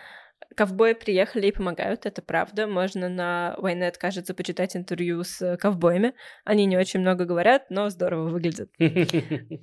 Ковбои 0.55 0.93
приехали 0.93 1.47
и 1.47 1.51
помогают, 1.51 2.05
это 2.05 2.22
правда. 2.22 2.68
Можно 2.68 3.09
на 3.09 3.55
Waynet, 3.59 3.95
кажется, 3.97 4.34
почитать 4.34 4.76
интервью 4.76 5.24
с 5.24 5.41
э, 5.41 5.57
ковбоями. 5.57 6.13
Они 6.45 6.65
не 6.65 6.78
очень 6.78 6.99
много 6.99 7.26
говорят, 7.26 7.70
но 7.70 7.89
здорово 7.89 8.30
выглядят. 8.30 8.70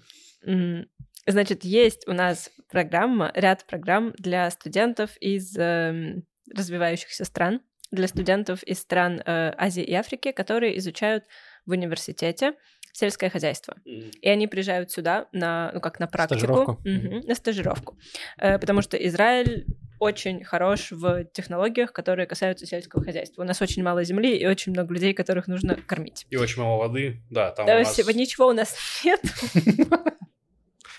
Значит, 1.26 1.64
есть 1.64 2.06
у 2.06 2.12
нас 2.12 2.50
программа, 2.70 3.32
ряд 3.34 3.64
программ 3.66 4.12
для 4.18 4.50
студентов 4.50 5.16
из 5.20 5.56
эм, 5.56 6.24
развивающихся 6.54 7.24
стран, 7.24 7.62
для 7.90 8.08
студентов 8.08 8.62
из 8.62 8.80
стран 8.80 9.20
э, 9.20 9.54
Азии 9.56 9.82
и 9.82 9.94
Африки, 9.94 10.32
которые 10.32 10.76
изучают 10.78 11.24
в 11.64 11.70
университете 11.70 12.54
сельское 12.94 13.28
хозяйство. 13.28 13.76
И 13.84 14.28
они 14.28 14.46
приезжают 14.46 14.90
сюда 14.90 15.26
на, 15.32 15.70
ну 15.74 15.80
как 15.80 15.98
на 16.00 16.06
практику, 16.06 16.38
Стажировку. 16.38 16.80
Мгм, 16.84 17.20
на 17.26 17.34
стажировку, 17.34 17.98
Э, 18.38 18.58
потому 18.58 18.82
что 18.82 18.96
Израиль 18.96 19.66
очень 19.98 20.44
хорош 20.44 20.92
в 20.92 21.24
технологиях, 21.32 21.92
которые 21.92 22.26
касаются 22.26 22.66
сельского 22.66 23.02
хозяйства. 23.02 23.42
У 23.42 23.44
нас 23.44 23.60
очень 23.60 23.82
мало 23.82 24.04
земли 24.04 24.36
и 24.36 24.46
очень 24.46 24.72
много 24.72 24.94
людей, 24.94 25.12
которых 25.12 25.48
нужно 25.48 25.74
кормить. 25.76 26.26
И 26.30 26.36
очень 26.36 26.62
мало 26.62 26.78
воды. 26.78 27.20
Да, 27.30 27.50
там 27.50 27.66
Да, 27.66 27.76
у 27.76 27.78
нас... 27.80 27.92
всего- 27.92 28.10
ничего 28.12 28.46
у 28.48 28.52
нас 28.52 28.76
нет, 29.04 29.20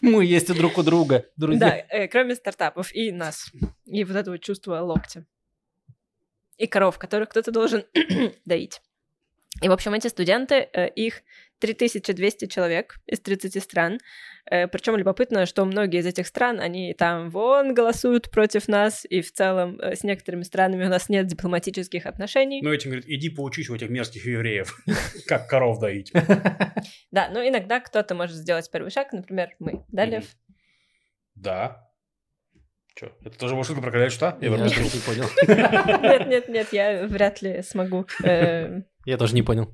Мы 0.02 0.26
есть 0.26 0.50
и 0.50 0.54
друг 0.54 0.78
у 0.78 0.84
друга, 0.84 1.26
да, 1.38 1.48
друзья. 1.48 1.86
э, 1.89 2.08
кроме 2.08 2.36
стартапов 2.36 2.93
и 2.93 3.12
нас. 3.12 3.52
И 3.86 4.04
вот 4.04 4.16
этого 4.18 4.38
чувства 4.38 4.80
локтя. 4.82 5.26
И 6.58 6.68
коров, 6.68 7.00
которых 7.00 7.30
кто-то 7.30 7.52
должен 7.52 7.86
доить. 8.46 8.82
И, 9.62 9.70
в 9.70 9.72
общем, 9.72 9.93
эти 9.93 10.08
студенты, 10.08 10.68
э, 10.74 10.89
их 10.89 11.22
3200 11.60 12.47
человек 12.47 12.97
из 13.06 13.20
30 13.20 13.62
стран. 13.62 13.99
Причем 14.45 14.95
любопытно, 14.95 15.47
что 15.47 15.66
многие 15.66 16.01
из 16.01 16.06
этих 16.06 16.28
стран, 16.28 16.60
они 16.60 16.93
там 16.93 17.30
вон 17.32 17.74
голосуют 17.74 18.30
против 18.30 18.68
нас, 18.68 19.03
и 19.10 19.22
в 19.22 19.32
целом 19.32 19.80
э, 19.80 19.95
с 19.95 20.03
некоторыми 20.03 20.43
странами 20.43 20.86
у 20.86 20.89
нас 20.89 21.10
нет 21.10 21.26
дипломатических 21.26 22.06
отношений. 22.06 22.62
Ну, 22.62 22.72
этим 22.72 22.91
говорит, 22.91 23.10
иди 23.10 23.30
поучись 23.30 23.70
у 23.70 23.76
этих 23.76 23.89
мерзких 23.89 24.26
евреев, 24.26 24.78
как 25.28 25.47
коров 25.47 25.80
доить. 25.80 26.12
Да, 27.12 27.30
но 27.30 27.47
иногда 27.47 27.80
кто-то 27.80 28.14
может 28.14 28.36
сделать 28.36 28.70
первый 28.70 28.91
шаг, 28.91 29.14
например, 29.14 29.56
мы. 29.60 29.86
Да, 29.88 30.06
Лев? 30.06 30.26
Да. 31.34 31.89
Че, 32.95 33.14
это 33.24 33.38
тоже 33.38 33.53
была 33.53 33.64
шутка 33.64 33.82
про 33.82 33.91
короля 33.91 34.10
что? 34.10 34.38
Я 34.41 34.49
вернусь. 34.49 34.76
не 34.76 34.99
понял. 34.99 35.26
Нет, 36.01 36.28
нет, 36.28 36.49
нет, 36.49 36.68
я 36.74 37.08
вряд 37.08 37.41
ли 37.41 37.62
смогу 37.62 38.06
э, 38.24 38.82
Я 39.06 39.18
тоже 39.18 39.34
не 39.34 39.43
понял. 39.43 39.74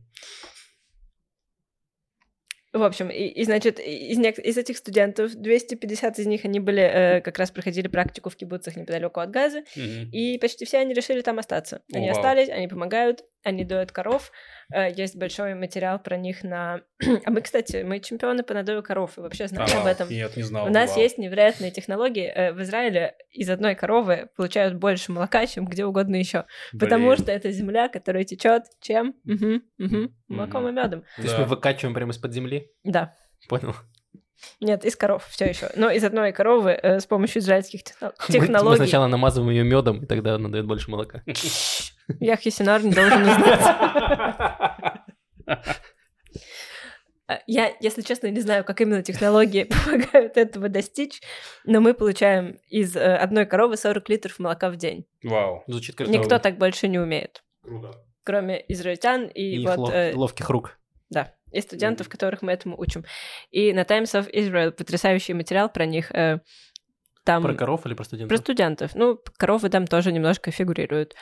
В 2.73 2.83
общем, 2.83 3.09
и, 3.09 3.23
и, 3.25 3.43
значит, 3.43 3.79
из, 3.79 4.17
из 4.17 4.57
этих 4.57 4.77
студентов 4.77 5.33
250 5.35 6.19
из 6.19 6.25
них, 6.25 6.45
они 6.45 6.61
были, 6.61 6.81
э, 6.81 7.21
как 7.21 7.37
раз 7.37 7.51
проходили 7.51 7.89
практику 7.89 8.29
в 8.29 8.35
кибуцах 8.37 8.77
неподалеку 8.77 9.19
от 9.19 9.29
Газы, 9.29 9.65
Мгм. 9.75 10.09
и 10.11 10.37
почти 10.37 10.63
все 10.63 10.77
они 10.77 10.93
решили 10.93 11.21
там 11.21 11.37
остаться. 11.39 11.81
Они 11.93 12.07
О, 12.07 12.13
вау. 12.13 12.19
остались, 12.19 12.49
они 12.49 12.69
помогают, 12.69 13.25
они 13.43 13.65
доят 13.65 13.91
коров, 13.91 14.31
есть 14.79 15.15
большой 15.15 15.53
материал 15.55 15.99
про 15.99 16.17
них 16.17 16.43
на... 16.43 16.81
а 17.25 17.31
мы, 17.31 17.41
кстати, 17.41 17.83
мы 17.83 17.99
чемпионы 17.99 18.43
по 18.43 18.53
надою 18.53 18.81
коров, 18.83 19.17
и 19.17 19.21
вообще 19.21 19.45
А, 19.45 19.47
знаете 19.47 19.77
об 19.77 19.85
этом. 19.85 20.09
Нет, 20.09 20.35
не 20.37 20.43
знал. 20.43 20.67
У 20.67 20.69
нас 20.69 20.91
вау. 20.91 20.99
есть 20.99 21.17
невероятные 21.17 21.71
технологии. 21.71 22.25
Э, 22.33 22.53
В 22.53 22.61
Израиле 22.63 23.15
из 23.31 23.49
одной 23.49 23.75
коровы 23.75 24.29
получают 24.35 24.75
больше 24.75 25.11
молока, 25.11 25.45
чем 25.47 25.65
где 25.65 25.85
угодно 25.85 26.15
еще. 26.15 26.45
Потому 26.79 27.15
что 27.15 27.31
это 27.31 27.51
земля, 27.51 27.89
которая 27.89 28.23
течет 28.23 28.63
чем? 28.81 29.15
Мгм, 29.23 29.63
мгм, 29.77 30.15
молоком 30.27 30.67
и 30.67 30.71
медом. 30.71 31.01
То 31.17 31.21
есть 31.21 31.33
Да. 31.35 31.41
мы 31.41 31.45
выкачиваем 31.47 31.93
прямо 31.93 32.11
из-под 32.11 32.33
земли? 32.33 32.71
Да. 32.83 33.13
Понял. 33.49 33.75
Нет, 34.59 34.85
из 34.85 34.95
коров 34.95 35.27
все 35.29 35.45
еще. 35.45 35.69
Но 35.75 35.91
из 35.91 36.03
одной 36.03 36.31
коровы 36.31 36.71
э, 36.71 36.99
с 36.99 37.05
помощью 37.05 37.41
израильских 37.43 37.83
техно- 37.83 38.11
Мы- 38.17 38.25
Мы 38.27 38.33
технологий. 38.33 38.77
сначала 38.77 39.05
намазываем 39.05 39.51
ее 39.51 39.63
медом, 39.63 40.03
и 40.03 40.07
тогда 40.07 40.33
она 40.35 40.49
дает 40.49 40.65
больше 40.65 40.89
молока. 40.89 41.21
Яхья 42.19 42.51
Синар 42.51 42.83
не 42.83 42.91
должен 42.91 43.21
узнать. 43.21 43.61
А, 47.27 47.39
Я, 47.47 47.71
если 47.79 48.01
честно, 48.01 48.27
не 48.27 48.41
знаю, 48.41 48.63
как 48.65 48.81
именно 48.81 49.03
технологии 49.03 49.63
помогают 49.85 50.37
этого 50.37 50.67
достичь, 50.69 51.21
но 51.65 51.79
мы 51.79 51.93
получаем 51.93 52.57
из 52.67 52.95
э, 52.95 53.15
одной 53.15 53.45
коровы 53.45 53.77
40 53.77 54.09
литров 54.09 54.39
молока 54.39 54.69
в 54.69 54.75
день. 54.75 55.05
Вау. 55.23 55.63
Звучит 55.67 55.95
как 55.95 56.07
Никто 56.07 56.39
так 56.39 56.57
больше 56.57 56.87
не 56.87 56.99
умеет, 56.99 57.43
Круто. 57.61 57.91
кроме 58.23 58.63
израильтян 58.67 59.27
и, 59.27 59.61
и 59.61 59.65
вот 59.65 59.77
лов- 59.77 59.93
э, 59.93 60.13
ловких 60.13 60.49
рук. 60.49 60.77
Да, 61.09 61.33
и 61.51 61.61
студентов, 61.61 62.09
которых 62.09 62.41
мы 62.41 62.51
этому 62.53 62.77
учим. 62.79 63.05
И 63.51 63.71
на 63.73 63.83
Times 63.85 64.13
of 64.15 64.29
Israel 64.33 64.71
потрясающий 64.71 65.33
материал 65.33 65.69
про 65.69 65.85
них. 65.85 66.11
э, 66.11 66.39
Там 67.23 67.43
Про 67.43 67.53
коров 67.53 67.85
или 67.85 67.93
про 67.93 67.97
Про 67.97 68.05
студентов? 68.05 68.37
студентов. 68.39 68.91
Ну, 68.95 69.19
коровы 69.37 69.69
там 69.69 69.85
тоже 69.85 70.11
немножко 70.11 70.49
фигурируют. 70.51 71.13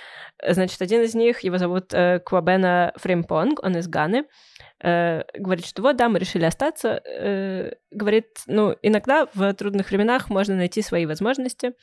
Э, 0.42 0.54
Значит, 0.54 0.82
один 0.82 1.02
из 1.02 1.14
них, 1.14 1.42
его 1.42 1.58
зовут 1.58 1.94
э, 1.94 2.20
Квабена 2.20 2.94
Фримпонг, 2.96 3.62
он 3.64 3.78
из 3.78 3.88
Ганы, 3.88 4.26
э, 4.82 5.24
говорит, 5.38 5.66
что 5.66 5.82
вот, 5.82 5.98
да, 5.98 6.08
мы 6.08 6.20
решили 6.20 6.46
остаться. 6.46 7.02
Э, 7.06 7.74
говорит, 7.92 8.28
ну, 8.48 8.76
иногда 8.82 9.28
в 9.34 9.54
трудных 9.54 9.90
временах 9.90 10.30
можно 10.30 10.56
найти 10.56 10.82
свои 10.82 11.06
возможности. 11.06 11.74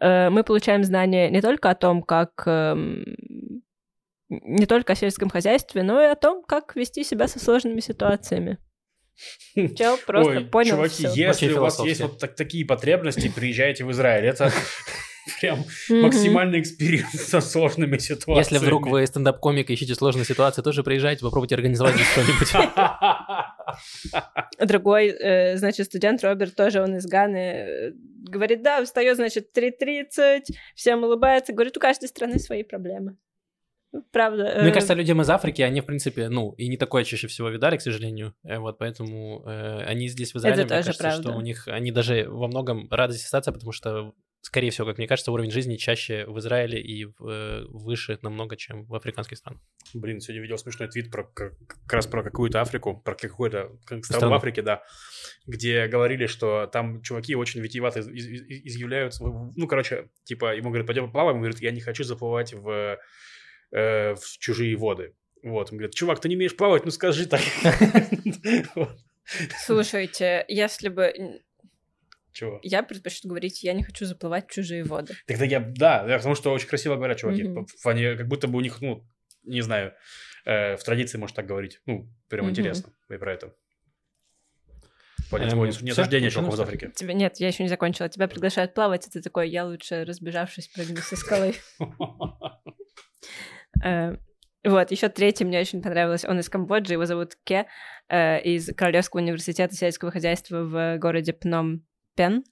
Э, 0.00 0.30
мы 0.30 0.42
получаем 0.42 0.82
знания 0.82 1.30
не 1.30 1.40
только 1.40 1.70
о 1.70 1.74
том, 1.76 2.02
как... 2.02 2.42
эм, 2.46 3.04
не 4.30 4.66
только 4.66 4.94
о 4.94 4.96
сельском 4.96 5.28
хозяйстве, 5.28 5.82
но 5.82 6.02
и 6.02 6.06
о 6.06 6.16
том, 6.16 6.42
как 6.42 6.74
вести 6.74 7.04
себя 7.04 7.28
со 7.28 7.38
сложными 7.38 7.80
ситуациями. 7.80 8.58
Чел 9.76 9.98
просто 10.06 10.32
Ой, 10.32 10.44
понял 10.44 10.76
чуваки, 10.76 11.06
всё. 11.06 11.14
если 11.14 11.52
у 11.52 11.60
вас 11.60 11.78
есть 11.80 12.00
вот 12.00 12.18
так- 12.18 12.34
такие 12.34 12.64
потребности, 12.64 13.30
приезжайте 13.34 13.84
в 13.84 13.90
Израиль. 13.92 14.26
Это 14.26 14.52
прям 15.40 15.64
максимальный 15.88 16.60
experience 16.60 17.12
со 17.12 17.40
сложными 17.40 17.98
ситуациями. 17.98 18.38
Если 18.38 18.58
вдруг 18.58 18.86
вы 18.86 19.06
стендап-комик 19.06 19.70
и 19.70 19.74
ищете 19.74 19.94
сложные 19.94 20.24
ситуации, 20.24 20.62
тоже 20.62 20.82
приезжайте, 20.82 21.22
попробуйте 21.22 21.54
организовать 21.54 21.94
здесь 21.94 22.08
что-нибудь. 22.08 22.52
Другой, 24.68 25.08
э, 25.08 25.56
значит, 25.56 25.86
студент 25.86 26.22
Роберт 26.22 26.54
тоже, 26.56 26.82
он 26.82 26.96
из 26.96 27.06
Ганы, 27.06 27.38
э, 27.38 27.92
говорит, 28.28 28.62
да, 28.62 28.84
встает, 28.84 29.16
значит, 29.16 29.48
3.30, 29.56 30.42
всем 30.74 31.04
улыбается, 31.04 31.52
говорит, 31.52 31.76
у 31.76 31.80
каждой 31.80 32.08
страны 32.08 32.38
свои 32.38 32.62
проблемы. 32.62 33.16
Правда. 34.12 34.44
э, 34.44 34.62
Мне 34.62 34.72
кажется, 34.72 34.94
людям 34.94 35.20
из 35.20 35.30
Африки, 35.30 35.62
они, 35.62 35.80
в 35.80 35.86
принципе, 35.86 36.28
ну, 36.28 36.52
и 36.52 36.68
не 36.68 36.76
такое 36.76 37.04
чаще 37.04 37.26
всего 37.28 37.48
видали, 37.48 37.76
к 37.76 37.80
сожалению. 37.80 38.34
Э, 38.44 38.58
Вот, 38.58 38.78
поэтому 38.78 39.42
э, 39.46 39.82
они 39.84 40.08
здесь 40.08 40.32
в 40.34 40.36
Израиле, 40.38 40.62
Это 40.62 40.74
мне 40.74 40.82
тоже 40.82 40.98
кажется, 40.98 41.12
что 41.12 41.22
правда. 41.22 41.38
у 41.38 41.42
них, 41.42 41.68
они 41.68 41.90
даже 41.92 42.26
во 42.28 42.48
многом 42.48 42.88
рады 42.90 43.12
здесь 43.12 43.24
остаться, 43.26 43.52
потому 43.52 43.72
что 43.72 44.12
скорее 44.40 44.70
всего, 44.70 44.86
как 44.86 44.98
мне 44.98 45.06
кажется, 45.08 45.32
уровень 45.32 45.50
жизни 45.50 45.76
чаще 45.76 46.26
в 46.26 46.38
Израиле 46.38 46.78
и 46.80 47.06
э, 47.06 47.64
выше 47.70 48.18
намного, 48.20 48.56
чем 48.56 48.84
в 48.84 48.94
африканских 48.94 49.38
странах. 49.38 49.62
Блин, 49.94 50.20
сегодня 50.20 50.42
видел 50.42 50.58
смешной 50.58 50.88
твит 50.88 51.10
про 51.10 51.24
как, 51.24 51.54
как 51.66 51.92
раз 51.92 52.06
про 52.06 52.22
какую-то 52.22 52.60
Африку, 52.60 53.00
про 53.02 53.14
какую-то 53.14 53.70
страну, 53.86 54.02
Страну. 54.02 54.30
в 54.30 54.34
Африке, 54.34 54.60
да, 54.60 54.82
где 55.46 55.86
говорили, 55.86 56.26
что 56.26 56.66
там 56.66 57.00
чуваки 57.00 57.34
очень 57.34 57.60
витиевато 57.62 58.00
из- 58.00 58.08
из- 58.08 58.26
из- 58.28 58.66
изъявляются. 58.66 59.24
Ну, 59.24 59.66
короче, 59.66 60.08
типа, 60.24 60.54
ему 60.54 60.68
говорят, 60.68 60.86
пойдем 60.86 61.06
поплаваем, 61.06 61.36
он 61.36 61.42
говорит, 61.42 61.60
я 61.62 61.70
не 61.70 61.80
хочу 61.80 62.04
заплывать 62.04 62.52
в, 62.52 62.98
э, 63.74 64.14
в 64.14 64.38
чужие 64.38 64.76
воды. 64.76 65.14
Вот, 65.42 65.70
он 65.70 65.78
говорит, 65.78 65.94
чувак, 65.94 66.20
ты 66.20 66.28
не 66.28 66.36
умеешь 66.36 66.56
плавать, 66.56 66.84
ну 66.84 66.90
скажи 66.90 67.26
так. 67.26 67.42
Слушайте, 69.66 70.44
если 70.48 70.88
бы... 70.88 71.42
Чего? 72.32 72.58
Я 72.62 72.82
предпочту 72.82 73.28
говорить, 73.28 73.62
я 73.62 73.74
не 73.74 73.82
хочу 73.82 74.06
заплывать 74.06 74.48
в 74.48 74.52
чужие 74.52 74.84
воды. 74.84 75.14
Тогда 75.26 75.44
я, 75.44 75.60
да, 75.60 76.04
да, 76.04 76.16
потому 76.16 76.34
что 76.34 76.52
очень 76.52 76.66
красиво 76.66 76.96
говорят 76.96 77.18
чуваки. 77.18 77.44
В 77.44 77.82
плане, 77.82 78.16
как 78.16 78.26
будто 78.26 78.48
бы 78.48 78.58
у 78.58 78.60
них, 78.60 78.80
ну, 78.80 79.06
не 79.44 79.60
знаю, 79.60 79.94
э, 80.46 80.76
в 80.76 80.82
традиции 80.82 81.18
может 81.18 81.36
так 81.36 81.46
говорить. 81.46 81.80
Ну, 81.86 82.08
прям 82.28 82.50
интересно. 82.50 82.92
И 83.10 83.16
про 83.16 83.34
это. 83.34 83.54
Плане 85.30 85.46
Эм, 85.46 85.64
несуждения 85.64 86.28
Почему 86.28 86.46
чуваков 86.46 86.54
из? 86.54 86.60
Африки. 86.60 86.92
Тебя 86.94 87.14
нет, 87.14 87.36
я 87.38 87.48
еще 87.48 87.62
не 87.62 87.68
закончила. 87.68 88.08
Тебя 88.08 88.28
приглашают 88.28 88.74
плавать, 88.74 89.06
и 89.06 89.10
ты 89.10 89.22
такой, 89.22 89.48
я 89.48 89.64
лучше, 89.64 90.04
разбежавшись, 90.04 90.68
прыгну 90.68 90.98
со 90.98 91.16
скалы. 91.16 91.54
Э, 93.82 94.16
Вот, 94.64 94.90
еще 94.90 95.08
третий 95.08 95.44
мне 95.44 95.60
очень 95.60 95.82
понравилось. 95.82 96.24
Он 96.24 96.38
из 96.40 96.48
Камбоджи, 96.48 96.94
его 96.94 97.04
зовут 97.06 97.36
Ке, 97.44 97.66
э, 98.08 98.40
из 98.42 98.74
Королевского 98.74 99.20
университета 99.20 99.74
сельского 99.74 100.10
хозяйства 100.10 100.64
в 100.64 100.98
городе 100.98 101.32
Пном-Пен. 101.32 102.44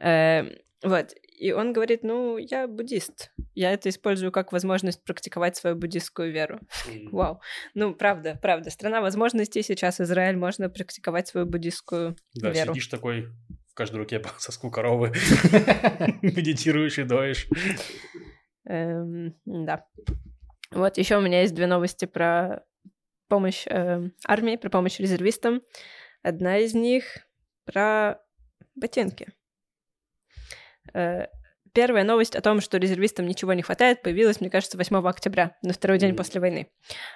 Э, 0.00 0.42
Вот, 0.82 1.14
и 1.38 1.52
он 1.52 1.72
говорит, 1.72 2.02
ну, 2.02 2.36
я 2.38 2.66
буддист. 2.68 3.30
Я 3.54 3.72
это 3.72 3.88
использую 3.88 4.32
как 4.32 4.52
возможность 4.52 5.02
практиковать 5.04 5.56
свою 5.56 5.76
буддистскую 5.76 6.32
веру. 6.32 6.60
Вау. 7.10 7.40
Ну, 7.74 7.94
правда, 7.94 8.38
правда. 8.40 8.70
Страна 8.70 9.00
возможностей 9.00 9.62
сейчас, 9.62 10.00
Израиль, 10.00 10.36
можно 10.36 10.68
практиковать 10.70 11.28
свою 11.28 11.46
буддистскую 11.46 12.16
Да, 12.34 12.50
веру. 12.50 12.72
сидишь 12.72 12.88
такой, 12.88 13.28
в 13.70 13.74
каждой 13.74 13.96
руке 13.96 14.22
соску 14.38 14.70
коровы, 14.70 15.12
медитируешь 16.22 16.98
и 16.98 17.04
доешь. 17.04 17.48
Эм, 18.68 19.34
да. 19.44 19.84
Вот 20.70 20.98
еще 20.98 21.16
у 21.16 21.20
меня 21.20 21.42
есть 21.42 21.54
две 21.54 21.66
новости 21.66 22.04
про 22.04 22.64
помощь 23.28 23.66
эм, 23.66 24.12
армии, 24.26 24.56
про 24.56 24.70
помощь 24.70 24.98
резервистам. 24.98 25.62
Одна 26.22 26.58
из 26.58 26.74
них 26.74 27.18
про 27.64 28.20
ботинки. 28.74 29.28
Э, 30.94 31.26
Первая 31.76 32.04
новость 32.04 32.34
о 32.34 32.40
том, 32.40 32.62
что 32.62 32.78
резервистам 32.78 33.26
ничего 33.26 33.52
не 33.52 33.60
хватает, 33.60 34.00
появилась, 34.00 34.40
мне 34.40 34.48
кажется, 34.48 34.78
8 34.78 35.06
октября, 35.10 35.58
на 35.60 35.74
второй 35.74 35.98
день 35.98 36.10
Мгм. 36.10 36.16
после 36.16 36.40
войны. 36.40 36.70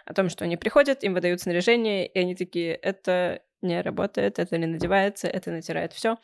О 0.05 0.13
том, 0.13 0.29
что 0.29 0.45
они 0.45 0.59
приходят, 0.59 1.03
им 1.03 1.15
выдают 1.15 1.41
снаряжение, 1.41 2.07
и 2.07 2.19
они 2.19 2.35
такие, 2.37 2.75
это 2.75 3.41
не 3.63 3.81
работает, 3.81 4.39
это 4.39 4.59
не 4.59 4.67
надевается, 4.67 5.29
это 5.29 5.51
натирает 5.51 5.93
все. 5.93 6.17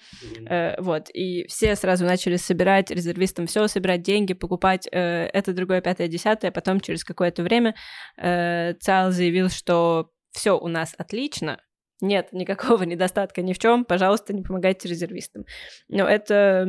Э, 0.49 0.81
вот, 0.81 1.09
и 1.13 1.47
все 1.49 1.75
сразу 1.77 2.05
начали 2.05 2.37
собирать 2.37 2.91
резервистам 2.91 3.47
все, 3.47 3.67
собирать 3.69 4.03
деньги, 4.03 4.35
покупать 4.35 4.89
э, 4.91 5.27
это, 5.33 5.53
другое, 5.53 5.81
пятое, 5.81 6.09
десятое. 6.09 6.51
Потом 6.51 6.81
через 6.81 7.05
какое-то 7.05 7.43
время 7.43 7.75
э, 8.17 8.75
ЦАЛ 8.81 9.13
заявил, 9.13 9.51
что 9.51 10.11
все 10.33 10.59
у 10.59 10.69
нас 10.69 10.95
отлично, 10.99 11.61
нет 12.01 12.33
никакого 12.33 12.83
недостатка 12.85 13.43
ни 13.43 13.53
в 13.53 13.59
чем, 13.59 13.85
пожалуйста, 13.85 14.33
не 14.33 14.43
помогайте 14.43 14.89
резервистам. 14.89 15.45
Но 15.89 16.07
это 16.09 16.67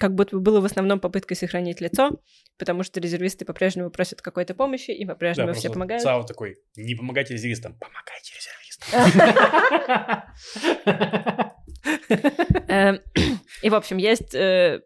как 0.00 0.14
будто 0.14 0.36
бы 0.36 0.42
было 0.42 0.60
в 0.60 0.64
основном 0.64 1.00
попыткой 1.00 1.36
сохранить 1.36 1.80
лицо, 1.80 2.20
потому 2.58 2.82
что 2.82 3.00
резервисты 3.00 3.44
по-прежнему 3.44 3.90
просят 3.90 4.22
какой-то 4.22 4.54
помощи, 4.54 4.90
и 4.90 5.04
Да, 5.04 5.12
по-прежнему 5.14 5.52
все 5.52 5.62
просто 5.62 5.72
помогают. 5.72 6.02
ЦАО 6.02 6.22
такой, 6.24 6.58
не 6.76 6.94
помогайте 6.94 7.34
резервистам, 7.34 7.78
помогайте 7.78 8.34
резервистам. 8.34 8.63
Эм, 12.68 13.00
И, 13.62 13.70
в 13.70 13.74
общем, 13.74 13.96
есть... 13.98 14.34
э, 14.34 14.80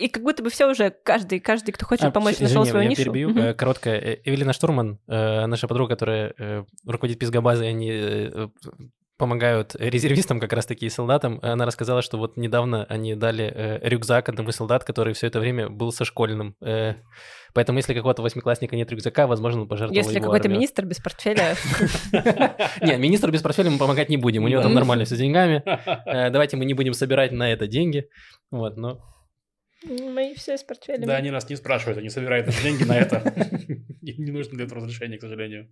И 0.00 0.08
как 0.08 0.22
будто 0.22 0.42
бы 0.42 0.50
все 0.50 0.68
уже, 0.68 0.90
каждый, 0.90 1.40
каждый, 1.40 1.72
кто 1.72 1.86
хочет 1.86 2.06
А, 2.06 2.10
помочь, 2.10 2.34
извини, 2.34 2.48
нашел 2.48 2.66
свою 2.66 2.84
я 2.84 2.90
нишу. 2.90 3.02
перебью. 3.02 3.30
Мгм. 3.30 3.38
Э, 3.40 3.54
Короткая. 3.54 3.98
Э, 3.98 4.16
Эвелина 4.24 4.52
Штурман, 4.52 4.98
наша 5.06 5.68
подруга, 5.68 5.90
которая 5.94 6.66
руководит 6.86 7.18
пизгобазой, 7.18 7.68
они 7.70 7.90
помогают 9.18 9.74
резервистам, 9.78 10.40
как 10.40 10.52
раз 10.52 10.64
таки 10.64 10.86
и 10.86 10.90
солдатам. 10.90 11.40
Она 11.42 11.66
рассказала, 11.66 12.02
что 12.02 12.16
вот 12.18 12.36
недавно 12.36 12.84
они 12.84 13.14
дали 13.14 13.52
э, 13.54 13.88
рюкзак 13.88 14.28
одному 14.28 14.50
из 14.50 14.56
солдат, 14.56 14.84
который 14.84 15.12
все 15.12 15.26
это 15.26 15.40
время 15.40 15.68
был 15.68 15.92
со 15.92 16.04
школьным. 16.04 16.56
Э, 16.62 16.94
Поэтому 17.54 17.78
если 17.78 17.94
какого-то 17.94 18.22
восьмиклассника 18.22 18.76
нет 18.76 18.90
рюкзака, 18.90 19.26
возможно, 19.26 19.62
он 19.62 19.68
пожертвовал 19.68 19.96
Если 19.96 20.16
его 20.16 20.26
какой-то 20.26 20.44
армию. 20.44 20.60
министр 20.60 20.84
без 20.84 20.98
портфеля... 20.98 21.56
Нет, 22.82 22.98
министру 23.00 23.32
без 23.32 23.42
портфеля 23.42 23.70
мы 23.70 23.78
помогать 23.78 24.08
не 24.08 24.16
будем. 24.16 24.44
У 24.44 24.48
него 24.48 24.62
там 24.62 24.74
нормально 24.74 25.04
все 25.04 25.16
с 25.16 25.18
деньгами. 25.18 25.62
Э, 26.06 26.30
Давайте 26.30 26.56
мы 26.56 26.64
не 26.64 26.74
будем 26.74 26.92
собирать 26.94 27.32
на 27.32 27.50
это 27.52 27.66
деньги. 27.66 28.08
Вот, 28.50 28.76
но 28.76 29.00
Мы 29.84 30.34
все 30.36 30.56
с 30.56 30.62
портфелями. 30.62 31.06
Да, 31.06 31.16
они 31.16 31.30
нас 31.30 31.48
не 31.48 31.56
спрашивают, 31.56 31.98
они 31.98 32.10
собирают 32.10 32.48
деньги 32.62 32.84
на 32.84 32.96
это. 32.96 33.18
Им 34.02 34.24
не 34.24 34.30
нужно 34.30 34.56
для 34.56 34.66
этого 34.66 34.80
разрешения, 34.80 35.18
к 35.18 35.22
сожалению. 35.22 35.68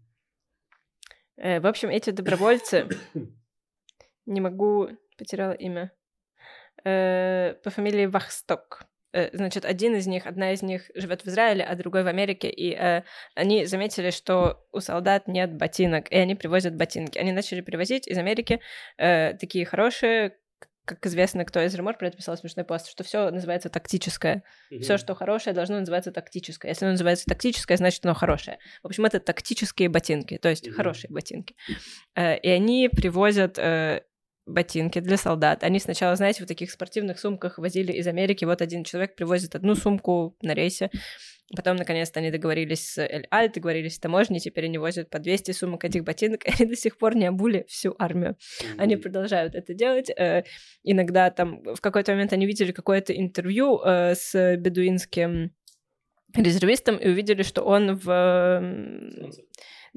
Э, 1.37 1.61
В 1.61 1.67
общем, 1.67 1.89
эти 1.91 2.11
добровольцы... 2.11 2.89
Не 4.27 4.41
могу... 4.41 4.89
Потеряла 5.19 5.53
имя. 5.53 5.93
Э, 6.85 7.55
По 7.65 7.71
фамилии 7.71 8.07
Вахсток. 8.07 8.87
Э, 9.13 9.35
Значит, 9.37 9.65
один 9.65 9.95
из 9.97 10.07
них, 10.07 10.27
одна 10.27 10.53
из 10.53 10.63
них 10.63 10.91
живет 10.95 11.23
в 11.23 11.29
Израиле, 11.29 11.65
а 11.65 11.75
другой 11.75 12.03
в 12.03 12.07
Америке, 12.07 12.51
и 12.51 12.75
э, 12.75 13.03
они 13.35 13.65
заметили, 13.67 14.11
что 14.11 14.67
у 14.73 14.81
солдат 14.81 15.27
нет 15.27 15.55
ботинок, 15.55 16.11
и 16.13 16.17
они 16.17 16.35
привозят 16.35 16.77
ботинки. 16.77 17.19
Они 17.19 17.33
начали 17.33 17.63
привозить 17.63 18.07
из 18.07 18.19
Америки 18.19 18.61
э, 18.99 19.35
такие 19.35 19.65
хорошие, 19.65 20.37
как 20.87 21.05
известно, 21.07 21.45
кто 21.45 21.61
из 21.61 21.75
Ремор 21.75 21.99
про 21.99 22.09
это 22.09 22.17
писал 22.17 22.37
смешной 22.37 22.65
пост, 22.65 22.89
что 22.89 23.05
все 23.05 23.31
называется 23.31 23.69
тактическое. 23.69 24.43
Все, 24.81 24.97
что 24.97 25.15
хорошее, 25.15 25.53
должно 25.55 25.79
называться 25.81 26.13
тактическое. 26.13 26.71
Если 26.71 26.85
оно 26.87 26.93
называется 26.93 27.27
тактическое, 27.27 27.77
значит 27.77 28.05
оно 28.07 28.15
хорошее. 28.15 28.59
В 28.83 28.87
общем, 28.87 29.05
это 29.05 29.21
тактические 29.21 29.89
ботинки, 29.89 30.39
то 30.39 30.49
есть 30.49 30.67
Мгм. 30.67 30.77
хорошие 30.77 31.11
ботинки. 31.11 31.55
Э, 32.15 32.39
И 32.39 32.49
они 32.49 32.89
привозят 32.89 33.59
э, 33.59 34.03
ботинки 34.47 35.01
для 35.01 35.17
солдат. 35.17 35.65
Они 35.65 35.81
сначала, 35.81 36.15
знаете, 36.15 36.45
в 36.45 36.47
таких 36.47 36.71
спортивных 36.71 37.19
сумках 37.19 37.59
возили 37.59 37.93
из 37.93 38.07
Америки. 38.07 38.45
Вот 38.45 38.63
один 38.63 38.85
человек 38.85 39.17
привозит 39.17 39.57
одну 39.57 39.75
сумку 39.75 40.37
на 40.41 40.55
рейсе. 40.55 40.91
Потом, 41.55 41.77
наконец-то, 41.77 42.19
они 42.19 42.33
договорились 42.33 42.89
с 42.89 42.99
Эль 42.99 43.29
Аль, 43.33 43.53
договорились 43.53 43.95
с 43.95 43.99
таможней, 44.01 44.41
теперь 44.41 44.65
они 44.65 44.79
возят 44.79 45.11
по 45.11 45.21
200 45.21 45.53
сумок 45.53 45.85
этих 45.85 46.03
ботинок, 46.03 46.45
и 46.47 46.51
они 46.51 46.71
до 46.71 46.77
сих 46.77 46.99
пор 46.99 47.15
не 47.15 47.27
обули 47.27 47.65
всю 47.69 47.95
армию. 47.99 48.37
Они 48.79 48.97
продолжают 48.97 49.55
это 49.55 49.73
делать. 49.75 50.11
Э, 50.11 50.43
Иногда 50.83 51.31
там 51.31 51.63
в 51.63 51.81
какой-то 51.81 52.13
момент 52.13 52.33
они 52.33 52.47
видели 52.47 52.73
какое-то 52.73 53.13
интервью 53.13 53.81
э, 53.81 54.15
с 54.15 54.57
бедуинским 54.57 55.53
резервистом 56.35 56.97
и 56.97 57.09
увидели, 57.09 57.43
что 57.43 57.63
он 57.63 57.97
в... 57.97 58.11
м, 58.11 59.31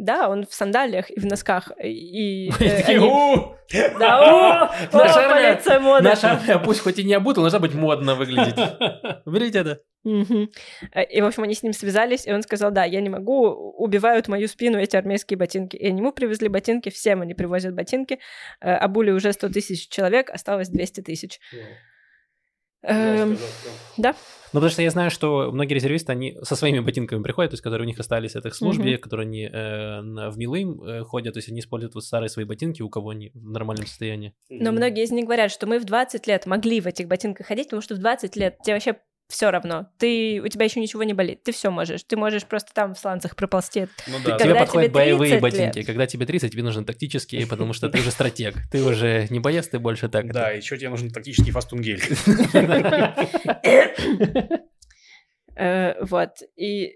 Да, 0.02 0.30
он 0.30 0.45
в 0.45 0.54
сандалиях 0.54 1.10
и 1.12 1.20
в 1.20 1.26
носках. 1.26 1.72
И 1.84 2.47
э, 2.60 2.78
Такие, 2.78 3.00
они- 3.00 3.06
«У, 3.06 3.54
Да, 4.00 4.64
о, 4.64 4.76
Наша 4.93 5.30
полиция 5.30 5.80
моды. 5.82 6.04
Наша 6.06 6.32
армия, 6.32 6.58
пусть 6.58 6.80
хоть 6.80 7.00
и 7.00 7.04
не 7.04 7.14
обута, 7.14 7.41
должна 7.41 7.60
быть 7.60 7.74
модно 7.74 8.16
выглядеть. 8.16 8.56
Уберите 9.26 9.60
это. 9.60 9.82
Э, 10.06 11.04
И, 11.04 11.20
в 11.22 11.26
общем, 11.26 11.43
они 11.43 11.54
с 11.54 11.64
ним 11.64 11.74
связались, 11.74 12.26
и 12.26 12.32
он 12.32 12.43
сказал, 12.43 12.72
да, 12.72 12.86
я 12.86 13.02
не 13.02 13.10
могу, 13.10 13.50
убивают 13.50 14.30
мою 14.30 14.47
спину 14.47 14.78
эти 14.80 14.95
армейские 14.95 15.38
ботинки. 15.38 15.76
И 15.76 15.86
они 15.88 15.97
ему 16.00 16.14
привезли 16.14 16.47
ботинки, 16.47 16.88
всем 16.89 17.22
они 17.22 17.34
привозят 17.34 17.76
ботинки. 17.76 18.20
Э, 18.62 18.76
Обули 18.76 19.12
уже 19.12 19.34
100 19.34 19.50
тысяч 19.50 19.89
человек, 19.89 20.30
осталось 20.30 20.70
200 20.70 21.02
тысяч. 21.02 21.41
Эм, 22.84 23.38
Да. 23.97 24.16
Ну, 24.52 24.60
потому 24.60 24.72
что 24.72 24.82
я 24.82 24.89
знаю, 24.89 25.12
что 25.12 25.52
многие 25.52 25.76
резервисты, 25.76 26.12
они 26.12 26.38
со 26.41 26.56
своими 26.56 26.80
ботинками 26.80 27.22
приходят, 27.22 27.52
то 27.52 27.54
есть, 27.54 27.64
которые 27.64 27.86
у 27.86 27.88
них 27.88 28.00
остались 28.00 28.36
от 28.36 28.45
их 28.45 28.56
службе, 28.56 28.97
которые 28.97 29.26
они 29.26 29.43
э, 29.45 30.30
в 30.30 30.38
Милым 30.38 30.82
э, 30.82 31.04
ходят, 31.04 31.34
то 31.34 31.38
есть 31.38 31.50
они 31.50 31.60
используют 31.60 31.93
вот 31.93 32.04
старые 32.04 32.30
свои 32.30 32.45
ботинки, 32.45 32.82
у 32.82 32.89
кого 32.89 33.10
они 33.10 33.32
в 33.34 33.52
нормальном 33.52 33.86
состоянии. 33.86 34.34
Но 34.50 34.72
многие 34.72 35.04
из 35.04 35.12
них 35.12 35.26
говорят, 35.26 35.52
что 35.52 35.68
мы 35.68 35.80
в 35.80 35.86
20 35.86 36.26
лет 36.28 36.45
могли 36.45 36.82
в 36.82 36.88
этих 36.88 37.08
ботинках 37.08 37.47
ходить, 37.47 37.68
потому 37.68 37.82
что 37.82 37.95
в 37.95 38.00
20 38.00 38.36
лет 38.36 38.58
тебе 38.64 38.74
вообще 38.74 38.97
все 39.30 39.51
равно. 39.51 39.88
Ты, 39.99 40.41
у 40.43 40.47
тебя 40.47 40.65
еще 40.65 40.80
ничего 40.80 41.03
не 41.03 41.13
болит. 41.13 41.43
Ты 41.43 41.51
все 41.51 41.69
можешь. 41.69 42.03
Ты 42.03 42.17
можешь 42.17 42.45
просто 42.45 42.73
там 42.73 42.95
в 42.95 42.99
сланцах 42.99 43.36
проползти. 43.36 43.88
Ну 44.07 44.17
Тебе 44.19 44.30
да, 44.32 44.38
Когда 44.39 44.53
да. 44.55 44.59
подходят 44.61 44.91
тебе 44.91 44.99
боевые 45.01 45.39
30 45.39 45.41
ботинки. 45.41 45.77
лет. 45.77 45.86
Когда 45.86 46.07
тебе 46.07 46.25
30, 46.25 46.51
тебе 46.51 46.63
нужны 46.63 46.84
тактические, 46.84 47.45
потому 47.47 47.73
что 47.73 47.89
ты 47.89 47.99
уже 47.99 48.09
стратег. 48.11 48.55
Ты 48.71 48.84
уже 48.84 49.27
не 49.30 49.39
боец, 49.39 49.67
ты 49.67 49.77
больше 49.80 50.09
так. 50.09 50.32
Да, 50.34 50.49
еще 50.49 50.77
тебе 50.77 50.89
нужен 50.89 51.11
тактический 51.11 51.51
фастунгель. 51.51 52.01
Э, 55.55 55.95
Вот. 56.05 56.38
И 56.55 56.93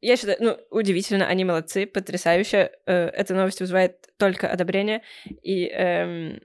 я 0.00 0.16
считаю, 0.16 0.38
ну, 0.40 0.56
удивительно, 0.70 1.26
они 1.26 1.44
молодцы, 1.44 1.86
потрясающе. 1.86 2.70
Э, 2.86 3.08
Эта 3.08 3.34
новость 3.34 3.60
вызывает 3.60 4.06
только 4.16 4.48
одобрение. 4.48 5.02
И 5.42 5.66
эм, 5.66 6.40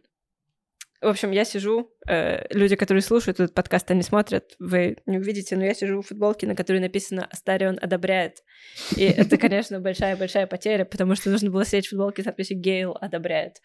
В 1.03 1.07
общем, 1.07 1.31
я 1.31 1.43
сижу, 1.43 1.91
э, 2.07 2.45
люди, 2.49 2.77
которые 2.77 3.01
слушают 3.01 3.39
этот 3.39 3.53
подкаст, 3.53 3.91
они 3.91 4.01
смотрят, 4.03 4.55
вы 4.57 4.97
не 5.05 5.17
увидите, 5.17 5.57
но 5.57 5.65
я 5.65 5.73
сижу 5.73 6.01
в 6.01 6.07
футболке, 6.07 6.47
на 6.47 6.55
которой 6.55 6.79
написано 6.79 7.25
«Астарион 7.25 7.77
одобряет». 7.81 8.37
И 8.95 9.03
это, 9.17 9.37
конечно, 9.37 9.81
большая-большая 9.81 10.47
потеря, 10.47 10.85
потому 10.85 11.15
что 11.15 11.29
нужно 11.29 11.51
было 11.51 11.65
сидеть 11.65 11.87
в 11.87 11.89
футболке 11.89 12.21
с 12.21 12.25
надписью 12.25 12.57
«Гейл 12.57 12.97
одобряет». 13.01 13.61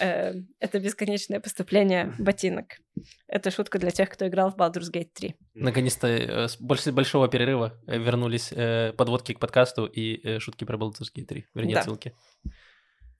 Э, 0.00 0.32
это 0.60 0.80
бесконечное 0.80 1.40
поступление 1.40 2.14
ботинок. 2.18 2.78
Это 3.26 3.50
шутка 3.50 3.78
для 3.78 3.90
тех, 3.90 4.08
кто 4.08 4.26
играл 4.26 4.50
в 4.50 4.56
Baldur's 4.56 4.90
Gate 4.90 5.10
3. 5.14 5.34
Наконец-то 5.54 6.06
э, 6.08 6.48
после 6.66 6.92
большого 6.92 7.28
перерыва 7.28 7.78
э, 7.86 7.98
вернулись 7.98 8.50
э, 8.50 8.94
подводки 8.96 9.34
к 9.34 9.40
подкасту 9.40 9.84
и 9.84 10.26
э, 10.26 10.38
шутки 10.38 10.64
про 10.64 10.78
Baldur's 10.78 11.08
Gate 11.14 11.26
3, 11.26 11.46
вернее, 11.54 11.74
Да. 11.74 11.80
отсылки. 11.80 12.14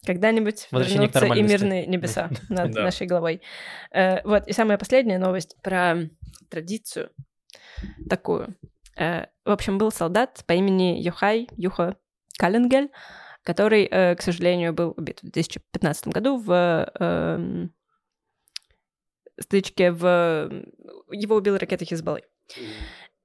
Когда-нибудь 0.06 0.68
вернутся 0.70 1.26
и 1.26 1.42
мирные 1.42 1.86
небеса 1.86 2.30
над 2.48 2.74
нашей 2.74 3.06
головой. 3.06 3.42
Э, 3.90 4.22
вот, 4.24 4.46
и 4.46 4.52
самая 4.52 4.78
последняя 4.78 5.18
новость 5.18 5.56
про 5.62 5.96
традицию 6.48 7.10
такую. 8.08 8.56
Э, 8.96 9.26
в 9.44 9.50
общем, 9.50 9.78
был 9.78 9.90
солдат 9.90 10.44
по 10.46 10.52
имени 10.52 11.00
Йохай 11.00 11.48
Юха 11.56 11.96
Каленгель, 12.38 12.90
который, 13.42 13.84
э, 13.84 14.14
к 14.14 14.22
сожалению, 14.22 14.72
был 14.72 14.94
убит 14.96 15.20
в 15.20 15.22
2015 15.22 16.08
году 16.08 16.38
в 16.38 16.90
эм, 17.00 17.72
стычке 19.40 19.90
в... 19.90 20.50
Его 21.10 21.36
убил 21.36 21.56
ракета 21.56 21.84
Хизбаллы. 21.84 22.22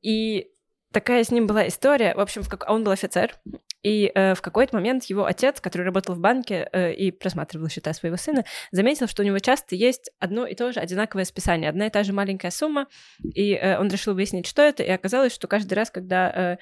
И 0.02 0.52
такая 0.92 1.24
с 1.24 1.32
ним 1.32 1.48
была 1.48 1.68
история. 1.68 2.14
В 2.16 2.20
общем, 2.20 2.44
в 2.44 2.50
как... 2.50 2.70
он 2.70 2.84
был 2.84 2.92
офицер, 2.92 3.36
и 3.84 4.12
э, 4.14 4.34
в 4.34 4.42
какой-то 4.42 4.76
момент 4.76 5.04
его 5.06 5.26
отец, 5.26 5.62
который 5.62 5.84
работал 5.84 6.16
в 6.16 6.20
банке 6.20 6.68
э, 6.72 6.94
и 6.94 7.12
просматривал 7.12 7.70
счета 7.70 7.94
своего 7.94 8.18
сына, 8.18 8.46
заметил, 8.72 9.08
что 9.08 9.22
у 9.22 9.26
него 9.26 9.40
часто 9.40 9.76
есть 9.76 10.10
одно 10.20 10.46
и 10.48 10.56
то 10.56 10.72
же 10.72 10.80
одинаковое 10.80 11.26
списание, 11.26 11.70
одна 11.70 11.88
и 11.88 11.90
та 11.90 12.04
же 12.04 12.14
маленькая 12.14 12.52
сумма, 12.52 12.88
и 13.22 13.54
э, 13.54 13.78
он 13.78 13.90
решил 13.90 14.14
выяснить, 14.14 14.48
что 14.48 14.62
это, 14.62 14.84
и 14.84 14.90
оказалось, 14.90 15.34
что 15.34 15.48
каждый 15.48 15.74
раз, 15.74 15.92
когда 15.92 16.30
э, 16.30 16.58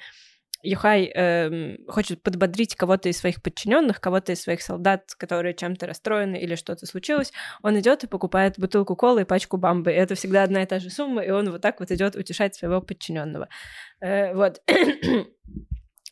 Юхай 0.62 1.06
эм, 1.06 1.78
хочет 1.88 2.22
подбодрить 2.22 2.76
кого-то 2.76 3.08
из 3.08 3.18
своих 3.18 3.42
подчиненных, 3.42 4.00
кого-то 4.00 4.32
из 4.32 4.42
своих 4.42 4.62
солдат, 4.62 5.12
которые 5.16 5.54
чем-то 5.54 5.86
расстроены 5.86 6.36
или 6.36 6.54
что-то 6.54 6.86
случилось, 6.86 7.32
он 7.62 7.78
идет 7.80 8.04
и 8.04 8.06
покупает 8.06 8.58
бутылку 8.58 8.94
колы 8.94 9.22
и 9.22 9.24
пачку 9.24 9.56
бамбы. 9.56 9.90
И 9.90 9.96
это 9.96 10.14
всегда 10.14 10.44
одна 10.44 10.62
и 10.62 10.66
та 10.66 10.78
же 10.78 10.90
сумма, 10.90 11.22
и 11.22 11.30
он 11.30 11.50
вот 11.50 11.62
так 11.62 11.80
вот 11.80 11.90
идет 11.90 12.14
утешать 12.14 12.54
своего 12.54 12.80
подчиненного. 12.80 13.48
Э, 14.00 14.34
вот. 14.34 14.62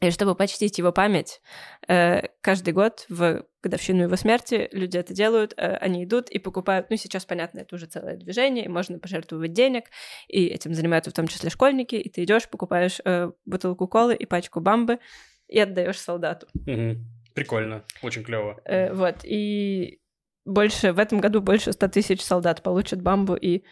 И 0.01 0.11
чтобы 0.11 0.35
почтить 0.35 0.79
его 0.79 0.93
память, 0.93 1.43
э, 1.87 2.23
каждый 2.41 2.73
год 2.73 3.05
в 3.11 3.45
годовщину 3.63 4.05
его 4.05 4.17
смерти 4.17 4.69
люди 4.73 4.97
это 4.97 5.13
делают, 5.13 5.53
э, 5.59 5.77
они 5.77 6.05
идут 6.05 6.31
и 6.31 6.39
покупают, 6.39 6.89
ну, 6.89 6.97
сейчас, 6.97 7.27
понятно, 7.27 7.61
это 7.61 7.75
уже 7.75 7.85
целое 7.85 8.17
движение, 8.17 8.65
и 8.65 8.69
можно 8.69 8.99
пожертвовать 8.99 9.53
денег, 9.53 9.85
и 10.27 10.47
этим 10.47 10.73
занимаются 10.73 11.11
в 11.11 11.15
том 11.15 11.29
числе 11.29 11.51
школьники, 11.51 11.97
и 11.97 12.09
ты 12.09 12.25
идешь, 12.25 12.49
покупаешь 12.49 13.01
э, 13.05 13.31
бутылку 13.45 13.87
колы 13.89 14.15
и 14.15 14.25
пачку 14.25 14.61
бамбы 14.61 15.01
и 15.49 15.59
отдаешь 15.59 15.99
солдату. 15.99 16.47
Мгм. 16.55 17.05
Прикольно, 17.35 17.85
очень 18.01 18.25
клево. 18.25 18.59
Вот, 18.93 19.17
и 19.25 20.01
больше, 20.47 20.95
в 20.95 20.99
этом 20.99 21.21
году 21.21 21.43
больше 21.43 21.73
100 21.73 21.89
тысяч 21.89 22.23
солдат 22.23 22.63
получат 22.63 23.03
бамбу 23.03 23.35
и 23.35 23.65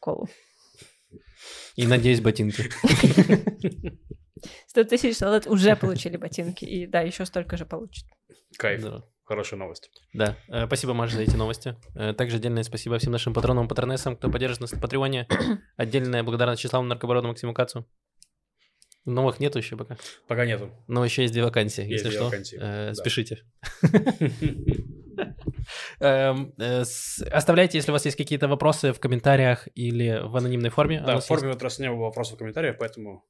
колу. 0.00 0.28
И, 1.76 1.86
надеюсь, 1.86 2.20
ботинки. 2.20 2.64
100 4.66 4.84
тысяч 4.84 5.16
солдат 5.16 5.46
уже 5.46 5.76
получили 5.80 6.16
ботинки, 6.16 6.64
и 6.64 6.86
да, 6.86 7.00
еще 7.00 7.24
столько 7.26 7.56
же 7.56 7.64
получат. 7.66 8.04
Кайф, 8.58 8.82
Да. 8.82 9.02
хорошая 9.24 9.58
новость. 9.58 9.90
Да, 10.12 10.36
Э, 10.48 10.66
спасибо, 10.66 10.94
Маша, 10.94 11.16
за 11.16 11.22
эти 11.22 11.36
новости. 11.36 11.76
Э, 11.94 12.12
Также 12.12 12.36
отдельное 12.36 12.62
спасибо 12.62 12.98
всем 12.98 13.12
нашим 13.12 13.34
патронам 13.34 13.66
и 13.66 13.68
патронессам, 13.68 14.16
кто 14.16 14.30
поддержит 14.30 14.60
нас 14.60 14.72
на 14.72 14.80
Патреоне. 14.80 15.26
Отдельная 15.76 16.22
благодарность 16.22 16.62
Вячеславу 16.62 16.84
Наркобороду 16.86 17.28
Максиму 17.28 17.54
Кацу. 17.54 17.86
Новых 19.04 19.38
нету 19.38 19.58
еще 19.58 19.76
пока. 19.76 19.96
Пока 20.26 20.44
нету. 20.46 20.68
Но 20.88 21.04
еще 21.04 21.22
есть 21.22 21.32
две 21.32 21.44
вакансии, 21.44 21.82
Есть 21.82 22.04
если 22.04 22.08
две 22.08 22.16
что. 22.16 22.24
вакансии, 22.24 22.58
Э, 22.60 22.86
да. 22.88 22.94
Спешите. 22.94 23.42
Эм, 26.00 26.52
Оставляйте, 27.32 27.78
если 27.78 27.90
у 27.90 27.94
вас 27.94 28.04
есть 28.04 28.16
какие-то 28.16 28.48
вопросы 28.48 28.92
в 28.92 29.00
комментариях 29.00 29.66
или 29.74 30.20
в 30.22 30.36
анонимной 30.36 30.70
форме. 30.70 31.02
Да, 31.04 31.18
в 31.20 31.24
форме 31.26 31.48
вот 31.48 31.62
раз 31.62 31.78
не 31.78 31.88
было 31.90 32.04
вопросов 32.04 32.34
в 32.34 32.38
комментариях, 32.38 32.76
поэтому 32.78 33.24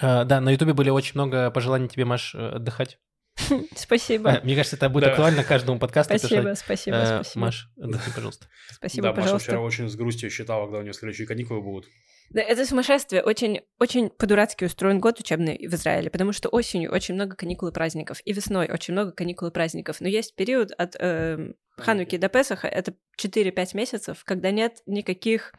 Э, 0.00 0.24
Да, 0.24 0.40
на 0.40 0.50
Ютубе 0.50 0.72
были 0.74 0.90
очень 0.90 1.12
много 1.14 1.50
пожеланий 1.50 1.88
тебе, 1.88 2.04
Маш, 2.04 2.34
э, 2.34 2.48
отдыхать. 2.56 2.98
Спасибо. 3.76 4.30
Э, 4.30 4.40
Мне 4.44 4.54
кажется, 4.56 4.76
это 4.76 4.88
будет 4.88 5.04
Да. 5.04 5.10
актуально 5.10 5.44
каждому 5.44 5.78
подкасту. 5.78 6.18
Спасибо, 6.18 6.42
писать. 6.42 6.58
спасибо, 6.58 6.96
Э, 6.96 7.06
спасибо. 7.16 7.44
Маш, 7.44 7.70
отдохни, 7.80 8.12
пожалуйста. 8.14 8.46
Спасибо, 8.72 9.02
да, 9.02 9.10
Маша 9.10 9.20
пожалуйста. 9.22 9.48
вчера 9.48 9.60
очень 9.60 9.88
с 9.88 9.96
грустью 9.96 10.30
считала, 10.30 10.64
когда 10.64 10.78
у 10.78 10.82
нее 10.82 10.94
следующие 10.94 11.26
каникулы 11.26 11.60
будут. 11.60 11.86
Да, 12.30 12.40
это 12.42 12.66
сумасшествие. 12.66 13.22
Очень, 13.22 13.60
очень 13.78 14.10
по-дурацки 14.10 14.64
устроен 14.64 14.98
год 14.98 15.20
учебный 15.20 15.58
в 15.68 15.74
Израиле, 15.74 16.10
потому 16.10 16.32
что 16.32 16.48
осенью 16.48 16.92
очень 16.92 17.14
много 17.14 17.36
каникул 17.36 17.68
и 17.68 17.72
праздников, 17.72 18.20
и 18.24 18.32
весной 18.32 18.68
очень 18.72 18.94
много 18.94 19.12
каникул 19.12 19.48
и 19.48 19.52
праздников. 19.52 20.00
Но 20.00 20.08
есть 20.08 20.34
период 20.34 20.72
от 20.72 20.96
эм, 20.98 21.54
Хануки 21.76 22.16
до 22.16 22.28
Песаха, 22.28 22.66
это 22.66 22.94
4-5 23.22 23.76
месяцев, 23.76 24.24
когда 24.24 24.50
нет 24.50 24.78
никаких... 24.86 25.52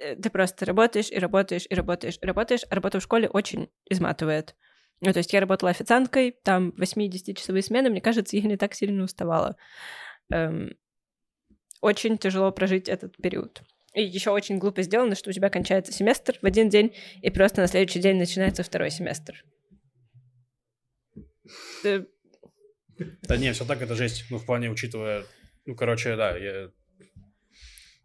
э, 0.00 0.16
Ты 0.16 0.30
просто 0.30 0.66
работаешь 0.66 1.10
и 1.10 1.18
работаешь 1.18 1.66
и 1.68 1.74
работаешь 1.74 2.18
и 2.20 2.26
работаешь, 2.26 2.62
а 2.70 2.74
работа 2.74 3.00
в 3.00 3.02
школе 3.02 3.28
очень 3.28 3.70
изматывает. 3.88 4.54
Ну, 5.00 5.12
то 5.12 5.18
есть 5.18 5.32
я 5.32 5.40
работала 5.40 5.70
официанткой, 5.70 6.32
там 6.42 6.70
8-10-часовые 6.78 7.62
смены, 7.62 7.90
мне 7.90 8.00
кажется, 8.00 8.36
я 8.36 8.42
не 8.42 8.56
так 8.56 8.74
сильно 8.74 9.04
уставала. 9.04 9.56
Эм, 10.30 10.76
очень 11.80 12.16
тяжело 12.16 12.50
прожить 12.52 12.88
этот 12.88 13.16
период. 13.18 13.62
И 13.92 14.02
еще 14.02 14.30
очень 14.30 14.58
глупо 14.58 14.82
сделано, 14.82 15.14
что 15.14 15.30
у 15.30 15.32
тебя 15.32 15.50
кончается 15.50 15.92
семестр 15.92 16.38
в 16.40 16.46
один 16.46 16.68
день, 16.68 16.94
и 17.22 17.30
просто 17.30 17.60
на 17.60 17.66
следующий 17.66 18.00
день 18.00 18.16
начинается 18.16 18.62
второй 18.62 18.90
семестр. 18.90 19.44
Да 23.28 23.36
не, 23.36 23.52
все 23.52 23.64
так, 23.64 23.82
это 23.82 23.94
жесть. 23.94 24.24
Ну, 24.30 24.38
в 24.38 24.46
плане, 24.46 24.70
учитывая... 24.70 25.24
Ну, 25.66 25.74
короче, 25.74 26.16
да, 26.16 26.36
я... 26.36 26.70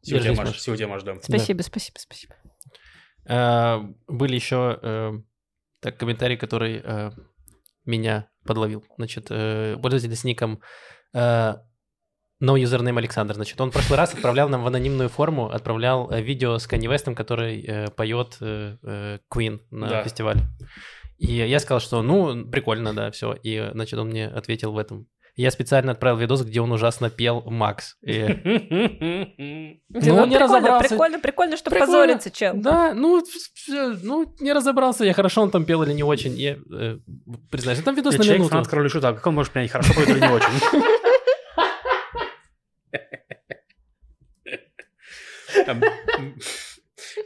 Сил 0.02 0.20
тебе, 0.20 0.34
Маш, 0.34 0.60
сил 0.60 0.76
тебе, 0.76 0.88
Маш, 0.88 1.04
да. 1.04 1.16
Спасибо, 1.22 1.62
спасибо, 1.62 1.97
спасибо. 2.00 2.36
Э, 3.26 3.80
Были 4.08 4.36
еще 4.36 4.80
э, 4.82 5.12
так, 5.82 5.97
комментарий, 5.97 6.38
который 6.38 6.82
э, 6.84 7.12
меня 7.86 8.30
подловил. 8.45 8.84
Значит, 8.97 9.28
э, 9.30 9.76
пользователь 9.82 10.16
с 10.16 10.24
ником 10.24 10.62
э, 11.14 11.54
No 12.41 12.56
username 12.56 12.97
Александр. 12.97 13.36
Значит, 13.36 13.60
он 13.60 13.70
в 13.70 13.74
прошлый 13.74 13.97
раз 13.97 14.14
отправлял 14.14 14.47
нам 14.50 14.64
в 14.64 14.68
анонимную 14.68 15.10
форму, 15.10 15.50
отправлял 15.50 16.10
э, 16.10 16.22
видео 16.22 16.58
с 16.58 16.68
Канни 16.68 16.88
Вестом, 16.88 17.14
который 17.16 17.62
э, 17.62 17.88
поет 17.91 18.38
э, 18.39 18.78
э, 18.82 19.20
Queen 19.34 19.60
на 19.72 19.89
Да. 19.89 20.04
фестивале. 20.04 20.41
И 21.18 21.34
я 21.34 21.60
сказал, 21.60 21.82
что 21.82 22.02
ну, 22.02 22.50
прикольно, 22.50 22.93
да, 22.93 23.12
все. 23.12 23.34
И, 23.34 23.70
значит, 23.74 24.00
он 24.00 24.08
мне 24.10 24.28
ответил 24.28 24.72
в 24.72 24.78
этом. 24.78 25.08
Я 25.42 25.52
специально 25.52 25.94
отправил 25.94 26.18
видос, 26.18 26.44
где 26.44 26.60
он 26.60 26.70
ужасно 26.74 27.10
пел 27.10 27.42
Макс. 27.50 27.96
И- 28.02 28.28
Ну, 29.92 30.16
ну, 30.16 30.26
не 30.26 30.36
прикольно, 30.36 30.40
разобрался. 30.40 30.90
прикольно, 30.90 31.20
прикольно, 31.20 31.58
что 31.58 31.70
Прикольно. 31.72 31.94
позориться, 31.94 32.30
чел. 32.32 32.54
Да, 32.56 32.94
ну, 32.94 33.24
ну, 34.04 34.36
не 34.42 34.52
разобрался 34.54 35.06
я, 35.06 35.14
хорошо 35.14 35.42
он 35.42 35.50
там 35.52 35.64
пел 35.66 35.82
или 35.84 35.94
не 35.94 36.04
очень. 36.04 36.34
Я 36.34 36.58
э, 36.72 36.98
признаюсь, 37.50 37.82
там 37.84 37.96
видос 37.96 38.14
Я 38.16 38.18
на 38.18 38.24
человек 38.26 38.40
минуту. 38.42 38.52
фанат 38.52 38.68
короля 38.68 38.90
шута, 38.90 39.14
как 39.14 39.26
он 39.28 39.36
может 39.36 39.54
понять, 39.54 39.72
хорошо 39.72 39.94
поет 39.94 40.10
или 40.10 40.20
не 40.20 40.28
очень? 40.30 40.84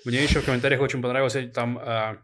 Мне 0.05 0.23
еще 0.23 0.39
в 0.39 0.45
комментариях 0.45 0.81
очень 0.81 1.01
понравился 1.01 1.47
там... 1.47 1.79
а, 1.81 2.17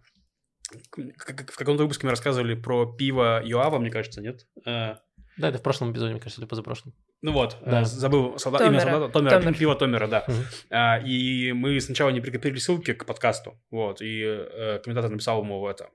В 0.72 1.56
каком-то 1.58 1.84
выпуске 1.84 2.06
мы 2.06 2.12
рассказывали 2.12 2.54
про 2.56 2.86
пиво 2.86 3.42
Юава, 3.44 3.80
мне 3.80 3.90
кажется, 3.92 4.22
нет? 4.22 4.42
А, 4.66 4.98
Да, 5.40 5.50
это 5.50 5.58
в 5.58 5.62
прошлом 5.64 5.92
эпизоде, 5.92 6.12
мне 6.12 6.20
кажется, 6.20 6.42
или 6.42 6.48
позапрошлом. 6.48 6.94
Ну 7.22 7.32
вот, 7.32 7.58
Да. 7.66 7.82
э, 7.82 7.86
забыл 7.86 8.38
солдат, 8.38 8.62
Томера. 8.62 8.82
имя 8.84 8.92
солдата, 8.92 9.14
Томера, 9.14 9.40
Томер. 9.40 9.58
пиво 9.58 9.76
Томера, 9.76 10.08
да. 10.08 10.26
А, 10.70 11.00
и 11.00 11.52
мы 11.54 11.80
сначала 11.82 12.10
не 12.10 12.22
прикрепили 12.22 12.58
ссылки 12.60 12.94
к 12.94 13.06
подкасту, 13.06 13.60
вот, 13.72 14.02
и 14.02 14.22
э, 14.24 14.80
комментатор 14.84 15.10
написал 15.10 15.42
ему 15.42 15.68
это. 15.68 15.90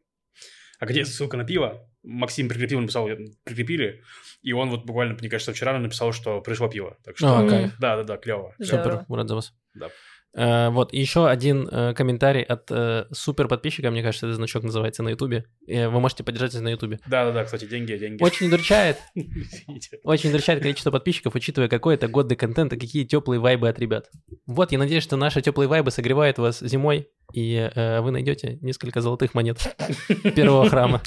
А 0.81 0.87
где 0.87 1.05
ссылка 1.05 1.37
на 1.37 1.45
пиво? 1.45 1.89
Максим 2.03 2.49
прикрепил, 2.49 2.81
написал, 2.81 3.09
прикрепили, 3.45 4.03
и 4.43 4.53
он 4.53 4.71
вот 4.71 4.85
буквально, 4.85 5.15
мне 5.15 5.29
кажется, 5.31 5.53
вчера 5.53 5.79
написал, 5.79 6.13
что 6.13 6.41
пришло 6.41 6.69
пиво. 6.69 6.97
Так 7.05 7.17
что, 7.17 7.39
А, 7.39 7.49
кайф. 7.49 7.73
да, 7.79 7.97
да, 7.97 8.03
да, 8.03 8.17
клево. 8.17 8.55
Супер, 8.61 9.07
рад 9.09 9.29
за 9.29 9.35
вас. 9.37 9.55
Да. 9.75 9.89
Э, 10.37 10.71
вот, 10.71 10.93
и 10.93 11.01
еще 11.01 11.29
один 11.29 11.69
э, 11.71 11.95
комментарий 11.95 12.43
от 12.43 12.69
э, 12.71 13.07
супер 13.13 13.47
подписчика, 13.47 13.91
мне 13.91 14.03
кажется, 14.03 14.27
этот 14.27 14.37
значок 14.37 14.65
называется 14.65 15.03
на 15.03 15.11
Ютубе. 15.11 15.47
Вы 15.67 16.01
можете 16.01 16.25
поддержать 16.25 16.55
нас 16.55 16.63
на 16.63 16.71
Ютубе. 16.71 16.99
Да, 17.07 17.27
да, 17.27 17.33
да, 17.33 17.45
кстати, 17.45 17.67
деньги, 17.67 17.97
деньги. 17.97 18.23
Очень 18.23 18.49
удручает, 18.49 18.99
Извините. 19.15 20.01
очень 20.03 20.31
удручает 20.31 20.61
количество 20.61 20.91
подписчиков, 20.91 21.35
учитывая, 21.35 21.69
какой 21.69 21.95
это 21.95 22.09
годный 22.09 22.37
контент 22.37 22.73
и 22.73 22.79
какие 22.79 23.05
теплые 23.05 23.39
вайбы 23.39 23.69
от 23.69 23.79
ребят. 23.79 24.11
Вот, 24.47 24.73
я 24.73 24.79
надеюсь, 24.79 25.05
что 25.05 25.17
наши 25.17 25.41
теплые 25.41 25.69
вайбы 25.69 25.91
согревают 25.93 26.39
вас 26.39 26.61
зимой, 26.61 27.09
и 27.33 27.71
вы 27.75 28.11
найдете 28.11 28.59
несколько 28.61 29.01
золотых 29.01 29.35
монет 29.35 29.77
первого 30.35 30.69
храма, 30.69 31.01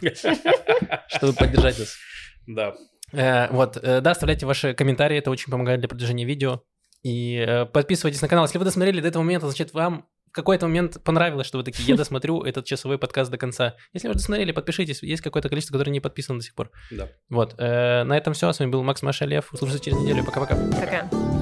чтобы 1.07 1.33
поддержать 1.33 1.79
нас. 1.79 1.97
Да. 2.47 3.47
Вот, 3.51 3.77
да, 3.81 4.11
оставляйте 4.11 4.45
ваши 4.45 4.73
комментарии, 4.73 5.17
это 5.17 5.31
очень 5.31 5.51
помогает 5.51 5.79
для 5.79 5.89
продвижения 5.89 6.25
видео. 6.25 6.63
И 7.07 7.37
э, 7.37 7.65
подписывайтесь 7.65 8.21
на 8.21 8.27
канал. 8.27 8.45
Если 8.45 8.57
вы 8.57 8.65
досмотрели 8.65 8.99
до 8.99 9.07
этого 9.07 9.23
момента, 9.23 9.47
значит, 9.47 9.73
вам 9.73 10.05
в 10.29 10.33
какой-то 10.33 10.67
момент 10.67 11.01
понравилось, 11.05 11.47
что 11.47 11.57
вы 11.57 11.63
такие, 11.63 11.87
я 11.87 11.95
досмотрю 11.97 12.41
этот 12.41 12.65
часовой 12.65 12.97
подкаст 12.97 13.31
до 13.31 13.37
конца. 13.37 13.75
Если 13.93 14.09
вы 14.09 14.13
досмотрели, 14.15 14.51
подпишитесь. 14.51 15.01
Есть 15.03 15.21
какое-то 15.21 15.47
количество, 15.47 15.71
которое 15.71 15.91
не 15.91 16.01
подписано 16.01 16.39
до 16.39 16.43
сих 16.43 16.53
пор. 16.53 16.69
Да. 16.91 17.07
Вот. 17.29 17.55
э, 17.59 18.03
на 18.03 18.17
этом 18.17 18.33
все. 18.33 18.51
С 18.51 18.59
вами 18.59 18.71
был 18.71 18.83
Макс 18.83 19.01
Машалев. 19.01 19.53
Услышимся 19.53 19.81
через 19.81 19.99
неделю. 19.99 20.25
Пока-пока. 20.25 20.55
Пока. 20.55 21.36